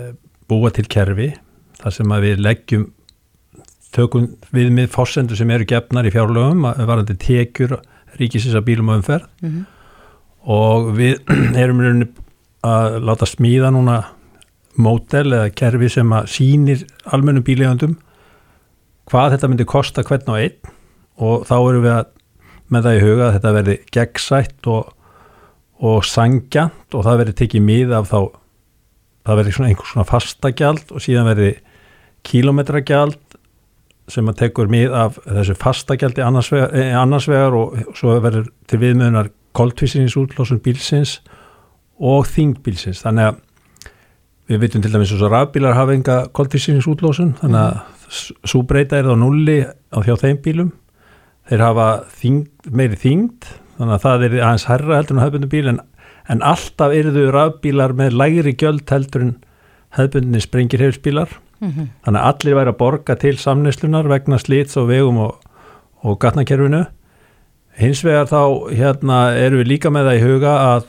búa 0.49 0.73
til 0.73 0.87
kerfi 0.89 1.29
þar 1.83 1.95
sem 1.99 2.15
að 2.15 2.25
við 2.25 2.41
leggjum 2.47 2.87
tökum 3.93 4.27
við 4.55 4.71
með 4.73 4.89
fórsendur 4.93 5.39
sem 5.39 5.51
eru 5.53 5.67
gefnar 5.69 6.07
í 6.07 6.13
fjárlögum 6.13 6.65
varandi 6.65 7.15
tekjur 7.19 7.77
ríkisins 8.19 8.57
að 8.57 8.67
bílum 8.69 8.89
og 8.89 9.01
umferð 9.01 9.27
mm 9.41 9.49
-hmm. 9.49 9.65
og 10.57 10.91
við 10.97 11.15
erum 11.63 12.07
að 12.63 12.99
láta 13.03 13.25
smíða 13.25 13.71
núna 13.71 14.03
mótel 14.77 15.33
eða 15.33 15.53
kerfi 15.53 15.89
sem 15.89 16.13
að 16.13 16.29
sínir 16.33 16.85
almennum 17.05 17.43
bílegandum 17.43 17.97
hvað 19.09 19.35
þetta 19.35 19.47
myndi 19.47 19.65
kosta 19.65 20.03
hvern 20.03 20.29
og 20.31 20.39
einn 20.39 20.73
og 21.17 21.45
þá 21.45 21.55
erum 21.57 21.83
við 21.83 21.95
að 21.97 22.05
með 22.73 22.87
það 22.87 22.97
í 22.97 23.03
huga 23.03 23.25
að 23.27 23.33
þetta 23.35 23.53
verði 23.57 23.75
gegnsætt 23.93 24.69
og, 24.71 24.93
og 25.83 26.05
sangjant 26.07 26.95
og 26.95 27.05
það 27.05 27.19
verði 27.21 27.35
tekið 27.41 27.67
mið 27.67 27.93
af 27.99 28.09
þá 28.09 28.19
það 29.23 29.39
verði 29.39 29.55
svona 29.57 29.69
einhvers 29.69 29.93
svona 29.93 30.09
fastagjald 30.09 30.91
og 30.91 31.03
síðan 31.03 31.29
verði 31.29 31.51
kílometragjald 32.27 33.32
sem 34.11 34.27
að 34.27 34.39
tekur 34.41 34.71
mið 34.71 34.95
af 34.97 35.17
þessu 35.23 35.55
fastakjaldi 35.59 36.23
annars 36.25 36.51
eh, 36.55 36.91
annars 36.97 37.29
vegar 37.31 37.55
og 37.55 37.95
svo 37.95 38.17
verður 38.23 38.49
til 38.67 38.81
viðmjöðunar 38.81 39.31
koltvísininsútlósun 39.55 40.61
bílsins 40.65 41.19
og 42.03 42.27
þingbílsins 42.27 43.03
þannig 43.05 43.31
að 43.31 43.41
við 44.51 44.63
veitum 44.65 44.83
til 44.83 44.91
dæmis 44.91 45.13
að 45.15 45.31
rafbílar 45.31 45.77
hafa 45.77 45.95
enga 45.95 46.17
koltvísininsútlósun 46.35 47.35
þannig 47.39 47.61
að 47.63 47.93
svo 48.45 48.63
breyta 48.67 48.99
er 48.99 49.07
það 49.07 49.21
nulli 49.21 49.57
á 49.63 49.97
þjá 50.05 50.15
þeim 50.21 50.39
bílum. 50.43 50.71
Þeir 51.49 51.63
hafa 51.65 51.87
þyngd, 52.19 52.51
meiri 52.71 52.99
þingd 52.99 53.47
þannig 53.77 53.95
að 53.95 54.03
það 54.03 54.25
er 54.27 54.35
aðeins 54.39 54.67
herra 54.69 54.99
heldur 54.99 55.17
en 55.17 55.23
höfbundum 55.23 55.51
bíl 55.51 55.71
en, 55.71 55.79
en 56.31 56.43
alltaf 56.45 56.93
eru 56.95 57.13
þau 57.15 57.31
rafbílar 57.35 57.95
með 57.97 58.17
lægri 58.19 58.53
gjöld 58.59 58.85
heldur 58.91 59.25
en 59.25 59.33
höfbundinni 59.97 60.43
sprengir 60.43 60.83
hefsbílar 60.83 61.33
mm 61.63 61.71
-hmm. 61.71 61.87
þannig 62.05 62.21
að 62.21 62.27
allir 62.31 62.55
væri 62.59 62.73
að 62.73 62.81
borga 62.81 63.15
til 63.15 63.37
samneislunar 63.37 64.09
vegna 64.11 64.37
slíts 64.37 64.77
og 64.77 64.89
vegum 64.89 65.17
og, 65.17 65.39
og 66.03 66.19
gatnakerfinu 66.19 66.85
hins 67.79 68.03
vegar 68.05 68.29
þá 68.29 68.43
hérna 68.73 69.19
erum 69.37 69.63
við 69.63 69.71
líka 69.71 69.89
með 69.89 70.09
það 70.09 70.19
í 70.19 70.25
huga 70.27 70.53
að, 70.73 70.83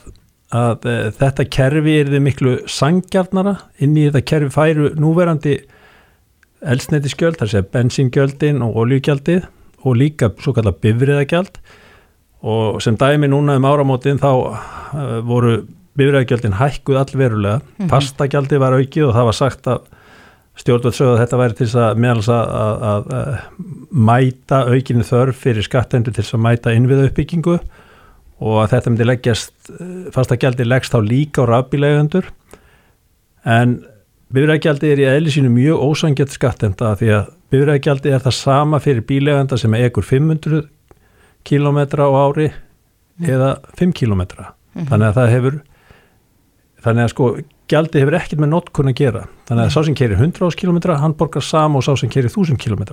að 0.51 0.85
e, 0.85 0.97
þetta 1.19 1.47
kerfi 1.57 1.95
er 2.01 2.11
þið 2.11 2.25
miklu 2.27 2.57
sangjarnara 2.67 3.55
inn 3.79 3.97
í 3.97 4.05
þetta 4.09 4.21
kerfi 4.21 4.53
færu 4.53 4.91
núverandi 4.99 5.57
elsnættiskjöld, 6.65 7.37
þar 7.39 7.51
sé 7.51 7.61
bensingjöldin 7.61 8.61
og 8.65 8.77
oljugjaldið 8.85 9.47
og 9.85 9.97
líka 9.99 10.31
svo 10.41 10.53
kallar 10.55 10.77
bifriðagjald 10.81 11.59
og 12.45 12.81
sem 12.81 12.97
dæmi 12.97 13.29
núna 13.29 13.57
um 13.57 13.65
áramótin 13.65 14.21
þá 14.21 14.29
uh, 14.33 15.19
voru 15.25 15.59
bifriðagjaldin 15.97 16.57
hækkuð 16.59 16.97
allverulega, 17.01 17.59
mm 17.59 17.65
-hmm. 17.77 17.89
pastagjaldi 17.89 18.59
var 18.59 18.73
aukið 18.73 19.07
og 19.07 19.13
það 19.15 19.25
var 19.29 19.37
sagt 19.37 19.67
að 19.67 19.81
stjórnvöld 20.59 20.95
sögðu 20.95 21.15
að 21.15 21.21
þetta 21.23 21.39
væri 21.41 21.57
til 21.59 21.69
að 21.81 21.97
meðals 22.03 22.29
að, 22.31 22.53
að, 22.59 23.09
að, 23.19 23.33
mæta 23.91 24.61
aukinu 24.71 25.07
þörf 25.07 25.41
fyrir 25.43 25.65
skattendur 25.65 26.15
til 26.15 26.23
að 26.25 26.43
mæta 26.45 26.75
innviða 26.75 27.09
uppbyggingu 27.09 27.57
og 28.45 28.61
að 28.61 28.71
þetta 28.75 28.91
myndi 28.91 29.07
leggjast 29.07 29.73
fasta 30.15 30.37
gjaldi 30.39 30.67
leggst 30.67 30.95
á 30.95 30.99
líka 31.03 31.43
á 31.43 31.49
rafbílægundur 31.51 32.27
en 33.45 33.77
bifræðgjaldi 34.35 34.91
er 34.91 35.01
í 35.03 35.07
eðli 35.09 35.33
sínu 35.35 35.51
mjög 35.53 35.83
ósangjart 35.89 36.33
skattenda 36.35 36.95
því 36.99 37.11
að 37.19 37.29
bifræðgjaldi 37.53 38.13
er 38.15 38.23
það 38.23 38.37
sama 38.39 38.81
fyrir 38.83 39.05
bílæganda 39.07 39.59
sem 39.59 39.75
ekkur 39.79 40.07
500 40.07 40.65
km 41.45 41.79
á 42.01 42.09
ári 42.25 42.49
mm. 42.49 43.27
eða 43.29 43.51
5 43.79 43.93
km 43.93 44.21
mm 44.21 44.25
-hmm. 44.25 44.87
þannig 44.89 45.07
að 45.07 45.17
það 45.19 45.33
hefur 45.35 45.59
þannig 46.85 47.03
að 47.03 47.13
sko 47.13 47.29
gjaldi 47.71 48.01
hefur 48.01 48.17
ekkert 48.19 48.41
með 48.41 48.51
notkun 48.53 48.91
að 48.91 48.97
gera. 48.99 49.25
Þannig 49.49 49.67
að 49.67 49.73
sá 49.75 49.79
sem 49.87 49.97
kerir 49.97 50.19
100 50.21 50.57
km 50.59 50.79
hann 51.01 51.15
borgar 51.17 51.45
sam 51.45 51.77
og 51.77 51.85
sá 51.85 51.93
sem 51.99 52.11
kerir 52.11 52.31
1000 52.31 52.61
km 52.61 52.85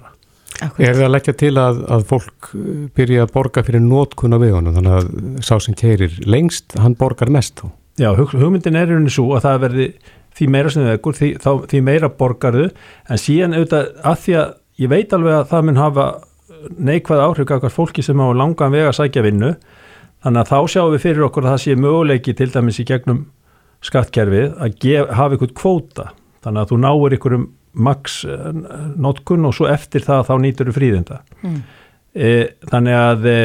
Er 0.62 0.94
það 0.94 1.04
að 1.06 1.12
leggja 1.14 1.34
til 1.38 1.52
að, 1.58 1.78
að 1.90 2.02
fólk 2.06 2.50
uh, 2.54 2.64
byrja 2.94 3.24
að 3.24 3.32
borga 3.34 3.62
fyrir 3.66 3.82
notkun 3.82 4.36
á 4.36 4.38
vegunum? 4.38 4.74
Þannig 4.76 4.98
að 4.98 5.46
sá 5.46 5.54
sem 5.64 5.76
kerir 5.78 6.18
lengst 6.28 6.76
hann 6.78 6.96
borgar 6.98 7.32
mest 7.32 7.62
þá? 7.62 7.70
Já, 8.00 8.08
hugmyndin 8.16 8.78
er 8.78 8.88
veginn 8.88 9.10
svo 9.12 9.32
að 9.36 9.46
það 9.46 9.62
verði 9.66 9.86
því 10.32 10.48
meira 10.54 10.72
sem 10.72 10.86
ekkur, 10.94 11.16
því, 11.18 11.30
því 11.42 11.80
meira 11.84 12.08
borgarðu. 12.20 12.70
En 13.10 13.20
síðan 13.20 13.56
auðvitað 13.56 13.90
að 14.08 14.20
því 14.22 14.36
að 14.40 14.54
ég 14.82 14.92
veit 14.92 15.16
alveg 15.16 15.38
að 15.38 15.50
það 15.50 15.66
mun 15.68 15.82
hafa 15.82 16.06
neikvæð 16.78 17.24
áhrif 17.26 17.54
akkar 17.56 17.74
fólki 17.74 18.04
sem 18.06 18.22
á 18.22 18.26
langan 18.32 18.72
vega 18.72 18.94
sækja 18.96 19.26
vinnu. 19.26 19.52
Þannig 20.22 20.44
að 20.44 20.52
þá 20.52 20.72
sjáum 20.72 20.94
við 20.94 21.04
fyrir 21.08 21.26
okkur 21.26 21.46
að 21.46 21.56
það 21.56 21.62
sé 21.64 21.78
möguleiki 21.82 22.36
til 22.38 22.50
dæmis 22.54 22.80
í 22.80 22.86
gegnum 22.88 23.24
skattkerfið 23.82 24.56
að 24.62 24.78
gef, 24.82 25.10
hafa 25.16 25.38
ykkur 25.38 25.54
kvóta 25.58 26.08
þannig 26.42 26.62
að 26.62 26.72
þú 26.72 26.78
náir 26.84 27.16
ykkurum 27.18 27.46
maks 27.72 28.22
eh, 28.28 28.48
notkun 29.00 29.48
og 29.48 29.56
svo 29.56 29.68
eftir 29.72 30.04
það 30.04 30.26
þá 30.28 30.34
nýtur 30.44 30.70
þú 30.70 30.76
fríðinda 30.76 31.20
mm. 31.40 31.60
e, 32.12 32.32
þannig 32.68 32.98
að 32.98 33.28
e, 33.30 33.38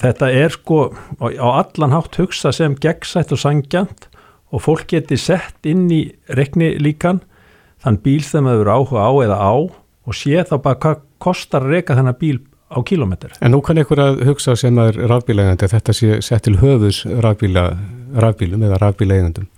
þetta 0.00 0.30
er 0.32 0.54
sko 0.54 0.78
á 1.20 1.48
allan 1.50 1.92
hátt 1.92 2.16
hugsa 2.20 2.54
sem 2.56 2.76
gegnsætt 2.80 3.34
og 3.34 3.42
sangjant 3.42 4.08
og 4.52 4.64
fólk 4.64 4.88
geti 4.92 5.18
sett 5.20 5.68
inn 5.68 5.86
í 5.92 6.06
rekni 6.32 6.74
líkan 6.80 7.20
þann 7.82 8.00
bíl 8.04 8.22
þeim 8.24 8.48
að 8.48 8.62
vera 8.62 8.78
áhuga 8.80 9.04
á 9.04 9.12
eða 9.26 9.38
á 9.40 9.54
og 10.02 10.16
sé 10.16 10.40
þá 10.48 10.56
bara 10.64 10.80
hvað 10.82 11.04
kostar 11.22 11.68
reyka 11.68 11.96
þennan 11.98 12.18
bíl 12.18 12.40
á 12.72 12.78
kílometr. 12.88 13.36
En 13.40 13.52
nú 13.52 13.60
kann 13.64 13.78
ykkur 13.78 14.00
að 14.02 14.24
hugsa 14.28 14.56
sem 14.56 14.78
er 14.78 14.98
rafbílægandi 15.10 15.68
að 15.68 15.76
þetta 15.76 15.92
sé 15.96 16.20
sett 16.24 16.44
til 16.48 16.58
höfus 16.62 17.04
rafbílum 17.06 18.66
eða 18.66 18.80
rafbíleigundum 18.82 19.48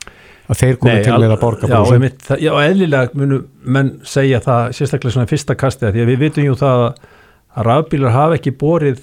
að 0.51 0.61
þeir 0.61 0.79
komi 0.81 1.01
til 1.05 1.17
með 1.17 1.35
að 1.35 1.41
borga 1.41 1.69
já, 1.71 1.79
einmitt, 1.95 2.27
já, 2.43 2.53
eðlilega 2.61 3.17
munum 3.17 3.45
menn 3.77 3.95
segja 4.09 4.43
það 4.45 4.75
sérstaklega 4.77 5.17
svona 5.17 5.31
fyrsta 5.31 5.57
kasti 5.57 5.89
því 5.89 6.03
að 6.05 6.11
við 6.13 6.21
vitum 6.21 6.49
jú 6.49 6.57
það 6.61 6.83
að 6.85 7.69
rafbílar 7.69 8.15
hafa 8.15 8.39
ekki 8.39 8.53
borið 8.61 9.01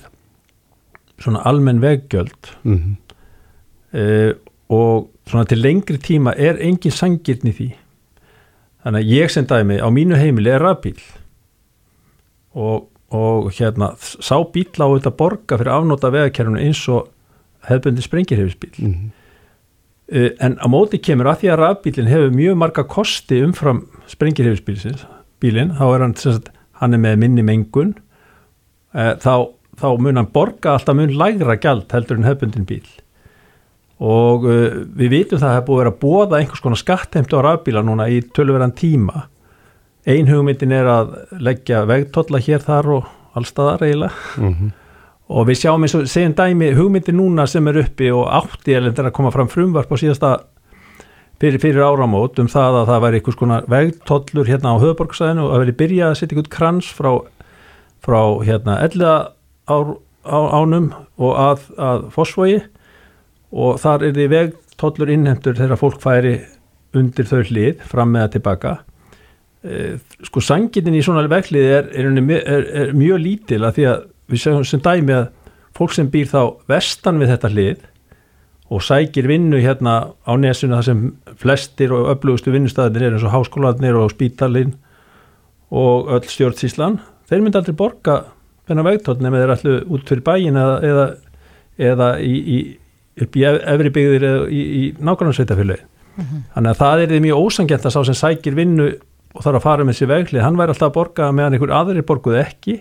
svona 1.21 1.41
almenn 1.49 1.81
veggjöld 1.81 2.51
mm 2.61 2.77
-hmm. 2.77 2.93
uh, 3.97 4.33
og 4.69 5.09
svona 5.27 5.45
til 5.45 5.61
lengri 5.61 5.97
tíma 5.97 6.35
er 6.37 6.61
engin 6.61 6.91
sangirn 6.91 7.49
í 7.49 7.55
því 7.57 7.71
þannig 8.83 9.01
að 9.01 9.11
ég 9.17 9.31
sem 9.31 9.45
dæmi 9.45 9.81
á 9.81 9.87
mínu 9.89 10.15
heimili 10.15 10.49
er 10.49 10.61
rafbíl 10.61 10.99
og, 12.53 12.87
og 13.11 13.51
hérna 13.57 13.93
sá 13.99 14.37
bíl 14.53 14.67
á 14.79 14.87
þetta 14.87 15.15
borga 15.19 15.57
fyrir 15.59 15.73
afnóta 15.73 16.11
vegakerfunu 16.13 16.61
eins 16.61 16.83
og 16.89 17.09
hefðbundi 17.67 18.05
sprengirhefisbíl 18.05 18.77
mm 18.77 18.93
-hmm. 18.93 19.09
Eh, 20.11 20.31
en 20.43 20.57
á 20.59 20.67
móti 20.67 20.99
kemur 20.99 21.29
að 21.31 21.37
því 21.39 21.49
að 21.53 21.59
rafbílinn 21.61 22.09
hefur 22.11 22.33
mjög 22.35 22.55
marga 22.59 22.83
kosti 22.83 23.37
umfram 23.45 23.87
sprengirhefisbílinn 24.11 25.71
þá 25.77 25.85
er 25.95 26.01
hann, 26.01 26.15
sagt, 26.15 26.49
hann 26.81 26.93
er 26.93 26.99
með 26.99 27.15
minni 27.15 27.41
mengun 27.41 27.93
eh, 28.93 29.15
þá, 29.15 29.55
þá 29.79 29.87
mun 29.99 30.19
hann 30.19 30.27
borga 30.33 30.73
alltaf 30.73 30.95
mun 30.95 31.15
lægra 31.15 31.55
gælt 31.55 31.91
heldur 31.95 32.17
en 32.17 32.27
hefbundin 32.27 32.67
bíl 32.67 32.83
og 34.01 34.43
uh, 34.49 34.81
við 34.97 35.13
vitum 35.13 35.39
það 35.39 35.45
að 35.45 35.47
það 35.47 35.55
hefur 35.55 35.67
búið 35.69 35.77
að 35.77 35.81
vera 35.81 35.93
að 35.93 36.01
bóða 36.01 36.39
einhvers 36.41 36.63
konar 36.65 36.81
skattheimtu 36.81 37.37
á 37.37 37.45
rafbíla 37.45 37.83
núna 37.85 38.07
í 38.09 38.19
tölverðan 38.33 38.75
tíma 38.75 39.27
ein 40.09 40.29
hugmyndin 40.29 40.73
er 40.73 40.87
að 40.89 41.17
leggja 41.37 41.85
vegtotla 41.89 42.41
hér 42.41 42.63
þar 42.65 42.93
og 42.97 43.09
allstaðar 43.37 43.83
eiginlega. 43.85 44.13
Mm 44.37 44.53
-hmm 44.53 44.77
og 45.31 45.47
við 45.47 45.61
sjáum 45.61 45.85
eins 45.85 45.95
og 45.95 46.07
segjum 46.11 46.33
dæmi 46.35 46.71
hugmyndi 46.75 47.13
núna 47.15 47.45
sem 47.47 47.67
er 47.71 47.81
uppi 47.85 48.09
og 48.11 48.27
átti 48.41 48.75
er 48.75 48.89
að 48.91 49.13
koma 49.15 49.31
fram 49.31 49.49
frumvarp 49.51 49.91
á 49.91 49.95
síðasta 49.99 50.31
fyrir, 51.39 51.59
fyrir 51.61 51.85
áramót 51.85 52.39
um 52.41 52.49
það 52.51 52.81
að 52.81 52.89
það 52.91 53.03
væri 53.05 53.21
einhvers 53.21 53.39
konar 53.39 53.69
vegtollur 53.71 54.49
hérna 54.51 54.75
á 54.75 54.81
höfuborgsæðinu 54.83 55.45
og 55.45 55.55
að 55.55 55.63
veri 55.63 55.77
byrja 55.83 56.09
að 56.09 56.17
setja 56.19 56.35
einhvern 56.35 56.55
krans 56.57 56.91
frá, 56.97 57.11
frá 58.03 58.21
hérna 58.43 58.77
elda 58.83 59.13
ár, 59.71 59.95
á, 60.27 60.39
ánum 60.59 60.91
og 61.15 61.39
að, 61.39 61.65
að 61.79 62.07
fosfogi 62.17 62.59
og 63.51 63.79
þar 63.83 64.07
er 64.09 64.15
því 64.17 64.29
vegtollur 64.35 65.15
innhendur 65.15 65.59
þegar 65.59 65.79
fólk 65.79 66.03
færi 66.03 66.39
undir 66.97 67.29
þau 67.29 67.39
hlið 67.47 67.85
fram 67.87 68.11
með 68.11 68.27
að 68.27 68.33
tilbaka 68.35 68.77
sko 70.25 70.41
sangitin 70.41 70.95
í 70.97 71.03
svona 71.05 71.27
veglið 71.29 71.67
er, 71.77 71.89
er, 71.93 72.09
er, 72.41 72.63
er 72.81 72.93
mjög 72.97 73.19
lítil 73.21 73.61
að 73.67 73.75
því 73.77 73.83
að 73.91 74.03
við 74.31 74.41
segjum 74.45 74.65
sem 74.65 74.81
dæmi 74.81 75.13
að 75.19 75.27
fólk 75.77 75.93
sem 75.95 76.09
býr 76.11 76.29
þá 76.31 76.39
vestan 76.71 77.19
við 77.21 77.29
þetta 77.35 77.51
hlið 77.53 77.83
og 78.71 78.81
sækir 78.87 79.27
vinnu 79.27 79.59
hérna 79.61 79.93
á 80.23 80.31
nesuna 80.39 80.79
þar 80.79 80.87
sem 80.87 81.03
flestir 81.41 81.91
og 81.93 82.09
öflugustu 82.13 82.53
vinnustæðinir 82.55 83.09
er 83.09 83.17
eins 83.17 83.25
og 83.27 83.33
háskólanir 83.35 83.97
og 83.99 84.13
spítalinn 84.15 84.73
og 85.71 86.09
öll 86.15 86.27
stjórnsíslan 86.31 86.97
þeir 87.29 87.43
myndi 87.45 87.59
aldrei 87.61 87.75
borga 87.79 88.17
þennan 88.67 88.87
vegtóll 88.87 89.19
nema 89.23 89.41
þeir 89.43 89.53
allu 89.57 89.75
út 89.95 90.07
fyrir 90.09 90.23
bæin 90.25 90.57
eða, 90.59 90.77
eða, 90.87 91.05
eða 91.91 92.09
í, 92.23 92.33
í, 92.39 92.59
upp 93.25 93.37
í 93.39 93.45
ef- 93.47 93.61
efri 93.75 93.93
byggðir 93.99 94.25
eða 94.31 94.49
í, 94.49 94.61
í 94.61 94.83
nákvæmlega 94.99 95.37
sveitafélagi 95.39 95.87
þannig 96.55 96.71
að 96.73 96.79
það 96.81 97.01
er 97.05 97.11
því 97.13 97.19
mjög 97.23 97.45
ósangjant 97.45 97.85
að 97.87 97.93
sá 97.95 98.01
sem 98.09 98.17
sækir 98.19 98.55
vinnu 98.57 98.87
og 99.31 99.43
þarf 99.43 99.59
að 99.59 99.65
fara 99.65 99.87
með 99.87 99.99
sér 99.99 100.11
veglið. 100.11 100.43
Hann 100.45 100.57
væri 100.59 100.73
alltaf 100.73 100.89
að 100.89 100.95
borga 100.99 101.29
meðan 101.35 101.57
einhver 101.57 101.75
aðrir 101.75 102.07
borguð 102.07 102.39
ekki. 102.41 102.77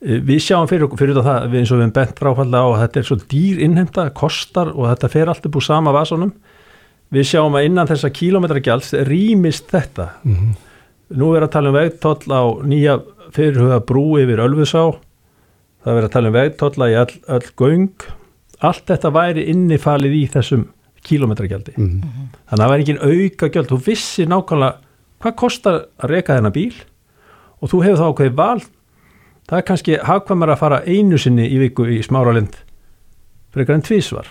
Eh, 0.00 0.20
við 0.24 0.40
sjáum 0.46 0.70
fyrir 0.70 0.86
okkur 0.86 1.02
fyrir 1.02 1.20
það 1.20 1.50
við 1.50 1.60
eins 1.60 1.72
og 1.72 1.78
við 1.78 1.84
erum 1.84 1.96
bent 1.98 2.22
fráfalla 2.22 2.64
á 2.64 2.68
að 2.70 2.80
þetta 2.84 3.00
er 3.00 3.08
svo 3.10 3.18
dýr 3.30 3.60
innheimta, 3.66 4.06
kostar 4.16 4.72
og 4.72 4.88
þetta 4.88 5.12
fer 5.12 5.30
allt 5.32 5.46
upp 5.46 5.60
úr 5.60 5.66
sama 5.66 5.92
vasunum 5.92 6.32
við 7.14 7.26
sjáum 7.32 7.56
að 7.58 7.68
innan 7.68 7.90
þessa 7.90 8.10
kílómetragjalds 8.14 8.92
rýmist 9.08 9.70
þetta. 9.72 10.12
Nú 11.10 11.32
er 11.34 11.46
að 11.46 11.54
tala 11.56 11.72
um 11.72 11.78
vegtoll 11.78 12.30
á 12.30 12.42
nýja 12.62 13.00
fyrirhuga 13.34 13.80
brú 13.86 14.18
yfir 14.22 14.42
Ölfusá. 14.44 14.84
Það 15.84 15.96
er 15.98 16.06
að 16.06 16.12
tala 16.14 16.30
um 16.30 16.36
vegtolla 16.36 16.90
í 16.90 16.98
all, 17.00 17.14
all 17.26 17.48
göng. 17.58 18.04
Allt 18.60 18.86
þetta 18.86 19.10
væri 19.10 19.46
innifalið 19.50 20.14
í 20.20 20.26
þessum 20.30 20.68
kílómetragjaldi. 21.08 21.74
Þannig 21.74 22.52
að 22.52 22.62
það 22.62 22.70
væri 22.70 22.84
engin 22.84 23.02
auka 23.02 23.48
gjöld 23.50 23.70
þú 23.72 23.80
vissi 23.88 24.26
nákvæmlega 24.28 24.78
hvað 25.20 25.38
kostar 25.42 25.80
að 26.00 26.14
reka 26.14 26.36
þennan 26.38 26.56
bíl 26.56 26.74
og 27.60 27.72
þú 27.72 27.82
hefur 27.86 28.00
þá 28.00 28.08
ákveðið 28.10 28.36
val 28.40 28.60
það 29.50 29.56
er 29.58 29.66
kannski 29.70 29.98
hagkvæmur 30.06 30.52
að 30.54 30.60
fara 30.62 30.82
einu 30.86 31.18
sinni 31.20 31.48
í 31.50 31.58
viku 31.60 31.88
í 31.90 32.00
smáralind 32.06 32.56
frekar 33.54 33.78
en 33.78 33.84
tvísvar 33.86 34.30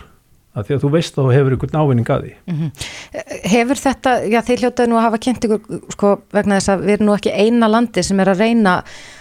af 0.57 0.65
því 0.65 0.75
að 0.75 0.83
þú 0.83 0.91
veist 0.95 1.17
að 1.17 1.27
þú 1.27 1.35
hefur 1.35 1.55
ykkur 1.55 1.73
návinning 1.75 2.09
að 2.09 2.25
því 2.25 2.71
Hefur 3.49 3.79
þetta, 3.79 4.15
já 4.29 4.39
þið 4.45 4.63
hljótaði 4.63 4.89
nú 4.91 4.97
að 4.99 5.05
hafa 5.05 5.21
kynnt 5.25 5.45
ykkur 5.47 5.79
sko 5.93 6.15
vegna 6.35 6.57
þess 6.57 6.73
að 6.73 6.83
við 6.85 6.95
erum 6.95 7.09
nú 7.09 7.15
ekki 7.15 7.35
eina 7.35 7.69
landi 7.69 8.03
sem 8.05 8.19
er 8.19 8.33
að 8.33 8.43
reyna 8.43 8.75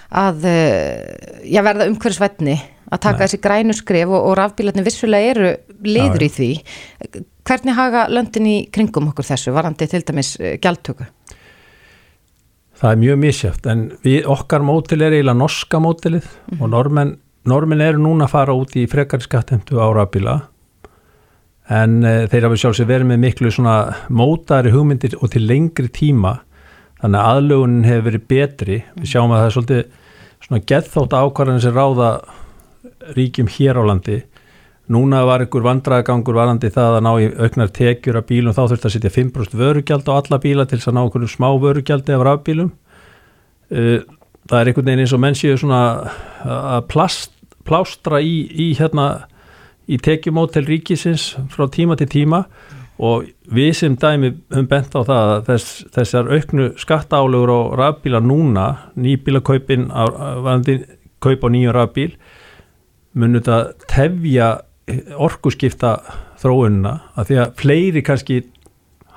að 0.09 0.49
eh, 0.49 1.43
já, 1.45 1.61
verða 1.66 1.89
umhverfisvætni 1.91 2.57
að 2.89 3.03
taka 3.05 3.19
Nei. 3.19 3.23
þessi 3.27 3.41
grænu 3.45 3.77
skrif 3.77 4.09
og, 4.09 4.31
og 4.31 4.37
rafbílarnir 4.39 4.87
vissulega 4.87 5.35
eru 5.35 5.51
liður 5.85 6.25
í 6.25 6.31
því. 6.33 6.51
Hvernig 7.49 7.77
haga 7.77 8.07
löndin 8.12 8.49
í 8.49 8.57
kringum 8.73 9.11
okkur 9.12 9.29
þessu 9.29 9.53
varandi 9.57 9.89
til 9.91 10.01
dæmis 10.09 10.35
eh, 10.41 10.57
gjaldtöku? 10.62 11.07
Það 12.79 12.91
er 12.91 13.01
mjög 13.03 13.18
misjöft 13.22 13.66
en 13.70 13.87
við, 14.05 14.20
okkar 14.31 14.64
mótil 14.66 15.01
er 15.03 15.16
eiginlega 15.16 15.39
norska 15.39 15.81
mótilið 15.83 16.29
og 16.59 16.68
normenn, 16.72 17.16
normenn 17.49 17.85
eru 17.85 18.03
núna 18.03 18.29
að 18.29 18.35
fara 18.37 18.57
út 18.57 18.76
í 18.79 18.87
frekari 18.91 19.26
skattemtu 19.26 19.81
árabíla 19.83 20.41
en 21.68 22.01
e, 22.03 22.14
þeir 22.31 22.49
hafa 22.49 22.61
sjálfsög 22.62 22.89
verið 22.89 23.11
með 23.11 23.24
miklu 23.26 23.53
svona 23.53 23.79
mótari 24.09 24.72
hugmyndir 24.72 25.18
og 25.20 25.33
til 25.35 25.45
lengri 25.49 25.91
tíma 25.93 26.39
þannig 27.03 27.20
að 27.20 27.33
aðlögunin 27.33 27.87
hefur 27.87 28.07
verið 28.09 28.26
betri. 28.31 28.79
Við 28.99 29.12
sjáum 29.12 29.33
að 29.33 29.41
það 29.41 29.49
er 29.49 29.57
svolítið 29.57 29.83
svona 30.47 30.62
geðþótt 30.72 31.16
ákvarðan 31.18 31.62
sem 31.62 31.76
ráða 31.76 32.11
ríkjum 33.18 33.51
hér 33.53 33.79
á 33.79 33.83
landi 33.89 34.18
núna 34.93 35.22
var 35.28 35.45
ykkur 35.45 35.64
vandræðagangur 35.66 36.36
varandi 36.36 36.70
það 36.72 36.99
að 36.99 37.05
ná 37.05 37.11
í 37.20 37.28
auknar 37.36 37.72
tekjur 37.76 38.18
af 38.20 38.28
bílum 38.28 38.55
þá 38.57 38.62
þurfti 38.64 38.89
að 38.89 38.95
setja 38.95 39.14
5% 39.14 39.59
vörugjald 39.61 40.09
á 40.09 40.12
alla 40.16 40.39
bíla 40.43 40.66
til 40.68 40.78
þess 40.78 40.91
að 40.91 40.97
ná 40.97 41.03
okkur 41.05 41.26
smá 41.28 41.49
vörugjaldi 41.61 42.14
af 42.16 42.24
rafbílum. 42.28 42.70
Uh, 43.68 44.01
það 44.49 44.61
er 44.61 44.70
einhvern 44.70 44.89
veginn 44.89 45.05
eins 45.05 45.14
og 45.16 45.22
menn 45.24 45.36
séu 45.36 45.59
svona 45.61 45.82
að 46.45 46.86
plast, 46.89 47.34
plástra 47.68 48.22
í, 48.24 48.49
í 48.49 48.72
hérna 48.78 49.28
í 49.89 50.01
tekjumót 50.01 50.55
til 50.57 50.64
ríkisins 50.68 51.34
frá 51.53 51.68
tíma 51.72 51.99
til 52.01 52.09
tíma. 52.12 52.47
Og 52.99 53.28
við 53.55 53.74
sem 53.78 53.95
dæmi 53.95 54.32
höfum 54.51 54.66
bent 54.72 54.97
á 54.97 55.01
það 55.07 55.32
að 55.34 55.45
þess, 55.53 55.74
þessar 55.95 56.32
auknu 56.32 56.72
skattaálugur 56.80 57.53
á 57.55 57.61
rafbíla 57.84 58.24
núna, 58.24 58.66
nýbílakaupin 58.99 59.86
varandi 59.93 60.80
kaup 61.22 61.47
á 61.47 61.49
nýju 61.53 61.74
rafbíl 61.76 62.12
munur 63.18 63.43
þetta 63.43 63.86
tefja 63.91 64.49
orkuskipta 65.18 65.93
þróunina 66.41 66.95
að 67.18 67.28
því 67.30 67.39
að 67.43 67.53
fleiri 67.62 68.03
kannski 68.07 68.41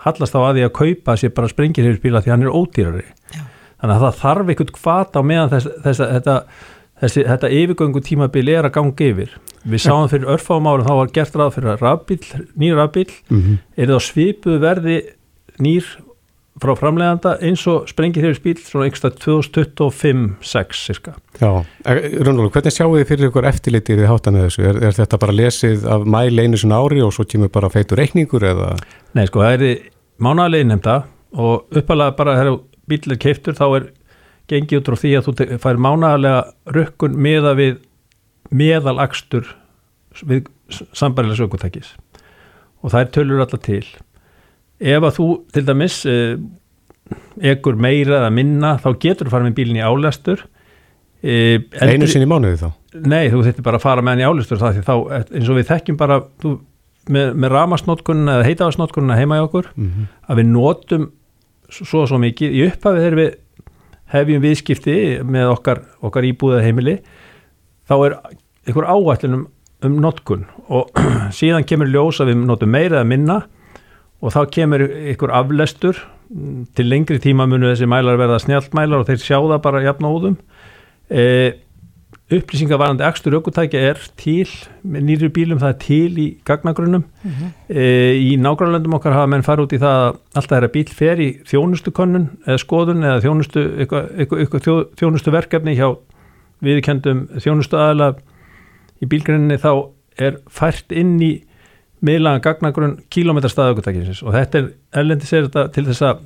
hallast 0.05 0.35
á 0.35 0.39
að 0.41 0.57
því 0.59 0.65
að 0.67 0.75
kaupa 0.79 1.15
sér 1.21 1.33
bara 1.37 1.51
sprengirhefisbíla 1.51 2.21
því 2.25 2.33
hann 2.33 2.45
er 2.47 2.55
ódýrari 2.57 3.03
Já. 3.35 3.41
þannig 3.81 3.95
að 3.95 4.05
það 4.05 4.19
þarf 4.21 4.51
einhvern 4.53 4.75
kvata 4.77 5.21
á 5.21 5.23
meðan 5.31 5.51
þess, 5.53 5.67
þess, 5.85 6.01
þetta, 6.15 6.35
þessi, 7.03 7.25
þetta 7.29 7.51
yfirgöngu 7.59 8.03
tímabil 8.07 8.45
er 8.55 8.67
að 8.69 8.75
ganga 8.79 9.09
yfir 9.11 9.35
við 9.61 9.83
sáum 9.83 10.09
fyrir 10.09 10.31
örfáum 10.33 10.69
árum 10.71 10.87
þá 10.87 10.93
var 10.97 11.11
gert 11.13 11.35
ráð 11.37 11.51
fyrir 11.57 11.75
að 11.75 12.47
nýr 12.57 12.79
rafbíl 12.79 13.09
Mhm. 13.29 13.59
er 13.77 13.91
það 13.93 14.01
svipuð 14.07 14.59
verði 14.63 14.97
nýr 15.61 15.85
frá 16.61 16.75
framleganda 16.77 17.35
eins 17.41 17.63
og 17.69 17.87
sprengirhefisbíl 17.89 18.59
svona 18.61 18.87
einhverstað 18.87 19.17
2025-6 19.23 20.81
cirka 20.85 21.15
Já, 21.41 21.49
Rúnulur, 22.21 22.51
hvernig 22.53 22.75
sjáu 22.75 22.91
þið 22.93 23.07
fyrir 23.09 23.29
ykkur 23.31 23.47
eftirlitið 23.49 24.03
þið 24.03 24.11
hátta 24.11 24.33
með 24.35 24.45
þessu? 24.47 24.65
Er, 24.69 24.81
er 24.89 24.97
þetta 24.99 25.21
bara 25.21 25.37
lesið 25.37 25.87
af 25.95 26.05
mæli 26.05 26.45
einu 26.45 26.59
sinna 26.61 26.81
ári 26.81 27.01
og 27.05 27.15
svo 27.15 27.25
kemur 27.29 27.51
bara 27.53 27.71
feitur 27.73 28.01
reikningur 28.01 28.45
eða? 28.51 28.75
Nei, 29.17 29.25
sko, 29.29 29.41
það 29.45 29.65
er 29.69 29.87
mánaðarlega 30.21 30.67
innheimta 30.67 30.97
og 31.31 31.79
uppalega 31.81 32.17
bara 32.19 32.37
þegar 32.37 32.61
bíl 32.91 33.15
er 33.15 33.21
keiftur 33.25 33.57
þá 33.57 33.65
er 33.69 33.89
gengið 34.51 34.81
út 34.81 34.91
frá 34.91 34.99
því 35.01 35.15
að 35.17 35.27
þú 35.27 35.49
fær 35.63 35.81
mánaðarlega 35.81 36.75
rukkun 36.77 37.17
meða 37.17 37.55
við 37.57 37.81
meðalakstur 38.51 39.49
við 40.27 40.49
sambarilega 40.69 41.39
sökutækis 41.39 41.93
og 42.81 42.91
það 42.91 43.01
er 43.01 43.11
tölur 43.15 43.43
alltaf 43.45 43.63
til 43.65 43.85
ef 44.81 45.05
að 45.07 45.15
þú 45.19 45.27
til 45.53 45.63
dæmis 45.67 45.99
eh, 46.09 46.35
ekkur 47.51 47.77
meira 47.81 48.21
eða 48.21 48.33
minna 48.33 48.75
þá 48.81 48.89
getur 49.03 49.27
þú 49.29 49.35
fara 49.35 49.47
með 49.47 49.57
bílinn 49.59 49.79
í 49.81 49.85
álestur 49.85 50.43
eh, 51.21 51.61
Einu 51.81 52.09
sinni 52.09 52.29
mánuði 52.29 52.59
þá? 52.63 52.69
Nei, 53.05 53.29
þú 53.31 53.43
þurftir 53.45 53.65
bara 53.65 53.79
að 53.79 53.85
fara 53.85 54.03
með 54.05 54.25
hann 54.25 54.41
í 54.41 54.45
því 54.49 54.83
þá, 54.87 54.93
eins 55.31 55.49
og 55.51 55.57
við 55.59 55.69
þekkjum 55.69 55.99
bara 55.99 56.19
þú, 56.43 56.55
með, 57.11 57.31
með 57.39 57.53
ramasnótkunna 57.55 58.37
eða 58.39 58.49
heitafasnótkunna 58.49 59.19
heima 59.19 59.39
í 59.39 59.45
okkur 59.45 59.71
Mhm. 59.75 60.09
að 60.27 60.41
við 60.41 60.51
notum 60.51 61.07
svo 61.71 62.03
og 62.03 62.09
svo 62.11 62.19
mikið 62.19 62.57
í 62.57 62.65
upphafi 62.67 62.99
þegar 62.99 63.17
við 63.21 63.31
hefjum 64.11 64.43
viðskipti 64.43 64.95
með 65.23 65.53
okkar, 65.53 65.85
okkar 66.03 66.27
íbúða 66.27 66.63
heimili 66.65 66.97
þá 67.87 67.93
er 68.05 68.17
einhver 68.67 68.89
áætlun 68.91 69.37
um, 69.37 69.45
um 69.87 69.95
notkun 70.03 70.45
og 70.69 70.91
síðan 71.39 71.65
kemur 71.67 71.87
ljós 71.87 72.19
að 72.21 72.33
við 72.33 72.43
notum 72.43 72.73
meira 72.75 72.99
eða 72.99 73.07
minna 73.07 73.37
og 74.21 74.35
þá 74.35 74.41
kemur 74.53 74.85
einhver 74.85 75.33
aflestur. 75.35 75.97
Mm, 76.31 76.67
til 76.77 76.87
lengri 76.87 77.19
tíma 77.19 77.47
munu 77.49 77.67
þessi 77.71 77.89
mælar 77.89 78.19
verða 78.21 78.39
snjáltmælar 78.39 79.01
og 79.01 79.09
þeir 79.09 79.19
sjá 79.19 79.35
það 79.39 79.57
bara 79.65 79.81
jafnóðum 79.83 80.37
e, 81.11 81.25
upplýsingar 82.31 82.79
varandi 82.79 83.03
akstur 83.03 83.35
aukutækja 83.35 83.81
er 83.89 83.99
til 84.19 84.47
með 84.87 85.03
nýri 85.09 85.29
bílum, 85.35 85.59
það 85.59 85.73
er 85.73 85.79
til 85.83 86.21
í 86.21 86.27
gagnagrunnum. 86.47 87.03
E, 87.67 87.83
í 88.15 88.37
nágrannlöndum 88.39 88.95
okkar 88.95 89.17
hafa 89.17 89.31
menn 89.33 89.43
farið 89.43 89.67
út 89.67 89.75
í 89.75 89.81
það 89.81 90.05
að 90.05 90.21
alltaf 90.39 90.57
er 90.57 90.67
að 90.67 90.73
bíl 90.77 90.85
fer 91.01 91.23
í 91.23 91.29
þjónustu 91.51 91.93
könnun 91.97 92.29
eða 92.45 92.63
skoðun 92.63 93.03
eða 93.03 93.21
þjónustu, 93.25 93.65
eitthvað, 93.83 94.09
eitthvað 94.23 94.65
þjó, 94.67 94.75
þjónustu 95.01 95.35
verkefni 95.35 95.75
hjá 95.75 95.87
viðkendum 96.63 97.25
þjónustu 97.41 97.79
aðala 97.79 98.13
í 99.01 99.09
bílgrinninni 99.11 99.59
þá 99.59 99.71
er 100.21 100.39
fært 100.51 100.93
inn 100.95 101.17
í 101.25 101.33
miðlagan 102.05 102.43
gagnagrunn 102.45 102.95
kílómetrastað 103.13 103.73
aukutækisins 103.73 104.21
og 104.25 104.35
þetta 104.35 104.61
er 104.61 104.69
erlendis 105.01 105.33
er 105.33 105.47
þetta 105.47 105.67
til 105.75 105.85
þess 105.89 106.05
að 106.07 106.23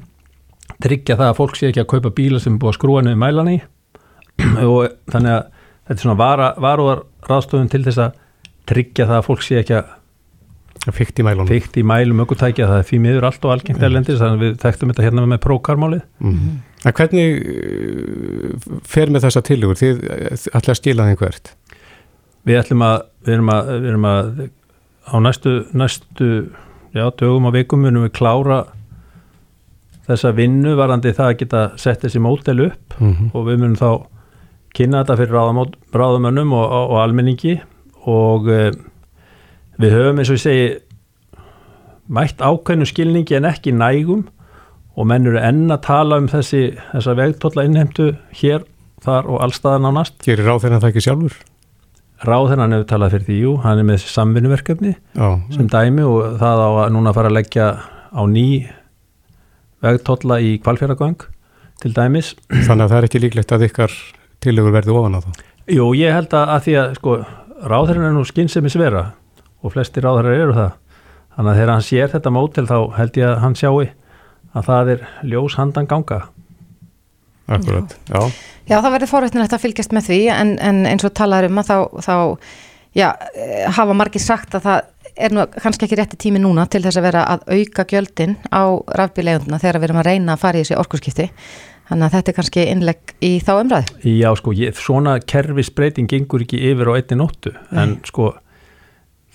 tryggja 0.86 1.18
það 1.20 1.32
að 1.32 1.38
fólk 1.40 1.58
sé 1.60 1.70
ekki 1.70 1.84
að 1.84 1.90
kaupa 1.94 2.14
bíla 2.16 2.40
sem 2.44 2.56
er 2.56 2.62
búið 2.62 2.74
að 2.74 2.78
skrúa 2.80 3.04
niður 3.06 3.20
mælan 3.22 3.52
í 3.52 3.58
og 4.70 4.96
þannig 5.12 5.36
að 5.36 5.44
þetta 5.86 5.98
er 5.98 6.04
svona 6.04 6.20
vara, 6.20 6.48
varúðar 6.62 7.04
ráðstofun 7.30 7.72
til 7.72 7.84
þess 7.86 8.02
að 8.06 8.18
tryggja 8.72 9.08
það 9.10 9.20
að 9.20 9.28
fólk 9.30 9.46
sé 9.46 9.62
ekki 9.62 9.78
að 9.82 9.94
Fikt 10.94 11.18
í 11.18 11.24
mælunum? 11.26 11.48
fyrkt 11.50 11.78
í 11.80 11.84
mælum 11.88 12.20
ökutækja 12.22 12.68
það 12.70 12.80
er 12.82 12.84
því 12.86 12.98
miður 13.02 13.26
allt 13.26 13.46
og 13.48 13.54
algengt 13.56 13.84
erlendis 13.88 14.20
þannig 14.20 14.36
að 14.36 14.44
við 14.44 14.58
þekktum 14.62 14.92
þetta 14.92 15.06
hérna 15.08 15.24
með 15.32 15.40
prókarmálið 15.48 16.04
Mm. 16.22 16.58
En 16.86 16.94
hvernig 16.94 17.40
uh, 17.42 18.66
fer 18.86 19.10
með 19.10 19.24
þessa 19.26 19.42
tilugur? 19.42 19.80
Þið 19.80 20.04
ætla 20.54 20.76
að 20.76 20.78
skila 20.78 21.08
hvert? 21.18 21.56
við 22.46 22.60
ætlum 22.62 22.84
að 22.86 22.98
við 23.26 23.34
erum 23.38 23.52
að, 23.56 23.72
við 23.74 23.90
erum 23.90 24.08
að 24.10 24.30
á 25.06 25.16
næstu, 25.22 25.66
næstu 25.74 26.30
já, 26.95 27.06
dögum 27.20 27.45
og 27.49 27.53
vikum 27.53 27.82
munum 27.86 28.06
við 28.08 28.14
klára 28.18 28.64
þessa 30.08 30.32
vinnu 30.38 30.76
varandi 30.78 31.14
það 31.18 31.32
að 31.32 31.38
geta 31.41 31.62
sett 31.82 32.03
þessi 32.06 32.22
mótel 32.22 32.60
upp 32.70 32.99
Mm 32.99 33.32
og 33.36 33.47
við 33.49 33.58
munum 33.60 33.76
þá 33.80 33.89
kynna 34.76 35.01
þetta 35.03 35.16
fyrir 35.22 35.34
ráðamót- 35.36 35.76
ráðamönnum 35.95 36.51
og, 36.53 36.66
og, 36.66 36.91
og 36.91 36.99
almenningi 37.01 37.56
og 38.06 38.47
e, 38.51 38.60
við 39.82 39.95
höfum 39.95 40.20
eins 40.22 40.30
og 40.32 40.38
ég 40.38 40.43
segi 40.43 40.68
mætt 42.16 42.43
ákveðnu 42.43 42.86
skilningi 42.88 43.36
en 43.39 43.47
ekki 43.49 43.74
nægum 43.76 44.26
og 44.95 45.08
menn 45.10 45.26
eru 45.28 45.39
enn 45.41 45.72
að 45.74 45.82
tala 45.88 46.20
um 46.22 46.28
þessi 46.32 46.76
þessa 46.93 47.16
vegtólla 47.18 47.66
innheimtu 47.68 48.12
hér, 48.39 48.64
þar 49.03 49.28
og 49.32 49.41
allstaðan 49.43 49.89
á 49.89 49.91
nast 49.97 50.22
Gerir 50.28 50.45
ráð 50.47 50.64
þeirra 50.68 50.80
það 50.84 50.91
ekki 50.93 51.06
sjálfur? 51.08 51.36
Ráðhennan 52.30 52.76
hefur 52.76 52.88
talað 52.90 53.16
fyrir 53.16 53.28
því, 53.28 53.38
jú, 53.44 53.54
hann 53.64 53.82
er 53.82 53.88
með 53.88 54.00
þessi 54.00 54.14
samvinnuverkefni 54.16 54.94
sem 55.56 55.70
dæmi 55.72 56.06
og 56.08 56.38
það 56.42 56.64
á 56.66 56.70
að 56.86 56.92
núna 56.96 57.14
fara 57.16 57.32
að 57.32 57.38
leggja 57.38 57.68
á 58.16 58.22
ný 58.32 58.46
vegtólla 59.86 60.40
í 60.42 60.56
kvalfjöragöng 60.64 61.26
til 61.84 61.92
dæmis. 61.96 62.34
Þannig 62.50 62.86
að 62.86 62.94
það 62.94 62.98
er 62.98 63.08
ekki 63.10 63.22
líklegt 63.24 63.54
að 63.56 63.68
ykkar 63.70 63.98
tilugur 64.44 64.76
verði 64.76 64.96
ofan 64.96 65.18
á 65.18 65.26
það. 65.26 65.44
Jú, 65.76 65.90
ég 65.98 66.16
held 66.16 66.34
að, 66.38 66.50
að 66.56 66.66
því 66.66 66.76
að 66.82 66.96
sko, 67.00 67.18
ráðherrin 67.66 68.08
er 68.10 68.16
nú 68.16 68.26
skynsemi 68.28 68.72
svera 68.74 69.06
og 69.66 69.74
flesti 69.74 70.04
ráðherrar 70.04 70.40
eru 70.46 70.56
það. 70.56 70.74
Þannig 71.36 71.52
að 71.52 71.60
þegar 71.60 71.74
hann 71.74 71.86
sér 71.90 72.12
þetta 72.14 72.34
mótel 72.36 72.68
þá 72.70 72.78
held 72.96 73.20
ég 73.20 73.30
að 73.32 73.42
hann 73.44 73.60
sjáu 73.60 73.86
að 74.56 74.68
það 74.70 74.92
er 74.94 75.06
ljós 75.28 75.58
handan 75.60 75.90
ganga 75.90 76.22
Akkurat, 77.46 77.98
já. 78.10 78.22
Já, 78.66 78.80
það 78.80 78.91
verður 78.96 79.12
forvétnilegt 79.12 79.54
að 79.54 79.62
fylgjast 79.62 79.93
með 79.93 80.08
því 80.10 80.20
en, 80.34 80.56
en 80.58 80.86
eins 80.89 81.06
og 81.06 81.14
talaður 81.18 81.52
um 81.52 81.62
að 81.62 81.68
þá, 81.70 81.78
þá 82.02 82.16
já, 82.98 83.08
eh, 83.38 83.66
hafa 83.78 83.98
margir 83.98 84.24
sagt 84.24 84.58
að 84.58 84.66
það 84.66 85.14
er 85.16 85.36
nú 85.36 85.46
kannski 85.54 85.86
ekki 85.86 86.00
rétti 86.00 86.20
tími 86.26 86.41
núna 86.41 86.66
til 86.68 86.82
þess 86.84 87.00
að 87.00 87.06
vera 87.06 87.22
að 87.36 87.46
auka 87.54 87.86
gjöldin 87.91 88.36
á 88.50 88.64
rafbílegunduna 89.00 89.60
þegar 89.62 89.80
við 89.80 89.89
erum 89.89 90.02
að 90.02 90.10
reyna 90.10 90.36
að 90.36 90.41
fara 90.41 90.60
í 90.60 90.66
þessi 90.66 90.80
orkurskipti 90.82 91.28
þannig 91.86 92.08
að 92.08 92.16
þetta 92.16 92.32
er 92.32 92.38
kannski 92.39 92.66
innlegg 92.72 93.14
í 93.22 93.32
þá 93.46 93.52
umræði. 93.60 94.00
Já, 94.18 94.30
sko, 94.39 94.56
ég, 94.58 94.80
svona 94.80 95.20
kerfisbreyting 95.22 96.10
gengur 96.10 96.43
ekki 96.43 96.64
yfir 96.72 96.89
á 96.89 96.98
einni 96.98 97.20
nóttu 97.22 97.54
en 97.78 98.00
sko 98.10 98.32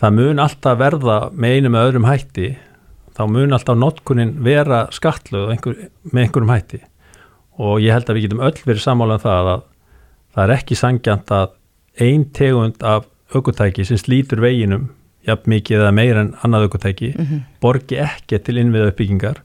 það 0.00 0.18
mun 0.18 0.42
alltaf 0.42 0.80
verða 0.80 1.20
með 1.30 1.56
einu 1.56 1.72
með 1.72 1.88
öðrum 1.88 2.10
hætti 2.10 2.50
þá 3.16 3.24
mun 3.30 3.54
alltaf 3.56 3.78
notkunin 3.78 4.34
vera 4.44 4.86
skatluð 4.94 5.54
einhver, 5.54 5.84
með 6.10 6.26
einhverjum 6.26 6.54
hætti 6.56 6.82
og 7.58 7.80
ég 7.82 7.94
held 7.94 8.10
að 8.10 8.18
við 8.18 8.28
getum 8.28 8.44
öll 8.46 8.56
verið 8.64 8.84
sammálað 8.84 9.20
um 9.20 9.24
það 9.24 9.50
að 9.54 9.62
það 10.34 10.44
er 10.44 10.54
ekki 10.56 10.78
sangjant 10.78 11.34
að 11.34 11.52
ein 12.00 12.24
tegund 12.36 12.82
af 12.86 13.08
aukutæki 13.34 13.84
sem 13.86 13.98
slítur 14.00 14.42
veginum 14.42 14.88
jafn 15.26 15.50
mikið 15.52 15.82
eða 15.82 15.94
meira 15.94 16.24
en 16.24 16.34
annað 16.44 16.68
aukutæki 16.68 17.12
mm 17.16 17.24
-hmm. 17.24 17.40
borgi 17.60 17.98
ekki 18.00 18.38
til 18.38 18.58
innviða 18.58 18.92
uppbyggingar. 18.92 19.42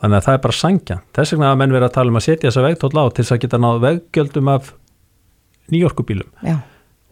Þannig 0.00 0.16
að 0.16 0.24
það 0.24 0.34
er 0.34 0.42
bara 0.46 0.60
sangjant 0.62 1.04
þess 1.12 1.32
vegna 1.32 1.52
að 1.52 1.60
menn 1.60 1.72
verið 1.72 1.88
að 1.88 1.94
tala 1.94 2.10
um 2.10 2.16
að 2.16 2.26
setja 2.26 2.48
þessa 2.48 2.66
vegtóll 2.66 2.96
á 2.96 3.04
til 3.10 3.24
þess 3.24 3.32
að 3.32 3.40
geta 3.42 3.58
náð 3.58 3.80
veggjöldum 3.84 4.48
af 4.48 4.74
nýjorkubílum 5.70 6.30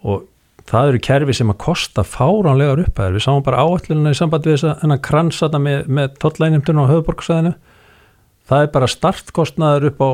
og 0.02 0.24
það 0.68 0.88
eru 0.88 0.98
kerfi 0.98 1.34
sem 1.34 1.50
að 1.50 1.58
kosta 1.58 2.04
fáránlegar 2.04 2.82
upphæður, 2.82 3.16
við 3.16 3.24
sáum 3.24 3.42
bara 3.44 3.62
áallununa 3.64 4.10
í 4.10 4.18
sambandi 4.18 4.50
við 4.50 4.56
þess 4.56 4.84
að 4.84 5.00
kransata 5.00 5.58
með, 5.58 5.86
með 5.86 6.18
tollænumtunum 6.22 6.84
á 6.84 6.90
höfuborgsæðinu 6.92 7.54
það 8.48 8.64
er 8.64 8.72
bara 8.74 8.90
startkostnaður 8.90 9.90
upp 9.92 10.02
á 10.02 10.10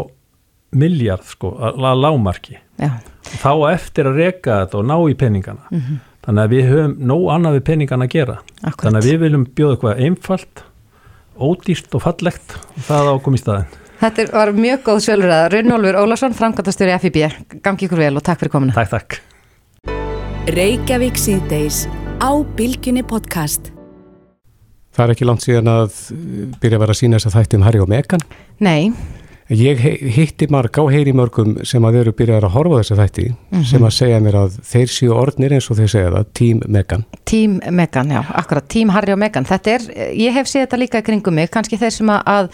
miljard 0.74 1.26
sko, 1.28 1.53
að 1.62 2.03
lámarki 2.03 2.59
Já. 2.82 2.91
þá 3.39 3.53
eftir 3.70 4.11
að 4.11 4.18
reka 4.18 4.59
þetta 4.64 4.80
og 4.80 4.89
ná 4.91 4.97
í 5.07 5.14
peningana. 5.14 5.68
Mm 5.70 5.80
-hmm. 5.80 5.99
þannig 6.26 6.43
að 6.45 6.55
við 6.55 6.68
höfum 6.72 6.97
nóg 6.99 7.24
annað 7.30 7.57
við 7.59 7.64
peningana 7.70 8.05
að 8.05 8.14
gera. 8.16 8.37
Akkurat. 8.62 8.82
þannig 8.82 9.01
að 9.03 9.09
við 9.11 9.18
viljum 9.20 9.47
bjóða 9.47 9.72
eitthvað 9.74 10.05
einfalt 10.09 10.64
ódýrt 11.35 11.95
og 11.95 12.03
fallegt 12.03 12.59
og 12.76 12.82
það 12.89 13.11
ákom 13.14 13.35
í 13.35 13.43
staðin 13.43 13.80
Þetta 14.05 14.26
var 14.32 14.53
mjög 14.53 14.82
góð 14.85 14.99
sjálfur 15.07 15.32
að 15.32 15.45
Runnólfur 15.55 15.99
Ólarsson, 16.03 16.35
framkvæmtastjóri 16.37 16.99
FIB 17.05 17.18
gangi 17.64 17.87
ykkur 17.87 18.03
vel 18.03 18.16
og 18.18 18.24
takk 18.26 18.43
fyrir 18.43 18.53
komuna. 18.53 18.74
Takk, 18.76 18.91
takk. 18.91 19.20
Reykjavík 20.53 21.16
síðdeis 21.16 21.87
á 22.20 22.30
Bilginni 22.59 23.07
podcast 23.07 23.73
Það 24.95 25.05
er 25.05 25.12
ekki 25.16 25.26
langt 25.26 25.42
síðan 25.42 25.70
að 25.72 25.99
byrja 26.62 26.78
að 26.78 26.84
vera 26.84 26.95
að 26.95 27.01
sína 27.01 27.18
þess 27.18 27.30
að 27.30 27.36
þætti 27.40 27.59
um 27.59 27.66
Harry 27.66 27.82
og 27.82 27.90
Meghan. 27.90 28.24
Nei. 28.62 28.95
Ég 29.53 29.80
hitti 30.14 30.47
marg 30.49 30.72
á 30.72 30.84
heyri 30.88 31.12
mörgum 31.12 31.59
sem 31.68 31.84
að 31.84 31.99
eru 32.01 32.14
byrjað 32.16 32.47
að 32.47 32.55
horfa 32.55 32.78
þess 32.78 32.95
að 32.95 33.01
þætti 33.03 33.24
mm 33.26 33.34
-hmm. 33.51 33.66
sem 33.68 33.84
að 33.84 33.92
segja 33.99 34.20
mér 34.24 34.38
að 34.40 34.57
þeir 34.70 34.88
séu 34.95 35.11
orðnir 35.12 35.53
eins 35.53 35.68
og 35.70 35.76
þeir 35.76 35.90
segja 35.92 36.14
það, 36.14 36.30
Team 36.32 36.62
Meghan. 36.66 37.05
Team 37.24 37.61
Meghan, 37.70 38.11
já, 38.11 38.22
akkurat, 38.32 38.68
Team 38.68 38.88
Harry 38.88 39.12
og 39.12 39.18
Meghan. 39.18 39.45
Þetta 39.45 39.70
er, 39.70 39.80
ég 40.16 40.32
hef 40.32 40.49
séð 40.49 40.64
þetta 40.64 40.80
líka 40.80 40.99
í 40.99 41.05
kringum 41.05 41.34
mig, 41.34 41.51
kannski 41.51 41.76
þeir 41.76 41.92
sem 41.92 42.09
að 42.09 42.49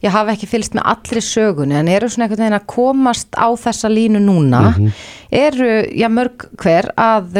ég 0.00 0.14
hafa 0.14 0.32
ekki 0.32 0.48
fylst 0.48 0.72
með 0.72 0.86
allri 0.94 1.20
sögunni 1.20 1.76
en 1.76 1.88
eru 1.88 2.08
svona 2.08 2.24
einhvern 2.24 2.46
veginn 2.46 2.56
að 2.56 2.68
komast 2.72 3.36
á 3.36 3.48
þessa 3.52 3.90
línu 3.92 4.20
núna, 4.24 4.60
mm 4.60 4.74
-hmm. 4.74 4.92
eru, 5.30 5.72
já, 5.92 6.08
mörg 6.08 6.48
hver 6.56 6.88
að, 6.96 7.36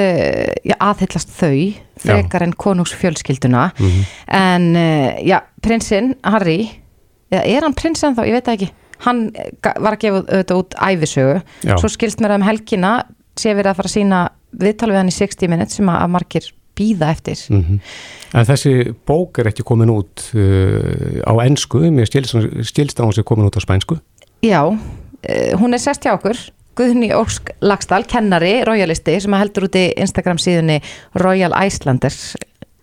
já, 0.61 0.77
aðhyllast 0.77 1.33
þau 1.41 1.73
frekar 2.01 2.45
en 2.47 2.53
konungsfjölskylduna. 2.53 3.71
Mm 3.79 3.87
-hmm. 3.87 4.05
en 4.27 4.77
uh, 4.77 5.27
já, 5.27 5.41
prinsinn 5.63 6.15
Harry, 6.23 6.71
eða 7.31 7.45
er 7.45 7.63
hann 7.63 7.75
prinsinn 7.75 8.17
þá, 8.17 8.25
ég 8.27 8.39
veit 8.39 8.49
ekki, 8.49 8.71
hann 9.07 9.31
var 9.63 9.97
að 9.97 10.01
gefa 10.05 10.23
þetta 10.29 10.57
út 10.57 10.75
æfisögu, 10.75 11.41
já. 11.65 11.77
svo 11.79 11.89
skilst 11.89 12.21
mér 12.21 12.31
að 12.31 12.41
um 12.41 12.49
helgina 12.49 12.93
sé 13.39 13.55
verið 13.55 13.71
að 13.71 13.77
fara 13.77 13.89
að 13.89 13.97
sína 13.97 14.29
viðtal 14.51 14.91
við 14.91 14.97
hann 14.97 15.13
í 15.13 15.19
60 15.19 15.49
minutes 15.49 15.77
sem 15.79 15.89
að 15.89 16.09
margir 16.11 16.51
býða 16.77 17.11
eftir. 17.11 17.39
Mm 17.51 17.65
-hmm. 17.65 17.81
En 18.35 18.47
þessi 18.47 18.95
bók 19.07 19.39
er 19.39 19.47
ekki 19.51 19.63
komin 19.63 19.91
út 19.91 20.31
uh, 20.35 21.21
á 21.27 21.33
ennsku, 21.45 21.79
mér 21.91 22.07
stilst 22.07 23.01
að 23.01 23.05
hún 23.05 23.13
sé 23.13 23.23
komin 23.23 23.47
út 23.47 23.57
á 23.57 23.61
spænsku. 23.61 23.99
Já, 24.43 24.63
uh, 24.67 25.53
hún 25.61 25.75
er 25.75 25.79
sest 25.79 26.05
hjá 26.05 26.15
okkur 26.15 26.37
Guðni 26.81 27.11
Ósk 27.13 27.51
Lagstall, 27.61 28.07
kennari, 28.09 28.63
royalisti 28.65 29.19
sem 29.21 29.35
heldur 29.37 29.67
út 29.67 29.77
í 29.77 29.91
Instagram 30.01 30.39
síðunni 30.41 30.79
Royal 31.21 31.53
Icelanders. 31.61 32.33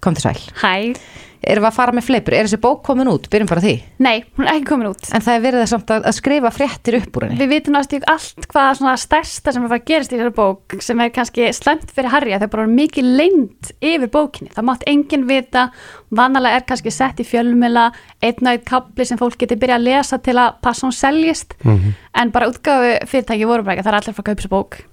Kom 0.05 0.13
til 0.13 0.27
sæl. 0.27 0.43
Hæ 0.61 0.93
Erum 1.41 1.63
við 1.63 1.69
að 1.69 1.75
fara 1.77 1.93
með 1.93 2.05
fleipur? 2.07 2.33
Er 2.33 2.47
þessi 2.47 2.59
bók 2.61 2.81
komin 2.87 3.09
út? 3.11 3.27
Byrjum 3.31 3.49
bara 3.49 3.63
því 3.63 3.73
Nei, 4.03 4.23
hún 4.37 4.47
er 4.47 4.55
ekki 4.55 4.67
komin 4.71 4.89
út 4.89 5.09
En 5.13 5.23
það 5.23 5.37
er 5.37 5.43
verið 5.45 5.65
samt 5.71 5.93
að, 5.93 6.07
að 6.09 6.15
skrifa 6.17 6.51
fréttir 6.55 6.97
upp 6.99 7.19
úr 7.19 7.27
henni 7.27 7.39
Við 7.41 7.51
vitum 7.53 7.77
náttúrulega 7.77 8.13
allt 8.13 8.49
hvað 8.51 8.71
svona 8.79 8.95
stærsta 9.01 9.53
sem 9.53 9.61
er 9.61 9.67
að 9.67 9.73
fara 9.73 9.83
að 9.83 9.91
gerast 9.91 10.13
í 10.13 10.17
þessari 10.17 10.35
bók 10.39 10.77
sem 10.87 11.03
er 11.03 11.13
kannski 11.15 11.51
slemt 11.55 11.93
fyrir 11.93 12.13
Harry 12.13 12.33
að 12.33 12.41
það 12.41 12.47
er 12.49 12.53
bara 12.57 12.67
mikið 12.73 13.11
leint 13.21 13.71
yfir 13.77 14.11
bókinni 14.17 14.53
það 14.55 14.67
mátt 14.71 14.85
enginn 14.89 15.27
vita 15.29 15.69
vanalega 16.09 16.61
er 16.61 16.67
kannski 16.67 16.93
sett 16.93 17.21
í 17.21 17.27
fjölmila 17.27 17.87
einn 18.23 18.43
og 18.43 18.51
einn 18.53 18.67
kapli 18.67 19.07
sem 19.07 19.19
fólk 19.19 19.39
getur 19.41 19.59
byrjað 19.61 19.81
að 19.81 19.87
lesa 19.89 20.21
til 20.23 20.37
að 20.41 20.59
passa 20.63 20.87
hún 20.87 20.95
seljist 20.95 21.57
mm 21.63 21.73
-hmm. 21.75 21.97
en 22.21 22.31
bara 22.31 22.49
útgáfu 22.49 23.07
fyrirtæki 23.07 23.45
voru 23.45 23.63
bara 23.63 23.75
ekki 23.75 23.87
það 23.87 23.93
er 23.93 23.99
allir 24.01 24.15
frá 24.15 24.23
að 24.23 24.29
kaupa 24.29 24.41
þessu 24.41 24.55
bók 24.55 24.83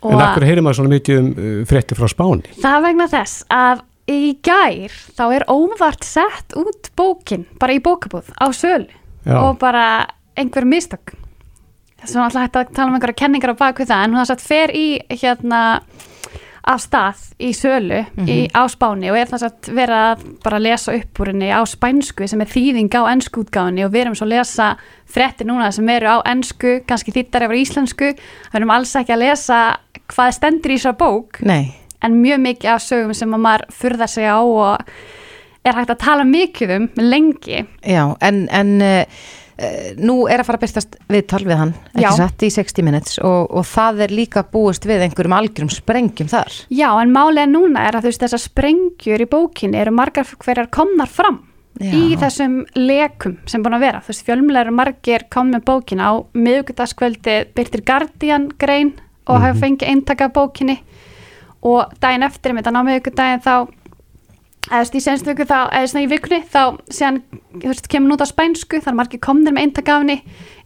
Og 0.00 0.12
En 0.12 0.22
akkur 0.24 0.46
heyrir 0.48 0.64
maður 0.64 0.80
svona 0.80 0.94
mikið 0.94 1.18
um 1.20 1.30
uh, 1.30 1.66
fréttir 1.68 1.98
frá 1.98 2.08
spáni? 2.08 2.42
Það 2.62 2.84
vegna 2.86 3.06
þess 3.12 3.44
að 3.52 3.82
í 4.10 4.34
gær 4.42 4.94
þá 5.16 5.24
er 5.38 5.46
óvart 5.48 6.04
sett 6.04 6.56
út 6.58 6.90
bókin 6.98 7.46
bara 7.60 7.76
í 7.76 7.82
bókabúð 7.84 8.32
á 8.36 8.50
sölu. 8.52 8.90
Já. 9.24 9.36
og 9.36 9.58
bara 9.60 10.06
einhver 10.38 10.64
mistök. 10.64 11.12
Þess 12.00 12.16
að 12.16 12.22
alltaf 12.24 12.44
hægt 12.46 12.56
að 12.56 12.70
tala 12.76 12.88
um 12.88 12.94
einhverja 12.96 13.20
kenningar 13.20 13.52
á 13.52 13.60
baku 13.60 13.84
það 13.84 14.04
en 14.04 14.14
hún 14.14 14.22
har 14.22 14.30
satt 14.30 14.44
fer 14.44 14.72
í 14.72 14.86
hérna 15.12 15.82
af 16.70 16.80
stað 16.84 17.20
í 17.40 17.50
sölu 17.56 18.00
mm 18.00 18.08
-hmm. 18.16 18.28
í, 18.28 18.38
á 18.52 18.62
spáni 18.68 19.10
og 19.10 19.16
er 19.16 19.28
þess 19.28 19.44
að 19.48 19.74
vera 19.74 20.00
að 20.12 20.24
bara 20.44 20.58
lesa 20.60 20.94
upp 20.94 21.20
úr 21.20 21.32
henni 21.32 21.50
á 21.52 21.60
spænsku 21.64 22.28
sem 22.28 22.40
er 22.40 22.46
þýðing 22.46 22.92
á 22.96 23.02
ennskútgáðinni 23.12 23.84
og 23.84 23.92
við 23.92 24.00
erum 24.00 24.14
svo 24.14 24.26
að 24.26 24.34
lesa 24.36 24.76
frettir 25.04 25.46
núna 25.46 25.72
sem 25.72 25.88
eru 25.88 26.06
á 26.06 26.18
ennsku, 26.24 26.80
kannski 26.86 27.12
þýttar 27.12 27.44
yfir 27.48 27.60
íslensku, 27.60 28.08
við 28.52 28.54
erum 28.54 28.70
alls 28.70 28.96
ekki 28.96 29.12
að 29.12 29.24
lesa 29.24 29.76
hvað 30.06 30.32
stendur 30.32 30.70
í 30.70 30.76
þessar 30.76 30.96
bók. 30.96 31.40
Nei 31.42 31.79
en 32.04 32.20
mjög 32.22 32.40
mikið 32.46 32.72
af 32.74 32.84
sögum 32.84 33.16
sem 33.16 33.34
að 33.36 33.44
maður 33.46 33.66
furðar 33.80 34.12
sig 34.12 34.28
á 34.28 34.40
og 34.40 34.94
er 35.66 35.76
hægt 35.76 35.92
að 35.92 36.02
tala 36.04 36.24
mikið 36.24 36.74
um 36.76 36.88
lengi. 37.02 37.64
Já, 37.84 38.04
en, 38.24 38.46
en 38.48 38.72
uh, 38.80 39.20
nú 40.00 40.22
er 40.30 40.40
að 40.40 40.48
fara 40.48 40.60
að 40.60 40.64
byrstast 40.64 40.96
viðtal 41.10 41.42
við 41.44 41.60
hann, 41.60 41.74
ekki 41.92 42.14
satt, 42.16 42.46
í 42.46 42.50
60 42.54 42.86
minutes 42.86 43.20
og, 43.20 43.50
og 43.52 43.66
það 43.68 44.06
er 44.06 44.16
líka 44.16 44.44
búist 44.48 44.88
við 44.88 45.04
einhverjum 45.04 45.36
algjörum 45.36 45.72
sprengjum 45.74 46.32
þar. 46.32 46.56
Já, 46.72 46.88
en 46.94 47.12
málega 47.14 47.50
núna 47.50 47.84
er 47.88 47.98
að 47.98 48.06
þú 48.06 48.14
veist 48.14 48.24
þessar 48.24 48.44
sprengjur 48.46 49.26
í 49.26 49.28
bókinni 49.30 49.80
eru 49.80 49.94
margar 49.94 50.28
hverjar 50.40 50.72
komnar 50.72 51.12
fram. 51.12 51.44
Já. 51.80 51.94
í 51.96 52.16
þessum 52.18 52.56
lekum 52.76 53.38
sem 53.48 53.62
búin 53.64 53.76
að 53.78 53.84
vera 53.86 54.00
þú 54.04 54.10
veist 54.10 54.24
fjölmlegar 54.26 54.74
margir 54.74 55.22
kom 55.32 55.52
með 55.54 55.62
bókin 55.70 56.02
á 56.02 56.18
miðugdaskvöldi 56.36 57.36
byrtir 57.56 57.84
Guardian 57.88 58.50
grein 58.58 58.90
og 59.24 59.38
mm 59.38 59.40
-hmm. 59.40 59.46
hafa 59.46 59.60
fengið 59.62 59.88
eintaka 59.88 60.28
bókinni 60.28 60.76
og 61.62 61.92
daginn 62.00 62.22
eftir, 62.22 62.50
ég 62.50 62.56
myndi 62.56 62.70
að 62.70 62.76
ná 62.76 62.82
með 62.86 63.00
ykkur 63.00 63.16
daginn 63.18 63.44
þá 63.44 63.54
eða 64.68 64.84
í 64.92 65.02
senstu 65.02 65.32
viku 65.32 65.46
þá, 65.48 65.58
eða 65.72 65.90
svona 65.90 66.04
í 66.04 66.10
vikunni 66.10 66.40
þá 66.50 66.62
séðan, 66.92 67.20
þú 67.56 67.70
veist, 67.72 67.88
kemur 67.90 68.12
nút 68.12 68.24
á 68.24 68.28
spænsku 68.28 68.80
þar 68.84 68.98
margir 68.98 69.22
komnir 69.24 69.54
með 69.56 69.66
eintakafni 69.66 70.18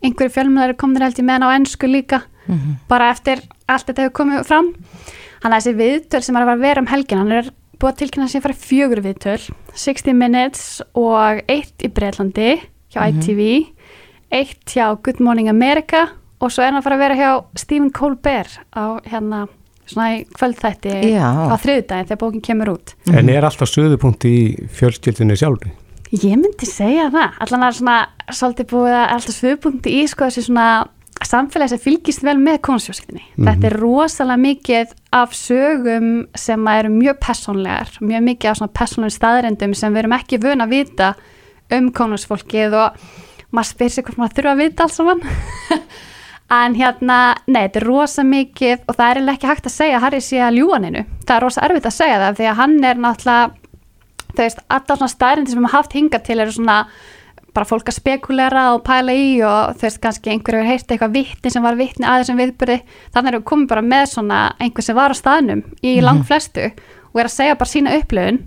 einhverju 0.04 0.34
fjölmjöðari 0.34 0.78
komnir 0.80 1.04
held 1.06 1.20
ég 1.20 1.26
með 1.26 1.38
hann 1.38 1.46
á 1.46 1.56
ennsku 1.56 1.90
líka 1.90 2.22
mm 2.46 2.54
-hmm. 2.54 2.74
bara 2.88 3.10
eftir 3.10 3.42
allt 3.68 3.86
þetta 3.86 4.02
hefur 4.02 4.18
komið 4.20 4.46
fram 4.46 4.74
hann 5.42 5.52
er 5.52 5.60
þessi 5.60 5.76
viðtöl 5.78 6.22
sem 6.22 6.36
er 6.36 6.42
að 6.42 6.60
vera 6.60 6.80
um 6.80 6.86
helgin 6.86 7.18
hann 7.18 7.32
er 7.32 7.50
búið 7.78 7.92
að 7.92 7.98
tilkynna 7.98 8.28
sem 8.28 8.42
fara 8.42 8.54
fjögur 8.54 9.02
viðtöl 9.04 9.40
60 9.74 10.12
minutes 10.14 10.82
og 10.94 11.42
eitt 11.48 11.82
í 11.82 11.88
Breitlandi 11.88 12.60
hjá 12.92 13.00
mm 13.00 13.10
-hmm. 13.10 13.22
ITV 13.22 13.66
eitt 14.30 14.64
hjá 14.66 14.96
Good 15.02 15.20
Morning 15.20 15.48
America 15.48 16.08
og 16.40 16.50
svo 16.50 16.62
er 16.62 16.72
hann 16.72 16.80
að 16.80 16.84
fara 16.84 16.96
að 16.96 17.04
vera 17.04 17.14
hjá 17.14 17.44
Stephen 17.56 17.90
Colbert 17.90 18.60
á 18.76 19.00
hérna 19.06 19.48
svona 19.86 20.08
í 20.16 20.24
kvöldþætti 20.32 20.94
á 21.20 21.54
þriðdægin 21.60 22.10
þegar 22.10 22.20
bókin 22.20 22.44
kemur 22.44 22.74
út. 22.74 22.94
En 23.12 23.28
er 23.28 23.46
alltaf 23.46 23.70
söðupunkt 23.70 24.26
í 24.28 24.36
fjölskyldinu 24.74 25.36
sjálfur? 25.36 25.72
Ég 26.14 26.36
myndi 26.38 26.66
segja 26.68 27.08
það. 27.10 27.38
Allan 27.42 27.66
er 27.66 27.78
svona 27.78 27.98
svolítið 28.30 28.70
búið 28.70 28.96
að 28.96 29.06
alltaf 29.16 29.38
söðupunkt 29.38 29.88
í 29.90 30.02
sko 30.10 30.28
þessi 30.28 30.46
svona 30.46 30.68
samfélagi 31.22 31.74
sem 31.74 31.82
fylgist 31.82 32.24
vel 32.26 32.36
með 32.40 32.60
konusfjölskyldinni 32.66 33.22
mm 33.22 33.34
-hmm. 33.36 33.48
þetta 33.48 33.66
er 33.66 33.76
rosalega 33.80 34.36
mikið 34.36 34.94
af 35.12 35.34
sögum 35.34 36.26
sem 36.34 36.66
eru 36.68 36.88
mjög 36.88 37.18
personlegar 37.20 37.88
mjög 38.00 38.22
mikið 38.22 38.50
af 38.50 38.56
svona 38.56 38.72
personlega 38.78 39.10
staðrendum 39.10 39.74
sem 39.74 39.92
við 39.92 39.98
erum 39.98 40.12
ekki 40.12 40.38
vöna 40.38 40.64
að 40.64 40.70
vita 40.70 41.14
um 41.70 41.92
konusfólkið 41.92 42.74
og 42.74 42.90
maður 43.52 43.70
spyr 43.70 43.88
sig 43.88 44.04
hvort 44.04 44.18
maður 44.18 44.34
þurfa 44.36 44.52
að 44.52 44.62
vita 44.62 44.82
alls 44.82 44.96
saman 44.96 45.20
en 46.66 46.74
hérna, 46.78 47.18
nei, 47.46 47.62
þetta 47.66 47.80
er 47.80 47.86
rosa 47.88 48.22
mikið 48.26 48.84
og 48.88 48.96
það 48.98 49.10
er 49.10 49.32
ekki 49.34 49.50
hægt 49.50 49.66
að 49.70 49.74
segja 49.78 49.96
að 49.98 50.04
Harry 50.06 50.20
sé 50.20 50.38
að 50.44 50.56
ljúga 50.60 50.78
neinu, 50.84 51.04
það 51.26 51.36
er 51.36 51.44
rosa 51.46 51.64
erfitt 51.66 51.86
að 51.90 51.96
segja 51.98 52.20
það 52.22 52.38
því 52.40 52.48
að 52.50 52.58
hann 52.60 52.76
er 52.84 53.02
náttúrulega 53.04 53.50
þú 54.34 54.40
veist, 54.42 54.62
alltaf 54.68 54.98
svona 54.98 55.12
stærindi 55.14 55.50
sem 55.54 55.62
við 55.66 55.74
haft 55.76 55.92
hingað 55.94 56.24
til 56.26 56.38
eru 56.42 56.52
svona 56.56 56.78
bara 57.54 57.68
fólk 57.70 57.86
að 57.86 57.94
spekulera 58.00 58.62
og 58.74 58.80
pæla 58.82 59.12
í 59.14 59.26
og 59.46 59.76
þú 59.78 59.86
veist, 59.86 60.00
kannski 60.02 60.32
einhverju 60.32 60.58
hefur 60.64 60.70
heyrt 60.72 60.90
eitthvað 60.90 61.12
vittni 61.14 61.50
sem 61.54 61.62
var 61.62 61.76
vittni 61.78 62.06
aðeins 62.08 62.26
sem 62.32 62.40
viðbyrði 62.42 62.78
þannig 63.14 63.30
erum 63.30 63.44
við 63.44 63.48
komið 63.52 63.68
bara 63.70 63.84
með 63.86 64.04
svona 64.10 64.40
einhver 64.58 64.82
sem 64.88 64.96
var 64.98 65.14
á 65.14 65.16
staðnum 65.20 65.62
í 65.82 65.92
Mhm. 65.94 66.04
lang 66.04 66.24
flestu 66.26 66.64
og 66.66 67.20
er 67.22 67.28
að 67.28 67.36
segja 67.36 67.54
bara 67.60 67.70
sína 67.70 67.94
upplöfun 68.00 68.40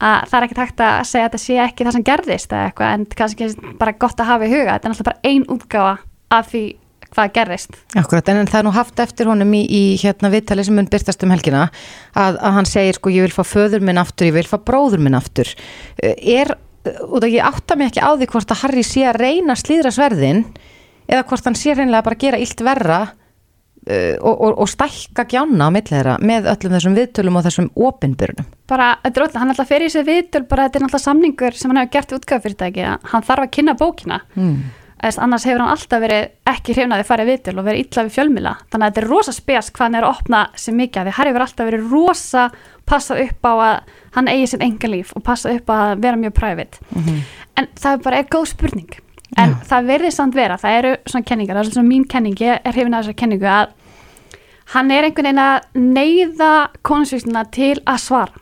að 0.00 0.26
það 0.28 0.36
er 0.40 0.46
ekki 0.48 0.58
takt 0.58 0.80
að 0.84 1.04
segja 1.06 1.24
að 1.24 1.30
þetta 1.30 1.44
sé 1.44 1.54
ekki 1.62 1.84
það 1.86 1.92
sem 1.96 2.06
gerðist 2.10 2.50
eða 2.52 2.64
eitthvað 2.72 2.94
en 2.96 3.06
kannski 3.06 3.46
bara 3.78 3.92
gott 3.92 4.18
að 4.20 4.26
hafa 4.26 4.44
í 4.44 4.50
huga. 4.50 4.74
Þetta 4.74 4.84
er 4.84 4.90
náttúrulega 4.92 5.04
bara 5.04 5.30
ein 5.30 5.44
útgáfa 5.46 5.94
af 6.30 6.50
því 6.50 6.64
hvað 7.16 7.32
gerðist. 7.38 7.78
Akkurat, 7.96 8.28
en 8.30 8.46
það 8.50 8.60
er 8.60 8.66
nú 8.68 8.74
haft 8.76 9.02
eftir 9.02 9.30
honum 9.30 9.56
í, 9.56 9.64
í 9.64 9.82
hérna 10.02 10.30
viðtali 10.32 10.66
sem 10.66 10.76
mun 10.76 10.90
byrtast 10.92 11.24
um 11.26 11.34
helgina 11.34 11.66
að, 12.12 12.38
að 12.38 12.56
hann 12.58 12.70
segir 12.70 12.98
sko 12.98 13.12
ég 13.14 13.26
vil 13.26 13.34
fá 13.34 13.42
föður 13.46 13.84
minn 13.86 14.00
aftur, 14.00 14.28
ég 14.28 14.36
vil 14.36 14.46
fá 14.48 14.58
bróður 14.60 15.02
minn 15.02 15.18
aftur. 15.18 15.50
Eh, 15.96 16.16
er, 16.36 16.54
út 17.08 17.24
af 17.24 17.30
ég 17.32 17.44
átta 17.44 17.76
mig 17.78 17.90
ekki 17.90 18.04
á 18.04 18.12
því 18.14 18.30
hvort 18.32 18.54
að 18.54 18.64
Harry 18.64 18.86
sé 18.86 19.06
að 19.08 19.22
reyna 19.24 19.56
slíðra 19.58 19.94
sverðin 19.94 20.44
eða 21.06 21.24
hvort 21.28 21.48
hann 21.48 21.58
sé 21.58 21.74
reynilega 21.74 22.04
bara 22.06 22.18
að 22.18 22.26
gera 22.26 22.42
illt 22.42 22.62
verra 22.66 23.00
uh, 23.90 24.14
og, 24.20 24.34
og, 24.34 24.52
og 24.62 24.70
stækka 24.70 25.26
gjána 25.30 25.68
á 25.68 25.74
milli 25.74 25.92
þeirra 25.92 26.16
með 26.22 26.48
öllum 26.52 26.76
þessum 26.76 26.96
viðtölum 26.98 27.38
og 27.38 27.46
þessum 27.46 27.68
opinbyrnum? 27.88 28.48
Bara, 28.70 28.88
þetta 29.04 29.20
er 29.20 29.26
alltaf, 29.26 29.40
hann 29.42 29.54
alltaf 29.54 29.70
fer 29.70 29.86
í 29.86 29.92
sér 29.92 30.08
viðtöl 30.08 30.42
bara 30.50 30.66
þetta 30.66 30.80
er 30.80 30.88
alltaf 30.88 31.04
samningur 31.04 31.58
sem 31.58 31.72
hann 31.72 31.82
hefur 31.82 31.94
gert 31.96 32.16
útgáðfyrirtæki 32.18 32.90
hann 33.12 33.26
þarf 33.30 33.46
að 33.46 33.54
kynna 33.58 33.76
bókina. 33.78 34.20
Mm. 34.34 34.58
Þess, 34.96 35.18
annars 35.20 35.44
hefur 35.44 35.60
hann 35.60 35.72
alltaf 35.74 36.00
verið 36.00 36.22
ekki 36.48 36.74
hrifnaði 36.74 37.04
að 37.04 37.08
fara 37.10 37.24
í 37.26 37.28
viðtöl 37.28 37.52
og 37.60 37.66
verið 37.66 37.82
illa 37.84 38.04
við 38.06 38.14
fjölmila 38.14 38.52
þannig 38.72 38.86
að 38.86 38.86
þetta 38.86 39.02
er 39.02 39.08
rosa 39.10 39.32
spes 39.36 39.70
hvað 39.70 39.84
hann 39.84 39.98
er 39.98 40.06
að 40.06 40.14
opna 40.14 40.40
sem 40.56 40.76
mikið 40.80 41.00
af 41.00 41.06
því 41.06 41.14
hann 41.18 41.28
hefur 41.30 41.44
alltaf 41.44 41.68
verið 41.68 41.90
rosa 41.92 42.44
passað 42.88 43.20
upp 43.26 43.48
á 43.50 43.52
að 43.52 43.90
hann 44.16 44.30
eigi 44.32 44.46
sitt 44.52 44.64
enga 44.64 44.88
líf 44.88 45.12
og 45.18 45.24
passað 45.26 45.58
upp 45.58 45.68
á 45.68 45.76
að 45.76 46.00
vera 46.06 46.20
mjög 46.22 46.34
private. 46.38 46.80
Mhm. 46.94 47.18
en 47.56 47.68
það 47.76 48.02
bara 48.02 48.18
er 48.18 48.24
góð 48.24 48.46
spurning. 48.46 48.90
En 49.36 49.54
það 49.68 49.86
verður 49.90 50.12
samt 50.12 50.34
vera, 50.34 50.56
það 50.56 50.78
eru 50.78 50.96
svona 51.08 51.24
kenningar, 51.24 51.56
það 51.56 51.66
er 51.66 51.74
svona 51.74 51.88
mín 51.88 52.08
kenning, 52.08 52.36
ég 52.40 52.60
er 52.64 52.72
hrifin 52.72 52.94
af 52.94 53.04
þessar 53.04 53.16
kenningu 53.20 53.48
að 53.48 53.68
hann 54.74 54.90
er 54.90 55.04
einhvern 55.04 55.28
veginn 55.28 55.42
að 55.42 55.66
neyða 55.74 56.50
konusvísuna 56.82 57.44
til 57.50 57.74
að 57.84 57.98
svara. 58.00 58.32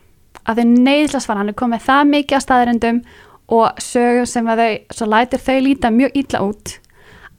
Að 0.45 0.61
þau 0.61 0.65
neyðis 0.85 1.15
að 1.15 1.25
svara, 1.25 1.39
hann 1.41 1.49
er 1.49 1.57
komið 1.57 1.85
það 1.87 2.11
mikið 2.11 2.37
að 2.37 2.45
staðirendum 2.45 3.01
og 3.51 3.81
sögum 3.81 4.25
sem 4.29 4.47
að 4.49 4.61
þau, 4.61 4.73
svo 4.97 5.07
lætur 5.11 5.43
þau 5.45 5.59
líta 5.61 5.93
mjög 5.93 6.17
illa 6.23 6.41
út 6.45 6.79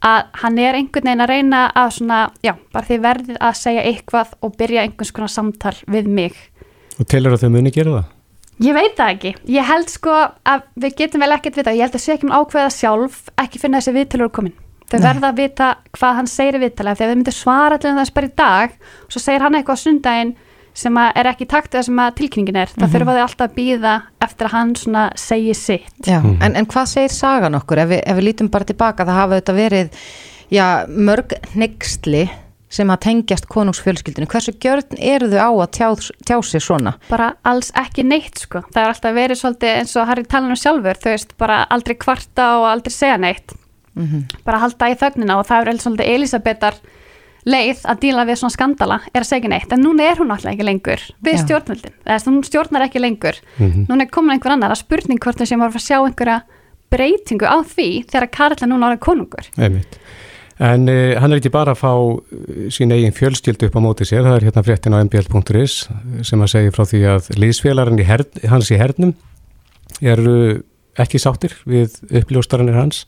að 0.06 0.26
hann 0.42 0.58
er 0.60 0.76
einhvern 0.78 1.08
veginn 1.08 1.24
að 1.24 1.30
reyna 1.32 1.62
að 1.74 1.94
svona, 1.96 2.18
já, 2.44 2.52
bara 2.72 2.86
þið 2.86 3.00
verðið 3.06 3.38
að 3.48 3.56
segja 3.58 3.86
eitthvað 3.90 4.34
og 4.44 4.52
byrja 4.60 4.84
einhvers 4.84 5.12
konar 5.16 5.32
samtal 5.32 5.74
við 5.90 6.10
mig. 6.18 6.36
Og 7.00 7.08
telur 7.10 7.34
að 7.34 7.46
þau 7.46 7.50
muni 7.56 7.72
gera 7.74 7.96
það? 7.96 8.12
Ég 8.64 8.76
veit 8.76 8.94
það 8.96 9.10
ekki. 9.12 9.32
Ég 9.52 9.68
held 9.68 9.90
sko 9.92 10.12
að 10.48 10.62
við 10.80 10.94
getum 11.00 11.24
vel 11.24 11.34
ekkert 11.34 11.58
vita. 11.58 11.74
Ég 11.76 11.84
held 11.84 11.98
að 11.98 12.04
sé 12.06 12.14
ekki 12.14 12.28
um 12.28 12.36
ákveða 12.36 12.70
sjálf 12.72 13.18
ekki 13.42 13.60
finna 13.60 13.82
þessi 13.82 13.96
viðtölur 13.98 14.32
komin. 14.32 14.54
Þau 14.86 14.96
Nei. 14.96 15.04
verða 15.04 15.28
að 15.28 15.40
vita 15.42 15.68
hvað 15.98 16.16
hann 16.20 16.30
segir 16.30 16.56
í 16.56 16.62
viðtala. 16.62 16.94
Þegar 16.96 17.10
við 17.10 17.18
myndum 17.18 17.36
svara 17.36 17.78
til 17.82 17.92
þess 17.98 18.14
bara 18.16 18.30
í 18.30 18.34
dag 18.38 18.76
og 18.78 19.12
svo 19.12 19.20
segir 19.20 19.44
hann 19.44 19.58
eitthvað 19.58 19.76
á 19.76 19.82
sundaginn 19.82 20.32
sem 20.76 20.98
að 21.00 21.12
er 21.16 21.30
ekki 21.30 21.46
takt 21.48 21.72
við 21.72 21.78
það 21.80 21.86
sem 21.88 22.00
að 22.04 22.14
tilkynningin 22.20 22.56
er. 22.60 22.72
Það 22.76 22.84
Mhm. 22.86 22.92
þurfa 22.94 23.14
þau 23.16 23.24
alltaf 23.26 23.44
að 23.50 23.54
býða 23.56 23.92
eftir 24.26 24.46
að 24.46 24.52
hann 24.52 24.74
svona 24.76 25.04
segi 25.16 25.54
sitt. 25.56 26.02
Já, 26.04 26.18
en, 26.20 26.56
en 26.56 26.66
hvað 26.66 26.86
segir 26.92 27.14
sagan 27.16 27.54
okkur 27.56 27.78
ef 27.80 27.88
við, 27.94 28.02
ef 28.06 28.16
við 28.18 28.26
lítum 28.28 28.50
bara 28.52 28.64
tilbaka 28.68 29.06
það 29.08 29.20
hafa 29.22 29.40
þetta 29.40 29.54
verið 29.56 29.88
já, 30.52 30.66
mörg 30.88 31.32
nextli 31.56 32.26
sem 32.68 32.90
að 32.90 32.98
tengjast 33.06 33.46
konungsfjölskyldinu 33.48 34.26
hversu 34.28 34.52
gjörn 34.60 34.98
eru 34.98 35.28
þau 35.30 35.38
á 35.38 35.50
að 35.64 35.70
tjá, 35.78 35.88
tjá 36.26 36.36
sig 36.44 36.60
svona? 36.60 36.94
bara 37.08 37.32
alls 37.46 37.70
ekki 37.78 38.02
neitt 38.04 38.38
sko. 38.42 38.60
það 38.74 38.82
er 38.82 38.90
alltaf 38.90 39.14
verið 39.14 39.38
svolítið 39.40 39.76
eins 39.78 39.96
og 39.96 40.06
Harry 40.10 40.24
talan 40.24 40.50
um 40.50 40.56
sjálfur 40.58 40.98
þú 40.98 41.12
veist, 41.14 41.36
bara 41.38 41.64
aldrei 41.70 41.94
kvarta 41.94 42.48
og 42.58 42.66
aldrei 42.66 42.92
segja 42.92 43.16
neitt 43.18 43.54
Mhm. 43.96 44.24
bara 44.44 44.58
halda 44.58 44.90
í 44.92 44.96
þögnina 44.98 45.38
og 45.38 45.46
það 45.46 45.62
er 45.62 45.70
alveg 45.70 45.84
svolítið 45.86 46.14
Elisabetar 46.14 46.74
leið 47.46 47.84
að 47.86 48.00
díla 48.02 48.24
við 48.26 48.40
svona 48.40 48.54
skandala 48.56 48.98
er 49.14 49.22
að 49.22 49.28
segja 49.30 49.48
neitt, 49.52 49.70
en 49.72 49.84
núna 49.84 50.02
er 50.10 50.18
hún 50.18 50.32
alltaf 50.34 50.50
ekki 50.52 50.66
lengur 50.66 51.02
við 51.24 51.40
stjórnvöldin, 51.44 51.94
þess 52.06 52.26
að 52.26 52.32
hún 52.32 52.44
stjórnar 52.48 52.86
ekki 52.88 53.02
lengur 53.02 53.38
Mhm. 53.58 53.86
núna 53.88 54.02
er 54.02 54.10
komin 54.10 54.34
einhver 54.36 54.52
annar 54.56 54.74
að 54.74 54.82
spurning 54.82 55.20
hvort 55.22 55.38
þau 55.38 55.46
sem 55.46 55.60
var 55.60 55.70
að 55.70 55.86
sjá 55.86 55.98
einhverja 56.02 56.42
breytingu 56.90 57.46
á 57.46 57.56
því 57.62 57.88
þegar 58.10 58.30
Karla 58.30 58.66
núna 58.66 58.90
ára 58.90 58.98
konungur 58.98 59.46
Einmitt. 59.58 59.98
En 60.58 60.88
uh, 60.88 61.18
hann 61.20 61.32
er 61.32 61.36
ekki 61.38 61.50
bara 61.52 61.74
að 61.74 61.80
fá 61.82 61.90
uh, 61.92 62.68
sín 62.72 62.90
eigin 62.94 63.12
fjölskyldu 63.12 63.66
upp 63.68 63.74
á 63.76 63.80
móti 63.84 64.06
sér, 64.08 64.24
það 64.24 64.36
er 64.38 64.46
hérna 64.48 64.62
fréttin 64.64 64.94
á 64.96 65.04
mbl.is 65.04 65.74
sem 66.24 66.40
að 66.40 66.48
segja 66.54 66.72
frá 66.72 66.84
því 66.88 67.00
að 67.12 67.28
liðsfélagarinn 67.36 68.00
í 68.00 68.06
hern, 68.08 68.30
hans 68.48 68.70
í 68.72 68.78
hernum 68.80 69.12
eru 70.00 70.62
ekki 70.96 71.20
sáttir 71.20 71.52
við 71.68 71.98
uppljóstaranir 72.08 72.78
hans. 72.78 73.04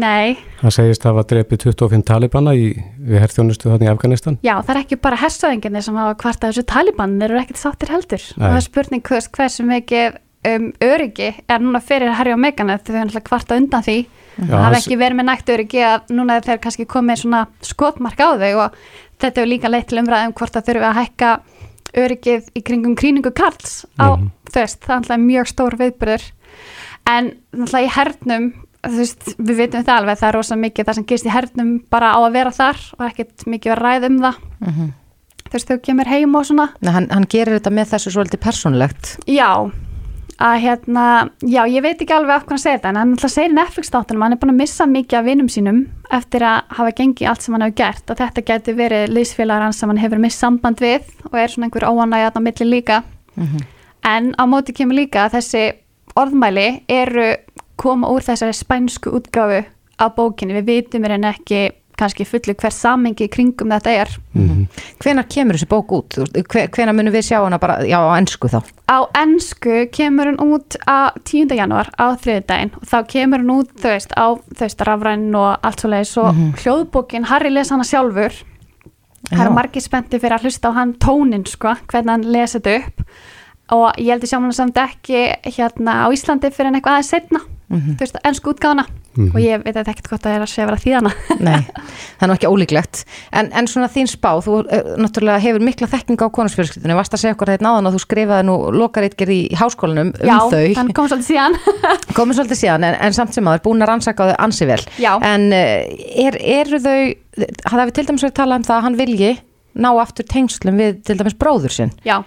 Nei, 0.00 0.38
Hann 0.62 0.72
segist 0.72 1.02
að 1.04 1.10
hafa 1.12 1.24
drepið 1.32 1.64
25 1.66 2.04
talibana 2.06 2.54
í, 2.56 2.70
við 3.02 3.22
herþjónustu 3.24 3.68
þarna 3.68 3.88
í 3.88 3.90
Afganistan. 3.92 4.38
Já, 4.46 4.54
það 4.62 4.74
er 4.74 4.80
ekki 4.84 4.98
bara 5.04 5.18
hersöðinginni 5.20 5.82
sem 5.84 5.98
hafa 5.98 6.14
kvartað 6.22 6.52
þessu 6.52 6.66
taliban, 6.70 7.16
þeir 7.20 7.28
eru 7.28 7.40
ekkert 7.42 7.60
sáttir 7.60 7.92
heldur. 7.92 8.26
Nei. 8.36 8.36
og 8.38 8.46
það 8.46 8.58
er 8.60 8.66
spurning 8.68 9.04
hvers, 9.08 9.28
hversu 9.36 9.66
mikið 9.68 10.18
um, 10.52 10.68
öryggi 10.86 11.30
er 11.44 11.62
núna 11.64 11.82
fyrir 11.84 12.14
Harry 12.16 12.34
og 12.34 12.40
Meghan 12.40 12.72
þegar 12.72 12.86
þau 12.86 12.98
náttúrulega 13.02 13.28
kvarta 13.28 13.58
undan 13.60 13.86
því. 13.86 13.98
Já, 14.32 14.44
það 14.46 14.64
hafa 14.64 14.80
ekki 14.80 15.00
verið 15.02 15.18
með 15.18 15.28
nægt 15.28 15.52
öryggi 15.52 15.82
að 15.84 16.12
núna 16.16 16.40
þeir 16.46 16.62
kannski 16.64 16.88
komið 16.88 17.24
svona 17.24 17.42
skotmark 17.66 18.22
á 18.22 18.28
þau 18.40 18.52
og 18.64 18.78
þetta 19.22 19.42
er 19.42 19.50
líka 19.50 19.70
leitt 19.70 19.90
til 19.90 20.00
umræðum 20.00 20.36
hvort 20.38 20.56
það 20.56 20.68
þurfi 20.70 20.88
að 20.88 20.98
hækka 21.02 21.32
öryggið 22.02 22.46
í 22.56 22.62
kringum 22.64 22.96
kríningu 22.96 23.32
Karls 23.36 23.82
á 24.00 24.16
þú 24.16 24.56
veist, 24.56 24.80
það 24.86 25.10
er 25.12 25.20
mjög 25.20 25.50
stór 25.50 25.76
viðbyrður 25.80 26.24
en 27.12 27.32
náttúrulega 27.52 27.84
í 27.84 27.92
hernum 27.98 28.46
veist, 28.90 29.28
við 29.38 29.60
vitum 29.60 29.82
þetta 29.82 29.98
alveg 30.00 30.18
það 30.18 30.28
er 30.28 30.36
rosa 30.38 30.58
mikið 30.58 30.88
það 30.88 30.98
sem 30.98 31.06
gerist 31.06 31.28
í 31.28 31.32
hernum 31.32 31.70
bara 31.92 32.14
á 32.16 32.18
að 32.22 32.34
vera 32.34 32.52
þar 32.56 32.82
og 32.98 33.06
ekkert 33.06 33.46
mikið 33.46 33.74
að 33.74 33.80
ræða 33.82 34.10
um 34.10 34.18
það. 34.24 34.42
Mhm. 34.60 34.90
þú 35.52 35.56
veist, 35.58 35.68
þau 35.68 35.78
kemur 35.84 36.08
heim 36.08 36.34
og 36.34 36.44
svona. 36.48 36.68
Nei, 36.80 36.92
hann, 36.92 37.08
hann 37.10 37.26
gerir 37.28 37.58
þetta 37.58 37.70
með 37.70 37.90
þessu 37.92 38.12
svolítið 38.14 38.40
persónlegt 38.40 39.10
já, 39.28 39.70
að 40.42 40.54
hérna 40.62 41.06
já, 41.44 41.62
ég 41.68 41.82
veit 41.84 42.00
ekki 42.00 42.14
alveg 42.16 42.34
af 42.34 42.46
hvað 42.46 42.54
hann 42.56 42.62
segir 42.62 42.78
þetta 42.78 42.88
en 42.88 42.96
hann 42.96 43.12
alltaf 43.12 43.30
segir 43.34 43.52
í 43.52 43.58
Netflix 43.58 43.92
þáttunum, 43.92 44.24
hann 44.24 44.32
er 44.32 44.40
búin 44.40 44.54
að 44.54 44.62
missa 44.62 44.86
mikið 44.88 45.18
af 45.18 45.26
vinum 45.28 45.50
sínum 45.52 45.82
eftir 46.10 46.46
að 46.48 46.72
hafa 46.78 46.94
gengið 47.02 47.28
allt 47.28 47.42
sem 47.42 47.54
hann 47.54 47.66
hefur 47.66 47.78
gert 47.82 48.10
og 48.10 48.18
þetta 48.22 48.46
geti 48.48 48.74
verið 48.80 49.12
liðsfélagar 49.12 49.66
hans 49.68 49.78
sem 49.82 49.92
hann 49.92 50.00
hefur 50.00 50.22
mist 50.24 50.40
samband 50.40 50.80
við 50.80 51.04
og 51.28 51.36
er 51.38 51.52
svona 51.52 51.68
einhver 51.68 52.40
milli 52.40 52.70
líka. 52.70 53.02
En 54.02 54.34
á 54.34 54.44
móti 54.50 54.72
kemur 54.74 54.98
líka 54.98 55.26
að 55.28 55.36
þessi 55.36 55.64
orðmæli 56.18 56.82
eru 56.90 57.36
koma 57.82 58.08
úr 58.14 58.22
þessari 58.24 58.54
spænsku 58.56 59.12
útgáfu 59.18 59.64
á 59.98 60.06
bókinni, 60.16 60.54
við 60.60 60.68
vitum 60.70 61.04
er 61.08 61.16
en 61.18 61.28
ekki 61.34 61.62
kannski 61.98 62.24
fullu 62.26 62.54
hver 62.56 62.72
samengi 62.72 63.26
kringum 63.30 63.68
þetta 63.70 63.90
er 64.02 64.08
Mhm. 64.34 64.62
Hvenar 65.02 65.26
kemur 65.28 65.54
þessi 65.58 65.68
bók 65.68 65.90
út? 65.92 66.08
Þú 66.16 66.22
veist, 66.24 66.48
hve- 66.48 66.68
Hvenær 66.72 66.94
munum 66.96 67.12
við 67.12 67.26
sjá 67.28 67.42
hana 67.44 67.58
bara, 67.60 67.76
já, 67.84 67.98
á 68.00 68.16
ennsku 68.18 68.48
þá? 68.48 68.62
á 68.88 68.98
ennsku 69.14 69.90
kemur 69.92 70.26
hún 70.32 70.40
út 70.56 70.76
á 70.88 71.12
10. 71.24 71.52
janúar 71.54 71.90
á 72.00 72.16
þriðdægin 72.16 72.72
og 72.76 72.82
þá 72.88 72.96
kemur 73.06 73.38
hún 73.44 73.52
út 73.60 73.68
þú 73.76 73.88
veist 73.92 74.12
á 74.16 74.26
þú 74.34 74.60
veist 74.64 74.80
rafræn 74.88 75.34
og 75.36 75.58
allt 75.62 75.80
svo 75.80 75.90
leiðis 75.90 76.16
og 76.16 76.34
hljóðbókin, 76.62 77.24
Harry 77.28 77.50
les 77.50 77.68
hana 77.70 77.84
sjálfur 77.84 78.32
það 79.30 79.40
eru 79.44 79.54
margir 79.54 79.82
spennti 79.84 80.18
fyrir 80.18 80.38
að 80.38 80.42
hlusta 80.48 80.72
á 80.72 80.76
hann 80.80 80.94
tónin 80.94 81.46
sko, 81.46 81.76
hvernig 81.86 82.10
hann 82.10 82.22
lesi 82.32 82.58
þetta 82.58 82.76
upp 82.86 83.04
og 83.70 83.92
ég 83.98 84.10
held 84.16 84.22
að 84.26 84.32
sjá 84.32 84.38
hann 84.40 84.52
samt 84.52 84.76
ekki 84.82 85.22
hérna 85.56 86.02
á 86.04 86.06
Íslandi 86.12 86.50
fyrir 86.52 86.72
en 86.72 86.80
eitthvað 86.80 86.98
aðeins 86.98 87.14
setna 87.16 87.40
Mhm. 87.72 87.94
þú 87.96 88.02
veist, 88.04 88.16
ennsku 88.28 88.50
útgáfana 88.52 88.82
og 89.32 89.36
ég 89.40 89.62
veit 89.64 89.76
ekkert 89.80 90.08
hvort 90.10 90.20
það 90.26 90.34
er 90.36 90.42
að 90.44 90.50
sé 90.52 90.60
að 90.60 90.66
vera 90.68 90.80
þýðana 90.82 91.12
Nei, 91.46 91.62
það 92.20 92.24
er 92.24 92.28
nú 92.28 92.34
ekki 92.36 92.50
ólíklegt. 92.52 92.98
En, 93.32 93.48
en 93.56 93.64
svona 93.66 93.88
þín 93.88 94.10
spá, 94.12 94.28
þú 94.44 94.58
uh, 94.60 94.90
náttúrulega 95.00 95.40
hefur 95.40 95.64
mikla 95.64 95.88
þekking 95.88 96.20
á 96.20 96.28
konungsfjölskyldunni 96.36 96.96
varst 96.98 97.16
að 97.16 97.22
segja 97.22 97.32
okkur 97.32 97.48
þetta 97.54 97.64
náðan 97.64 97.88
að 97.88 97.96
þú 97.96 98.02
skrifaði 98.04 98.44
nú 98.50 98.56
lokaritger 98.76 99.32
í 99.32 99.38
háskólanum 99.56 100.10
um 100.12 100.28
Já, 100.28 100.36
þau. 100.52 100.74
hann 100.76 100.92
kom 100.92 101.08
svolítið 101.08 101.30
síðan. 101.30 101.56
Komið 102.18 102.38
svolítið 102.42 102.60
síðan 102.60 102.84
en, 102.90 102.98
en 103.08 103.16
samt 103.16 103.32
sem 103.32 103.48
aður 103.48 103.64
búin 103.70 103.80
að 103.86 103.88
rannsaka 103.94 104.20
á 104.20 104.28
þau 104.34 104.36
ansi 104.44 104.68
vel. 104.68 104.80
Já. 105.00 105.12
en 105.32 105.48
uh, 105.48 106.28
er, 106.28 106.36
eru 106.60 106.82
þau 106.84 107.00
það 107.72 107.86
við 107.88 107.94
til 107.96 108.06
dæmis 108.10 108.26
verið 108.28 108.36
talað 108.42 108.60
um 108.60 108.68
það 108.68 108.76
að 108.76 108.84
hann 108.90 109.00
vilji 109.00 109.32
ná 109.80 109.88
aftur 109.96 110.28
tengslum 110.28 110.76
við 110.76 111.00
til 111.08 111.16
dæmis 111.16 111.38
bróður 111.40 111.72
sinn? 111.72 111.94
Já, 112.04 112.18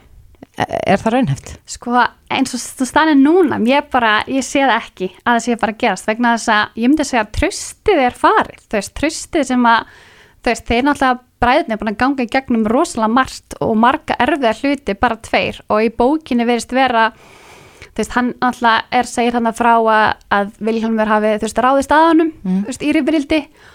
er 0.57 1.01
það 1.01 1.13
raunhæft? 1.15 1.53
sko 1.67 1.95
eins 2.31 2.55
og 2.55 2.63
þú 2.79 2.87
stannir 2.89 3.19
núna 3.19 3.59
ég 3.67 3.87
bara, 3.91 4.17
ég 4.31 4.45
sé 4.45 4.63
það 4.63 4.75
ekki 4.79 5.11
að 5.23 5.31
það 5.33 5.45
sé 5.45 5.59
bara 5.61 5.77
gerast 5.83 6.09
vegna 6.09 6.35
þess 6.35 6.51
að 6.55 6.81
ég 6.81 6.91
myndi 6.91 7.05
að 7.05 7.11
segja 7.11 7.23
að 7.25 7.31
tröstið 7.39 8.03
er 8.05 8.19
farið, 8.23 8.65
þú 8.65 8.79
veist, 8.79 8.93
tröstið 8.99 9.47
sem 9.51 9.69
að 9.69 9.95
þú 10.45 10.53
veist, 10.53 10.67
þeir 10.69 10.85
náttúrulega 10.85 11.21
bræðin 11.41 11.73
er 11.73 11.79
búin 11.81 11.91
að 11.91 12.01
ganga 12.01 12.25
í 12.25 12.31
gegnum 12.31 12.67
rosalega 12.69 13.11
margt 13.11 13.57
og 13.63 13.73
marga 13.77 14.17
erfiða 14.23 14.53
hluti, 14.61 14.95
bara 14.97 15.17
tveir. 15.21 15.59
Og 15.69 15.83
í 15.83 15.91
bókinni 15.93 16.47
verist 16.47 16.73
vera 16.73 17.09
þú 17.15 18.01
veist, 18.01 18.15
hann 18.15 18.33
náttúrulega 18.39 18.99
er 18.99 19.09
segir 19.09 19.37
hann 19.37 19.49
að 19.49 19.59
frá 19.59 19.73
að, 19.75 20.51
Vilhelmur 20.67 21.11
hafi, 21.11 21.33
þú 21.39 21.47
veist, 21.47 21.63
ráðist 21.65 21.95
að 21.95 22.09
honum 22.09 22.31
þú 22.43 22.67
veist, 22.69 22.85
í 22.85 22.93
rifrildi. 22.95 23.41
og 23.45 23.74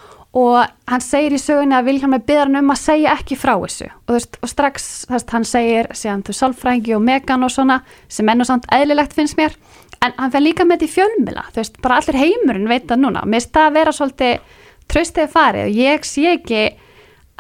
hann 0.87 1.03
segir 1.03 1.35
í 1.35 1.41
sögunni 1.43 1.75
að 1.75 1.89
Vilhelm 1.89 2.15
er 2.15 2.23
byggðan 2.23 2.61
um 2.61 2.71
að 2.71 2.83
segja 2.85 3.15
ekki 3.19 3.39
frá 3.39 3.55
þessu. 3.65 3.89
Og, 4.07 4.13
veist, 4.15 4.39
og 4.39 4.53
strax 4.53 4.89
þess, 5.11 5.27
hann 5.35 5.47
segir 5.49 5.91
síðan 5.97 6.23
þú 6.27 6.37
sálfrængi 6.39 6.95
og 6.95 7.03
megan 7.03 7.47
og 7.47 7.51
svona 7.51 7.81
sem 8.07 8.31
enn 8.31 8.45
og 8.45 8.47
samt 8.47 8.69
eðlilegt 8.75 9.17
finnst 9.17 9.39
mér. 9.41 9.57
En 10.01 10.15
hann 10.17 10.31
fer 10.33 10.45
líka 10.45 10.65
með 10.65 10.85
þetta 10.85 10.87
í 10.87 10.95
fjölmila 10.95 11.49
þú 11.51 11.61
veist, 11.61 11.81
bara 11.83 11.99
allir 11.99 12.21
heimurinn 12.21 12.71
veit 12.71 12.87
það 12.87 13.03
núna. 13.03 13.25
Mér 13.27 13.43
finnst 13.43 13.57
það 13.57 13.67
að 13.67 13.81
vera 13.81 13.97
svolítið 13.97 14.55
tröstið 14.91 15.35
farið 15.35 15.67
og 15.67 15.83
ég 15.83 16.07
sé 16.07 16.29
ekki 16.37 16.63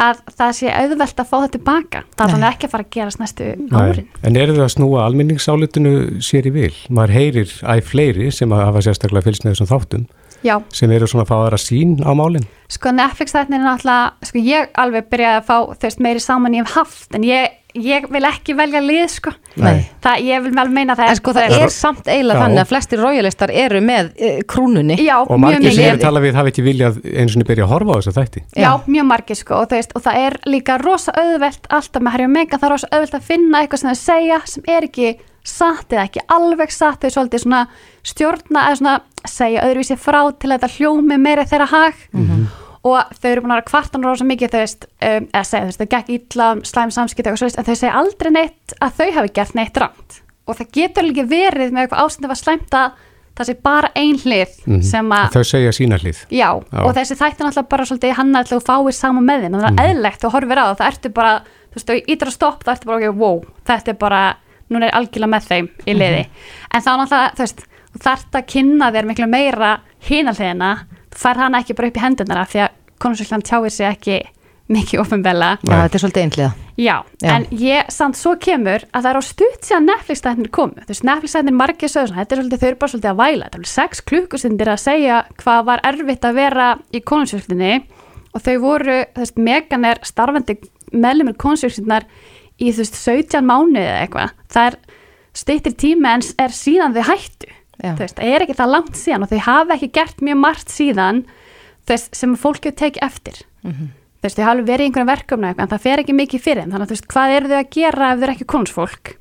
að 0.01 0.21
það 0.33 0.53
sé 0.57 0.71
auðvelt 0.73 1.19
að 1.21 1.29
fá 1.29 1.35
þetta 1.37 1.55
tilbaka 1.57 2.03
það 2.15 2.23
er 2.25 2.33
þannig 2.35 2.49
ekki 2.49 2.67
að 2.67 2.73
fara 2.73 2.87
að 2.87 2.95
gerast 2.95 3.21
næstu 3.21 3.49
árin. 3.71 4.07
Nei. 4.07 4.23
En 4.25 4.39
eru 4.41 4.55
það 4.57 4.65
að 4.65 4.73
snúa 4.75 5.03
almenningsálitinu 5.05 5.93
sér 6.25 6.49
í 6.49 6.55
vil? 6.55 6.73
Maður 6.89 7.17
heyrir 7.19 7.53
æg 7.75 7.83
fleiri 7.87 8.31
sem 8.35 8.55
að 8.55 8.65
hafa 8.65 8.85
sérstaklega 8.87 9.35
þáttum 9.71 10.07
Já, 10.47 10.57
sem 10.73 10.91
eru 10.97 11.09
svona 11.11 11.27
að 11.27 11.33
fá 11.33 11.37
aðra 11.41 11.61
sín 11.61 11.99
á 12.01 12.13
málinn 12.17 12.49
sko 12.71 12.93
Netflix 12.95 13.35
þættin 13.35 13.59
er 13.59 13.65
náttúrulega 13.65 14.29
sko 14.29 14.43
ég 14.47 14.69
alveg 14.79 15.09
byrjaði 15.11 15.41
að 15.41 15.49
fá 15.49 15.57
þú 15.73 15.89
veist 15.89 16.05
meiri 16.05 16.23
saman 16.23 16.55
ég 16.55 16.67
hef 16.67 16.77
haft 16.79 17.17
en 17.19 17.25
ég, 17.27 17.57
ég 17.75 18.07
vil 18.11 18.23
ekki 18.27 18.55
velja 18.59 18.81
lið 18.83 19.07
sko. 19.11 19.33
Það, 19.57 20.23
ég 20.27 20.45
vil 20.45 20.53
vel 20.55 20.67
meina 20.75 20.95
það 20.99 21.11
En 21.13 21.19
sko 21.19 21.35
það 21.37 21.55
er 21.57 21.73
samt 21.75 22.09
eiginlega 22.11 22.39
Já. 22.39 22.43
þannig 22.45 22.63
að 22.63 22.71
flestir 22.71 23.03
royalistar 23.03 23.53
eru 23.63 23.81
með 23.85 24.11
e, 24.15 24.31
krúnunni. 24.51 24.99
Já, 25.03 25.17
og 25.23 25.35
mjög 25.35 25.43
margir 25.45 25.75
sem 25.77 25.89
eru 25.89 26.03
talað 26.03 26.27
við 26.27 26.39
hafa 26.39 26.53
ekki 26.53 26.67
viljað 26.67 27.01
eins 27.11 27.37
og 27.37 27.47
byrja 27.51 27.67
að 27.67 27.75
horfa 27.75 27.97
á 27.97 27.99
þess 27.99 28.13
að 28.13 28.21
þætti. 28.21 28.45
Já, 28.65 28.71
mjög 28.87 29.09
margir 29.11 29.41
sko 29.41 29.59
og, 29.59 29.75
veist, 29.75 29.97
og 29.99 30.07
það 30.07 30.23
er 30.29 30.39
líka 30.51 30.79
rosa 30.83 31.17
auðvelt 31.19 31.71
alltaf 31.81 32.07
með 32.07 32.17
Harry 32.17 32.29
og 32.31 32.35
Meghan, 32.37 32.63
það 32.63 32.69
er 32.71 32.77
rosa 32.77 32.93
auðvelt 32.95 33.19
að 33.19 33.29
finna 33.33 33.65
eitthvað 33.65 33.83
sem 33.83 33.91
þau 33.91 34.03
segja 34.05 34.41
sem 34.55 34.71
er 34.71 34.89
ekki 34.91 35.13
satt 35.47 35.93
eða 35.93 36.07
ekki 36.09 36.25
alveg 36.29 36.73
satt, 36.75 37.03
þau 37.05 37.11
svolítið 37.17 37.45
svona 37.45 37.61
stjórna 38.07 38.65
eða 38.69 38.81
svona 38.81 38.97
segja 39.29 39.67
öðruvísi 39.67 39.97
frá 40.01 40.21
til 40.39 40.51
að 40.51 40.59
þetta 40.59 40.73
hljómi 40.79 41.21
meiri 41.21 41.47
þeirra 41.51 41.69
hag. 41.71 41.95
Og 42.81 42.97
þau 43.21 43.29
eru 43.31 43.43
búin 43.45 43.53
að 43.53 43.59
vera 43.59 43.69
kvartan 43.69 44.05
rosa 44.05 44.25
mikið 44.25 44.55
þau 44.55 44.61
veist, 44.63 44.87
um, 45.05 45.27
eða 45.35 45.45
segja 45.45 45.65
þú 45.67 45.69
veist, 45.69 45.81
þau 45.83 45.91
gekk 45.95 46.11
illa 46.17 46.47
um 46.55 46.65
slæm 46.65 46.91
samskipt 46.97 47.27
eitthvað 47.27 47.43
svo 47.43 47.49
veist, 47.51 47.59
en 47.61 47.69
þau 47.69 47.77
segja 47.77 47.99
aldrei 48.01 48.31
neitt 48.33 48.75
að 48.81 48.97
þau 49.01 49.11
hafi 49.19 49.33
gert 49.37 49.55
neitt 49.59 49.81
rangt. 49.83 50.21
Og 50.49 50.57
það 50.57 50.71
getur 50.79 51.05
líka 51.05 51.27
verið 51.29 51.75
með 51.77 51.89
eitthvað 51.89 52.41
slæmt 52.41 52.73
að 52.75 52.97
það 53.41 53.49
sé 53.49 53.57
bara 53.65 53.91
ein 53.97 54.19
hlið 54.21 54.57
sem 54.85 55.13
að 55.15 55.37
þau 55.37 55.45
segja 55.49 55.73
sína 55.75 55.99
hlið. 56.01 56.21
Já, 56.29 56.49
Já. 56.61 56.83
og 56.83 56.93
þessi 56.97 57.17
þætti 57.17 57.45
náttúrulega 57.45 57.71
bara 57.73 57.87
svolítið 57.89 58.15
hann 58.19 58.37
að 58.37 58.53
þú 58.53 58.61
fáir 58.67 58.97
saman 58.97 59.27
með 59.27 59.45
þinn, 59.45 59.57
þannig 59.57 59.69
að 59.71 59.77
það 59.79 59.85
er 59.85 59.95
eðlegt 59.95 60.27
og 60.27 60.35
horfir 60.35 60.61
á 60.61 60.65
það, 60.69 60.87
ertu 60.91 61.13
bara, 61.17 61.33
þú 61.71 61.79
veist, 61.79 61.91
þú 61.91 61.99
ítir 62.15 62.31
að 62.31 62.37
stopp, 62.37 62.65
það 62.67 62.75
ertu 62.75 62.91
bara, 62.91 63.01
ok, 63.01 63.21
wow, 63.23 63.41
þetta 63.71 63.93
er 63.93 63.99
bara, 64.01 64.23
núna 64.71 64.89
er 64.89 64.97
algjörlega 64.99 65.35
með 65.35 65.51
þeim 65.51 65.71
í 65.87 65.97
liði, 65.99 66.25
en 66.71 66.85
þá 66.87 66.91
náttúrulega, 66.95 67.35
þú 67.37 67.45
veist, 67.45 67.63
þú 67.91 68.03
þarft 68.07 68.41
að 68.41 68.49
kynna 68.55 68.91
þér 68.95 69.11
miklu 69.11 69.31
meira 69.31 69.73
þú 71.11 71.19
fær 71.19 71.41
hana 71.43 71.61
ekki 71.61 71.75
bara 71.75 71.91
upp 71.91 71.99
í 71.99 72.05
hendurnar 72.05 72.43
af 72.45 72.53
því 72.53 72.61
að 72.65 72.77
konungsvíkland 73.03 73.47
tjáir 73.49 73.75
sig 73.75 73.89
ekki 73.89 74.21
mikið 74.71 75.03
ofinbella. 75.03 75.57
Já, 75.67 75.73
þetta 75.83 75.97
er 75.99 76.03
svolítið 76.05 76.25
einhliða. 76.25 76.51
Já, 76.81 76.95
Já. 77.21 77.31
en 77.35 77.47
ég 77.59 77.89
samt 77.93 78.17
svo 78.17 78.37
kemur 78.41 78.85
að 78.95 79.03
það 79.03 79.09
er 79.11 79.19
á 79.19 79.23
stutt 79.27 79.67
síðan 79.67 79.89
Netflix-stætnir 79.91 80.51
komu. 80.55 80.85
Þú 80.85 80.93
veist, 80.93 81.07
Netflix-stætnir 81.09 81.57
margir 81.59 81.91
sögur 81.91 82.13
svona, 82.13 82.23
þetta 82.23 82.37
er 82.37 82.41
svolítið, 82.41 82.61
þau 82.61 82.69
eru 82.69 82.79
bara 82.81 82.93
svolítið 82.93 83.11
að 83.11 83.21
væla, 83.21 83.49
þetta 83.49 83.59
er 83.59 83.61
alveg 83.61 83.73
sex 83.73 84.05
klukkustundir 84.07 84.71
að 84.71 84.83
segja 84.85 85.19
hvað 85.43 85.65
var 85.67 85.83
erfitt 85.91 86.29
að 86.29 86.39
vera 86.39 86.69
í 86.95 87.03
konungsvíklinni 87.11 87.73
og 88.31 88.45
þau 88.47 88.55
voru, 88.63 88.99
þú 89.11 89.25
veist, 89.25 89.43
Megan 89.51 89.89
er 89.91 90.03
starfandi 90.07 90.57
meðlumir 90.95 91.37
konungsvíklinnar 91.41 92.07
í 92.61 92.73
þú 92.73 92.85
veist 92.85 92.99
17 93.01 93.47
mánuði 93.47 93.87
eða 93.87 94.01
eitthvað 94.05 94.35
það 94.53 94.69
er 94.71 94.79
stýttir 95.41 95.77
tími 95.79 96.11
en 96.11 96.27
er 96.43 96.55
síðan 96.55 96.97
þau 96.97 97.05
hættu. 97.13 97.49
Veist, 97.81 98.19
það 98.19 98.27
er 98.35 98.45
ekki 98.45 98.59
það 98.59 98.73
langt 98.75 98.99
síðan 99.01 99.25
og 99.25 99.31
þau 99.31 99.41
hafa 99.47 99.77
ekki 99.79 99.89
gert 99.97 100.21
mjög 100.27 100.41
margt 100.43 100.73
síðan 100.75 101.23
þú 101.87 101.95
veist, 101.95 102.11
sem 102.19 102.35
fólk 102.37 102.67
hefur 102.67 102.77
tekið 102.83 103.07
eftir. 103.07 103.41
Þú 104.21 104.27
veist, 104.27 104.37
þau 104.37 104.45
hafa 104.51 104.67
verið 104.69 104.85
í 104.85 104.91
einhverjum 104.91 105.09
verkefni 105.09 105.49
eitthvað, 105.49 105.65
en 105.65 105.73
það 105.73 105.85
fer 105.87 106.03
ekki 106.03 106.17
mikið 106.19 106.45
fyrir 106.45 106.63
þeim. 106.65 106.75
Þannig 106.75 106.85
að 106.85 106.91
þú 106.91 106.97
veist, 106.97 107.09
hvað 107.15 107.37
eru 107.39 107.51
þau 107.51 107.57
að 107.61 107.71
gera 107.79 108.11
ef 108.11 108.19
þau 108.21 108.27
eru 108.27 108.35
ekki 108.35 108.49
konungsfólk 108.53 109.15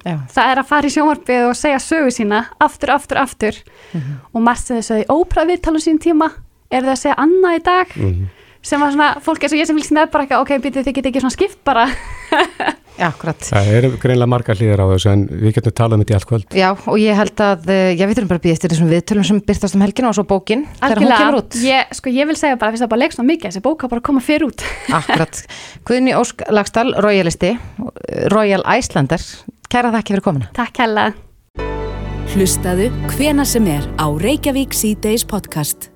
Já. 0.00 0.14
það 0.32 0.50
er 0.50 0.60
að 0.62 0.68
fara 0.70 0.88
í 0.88 0.92
sjónvarpið 0.94 1.46
og 1.50 1.56
segja 1.58 1.80
sögu 1.84 2.12
sína 2.14 2.38
aftur, 2.58 2.94
aftur, 2.94 3.20
aftur. 3.20 3.58
Og 4.32 4.40
margt 4.40 4.64
sem 4.64 4.78
þau 4.80 4.86
sögðu 4.86 5.04
í 5.04 5.10
ópra 5.12 5.44
viðtalum 5.50 5.84
sín 5.84 6.00
tíma. 6.00 6.30
Er 6.70 6.86
þau 6.86 6.94
að 6.94 7.02
segja 7.02 7.18
annað 7.20 7.58
í 7.58 7.62
dag 7.66 7.96
sem 8.62 8.82
var 8.82 8.92
svona, 8.92 9.08
fólk 9.24 9.44
eins 9.44 9.54
og 9.54 9.60
ég 9.60 9.68
sem 9.68 9.76
fylgst 9.78 9.94
með 9.96 10.10
bara 10.12 10.26
ekki, 10.26 10.36
ok, 10.36 10.50
býtið 10.64 10.86
þið 10.86 10.96
getið 10.98 11.10
ekki 11.10 11.22
svona 11.24 11.36
skipt 11.36 11.60
bara 11.66 11.86
Já, 13.00 13.06
akkurat. 13.08 13.40
Það 13.40 13.68
eru 13.78 13.88
greinlega 13.96 14.28
margar 14.28 14.58
hlýðar 14.60 14.82
á 14.84 14.86
þessu 14.90 15.08
en 15.08 15.22
við 15.30 15.54
getum 15.56 15.74
talað 15.78 15.94
um 15.96 16.02
þetta 16.02 16.12
í 16.12 16.16
allt 16.18 16.28
kvöld 16.28 16.56
Já, 16.58 16.66
og 16.76 16.98
ég 17.00 17.16
held 17.16 17.42
að, 17.46 17.70
eh, 17.72 17.92
já, 17.96 18.04
við 18.04 18.18
þurfum 18.18 18.32
bara 18.34 18.40
að 18.42 18.44
býja 18.44 18.56
eftir 18.58 18.74
þessum 18.74 18.90
viðtölum 18.92 19.26
sem 19.30 19.40
byrtast 19.48 19.78
um 19.78 19.84
helgina 19.86 20.10
og 20.10 20.18
svo 20.18 20.26
bókin 20.28 20.66
þegar 20.82 21.00
hún 21.00 21.14
kemur 21.14 21.38
út. 21.40 21.56
ég, 21.64 21.94
sko, 21.96 22.12
ég 22.12 22.28
vil 22.28 22.36
segja 22.36 22.58
bara, 22.60 22.74
fyrst 22.74 22.84
að 22.84 22.92
bara 22.92 23.02
leik 23.06 23.16
svona 23.16 23.30
mikið 23.32 23.48
þessi 23.48 23.64
bóka 23.64 23.88
bara 23.88 24.02
að 24.02 24.08
koma 24.10 24.20
fyrir 24.26 24.50
út 24.50 24.66
Akkurat. 25.00 25.40
Guðni 25.88 26.12
Ósk 26.18 26.44
Lagstall, 26.52 26.92
royalisti, 27.00 27.54
Royal 28.34 28.66
Icelander. 28.76 29.24
Kæra 29.72 29.94
þakki 29.96 30.16
fyrir 30.18 30.26
komuna. 30.26 30.52
Takk 30.58 30.82
hella 30.84 31.08
Hlustaðu 32.30 32.90
hvena 33.16 33.42
sem 33.48 33.64
er 33.66 33.88
á 33.98 34.06
Reykjavík 34.06 34.76
C-Days 34.76 35.24
podcast. 35.26 35.89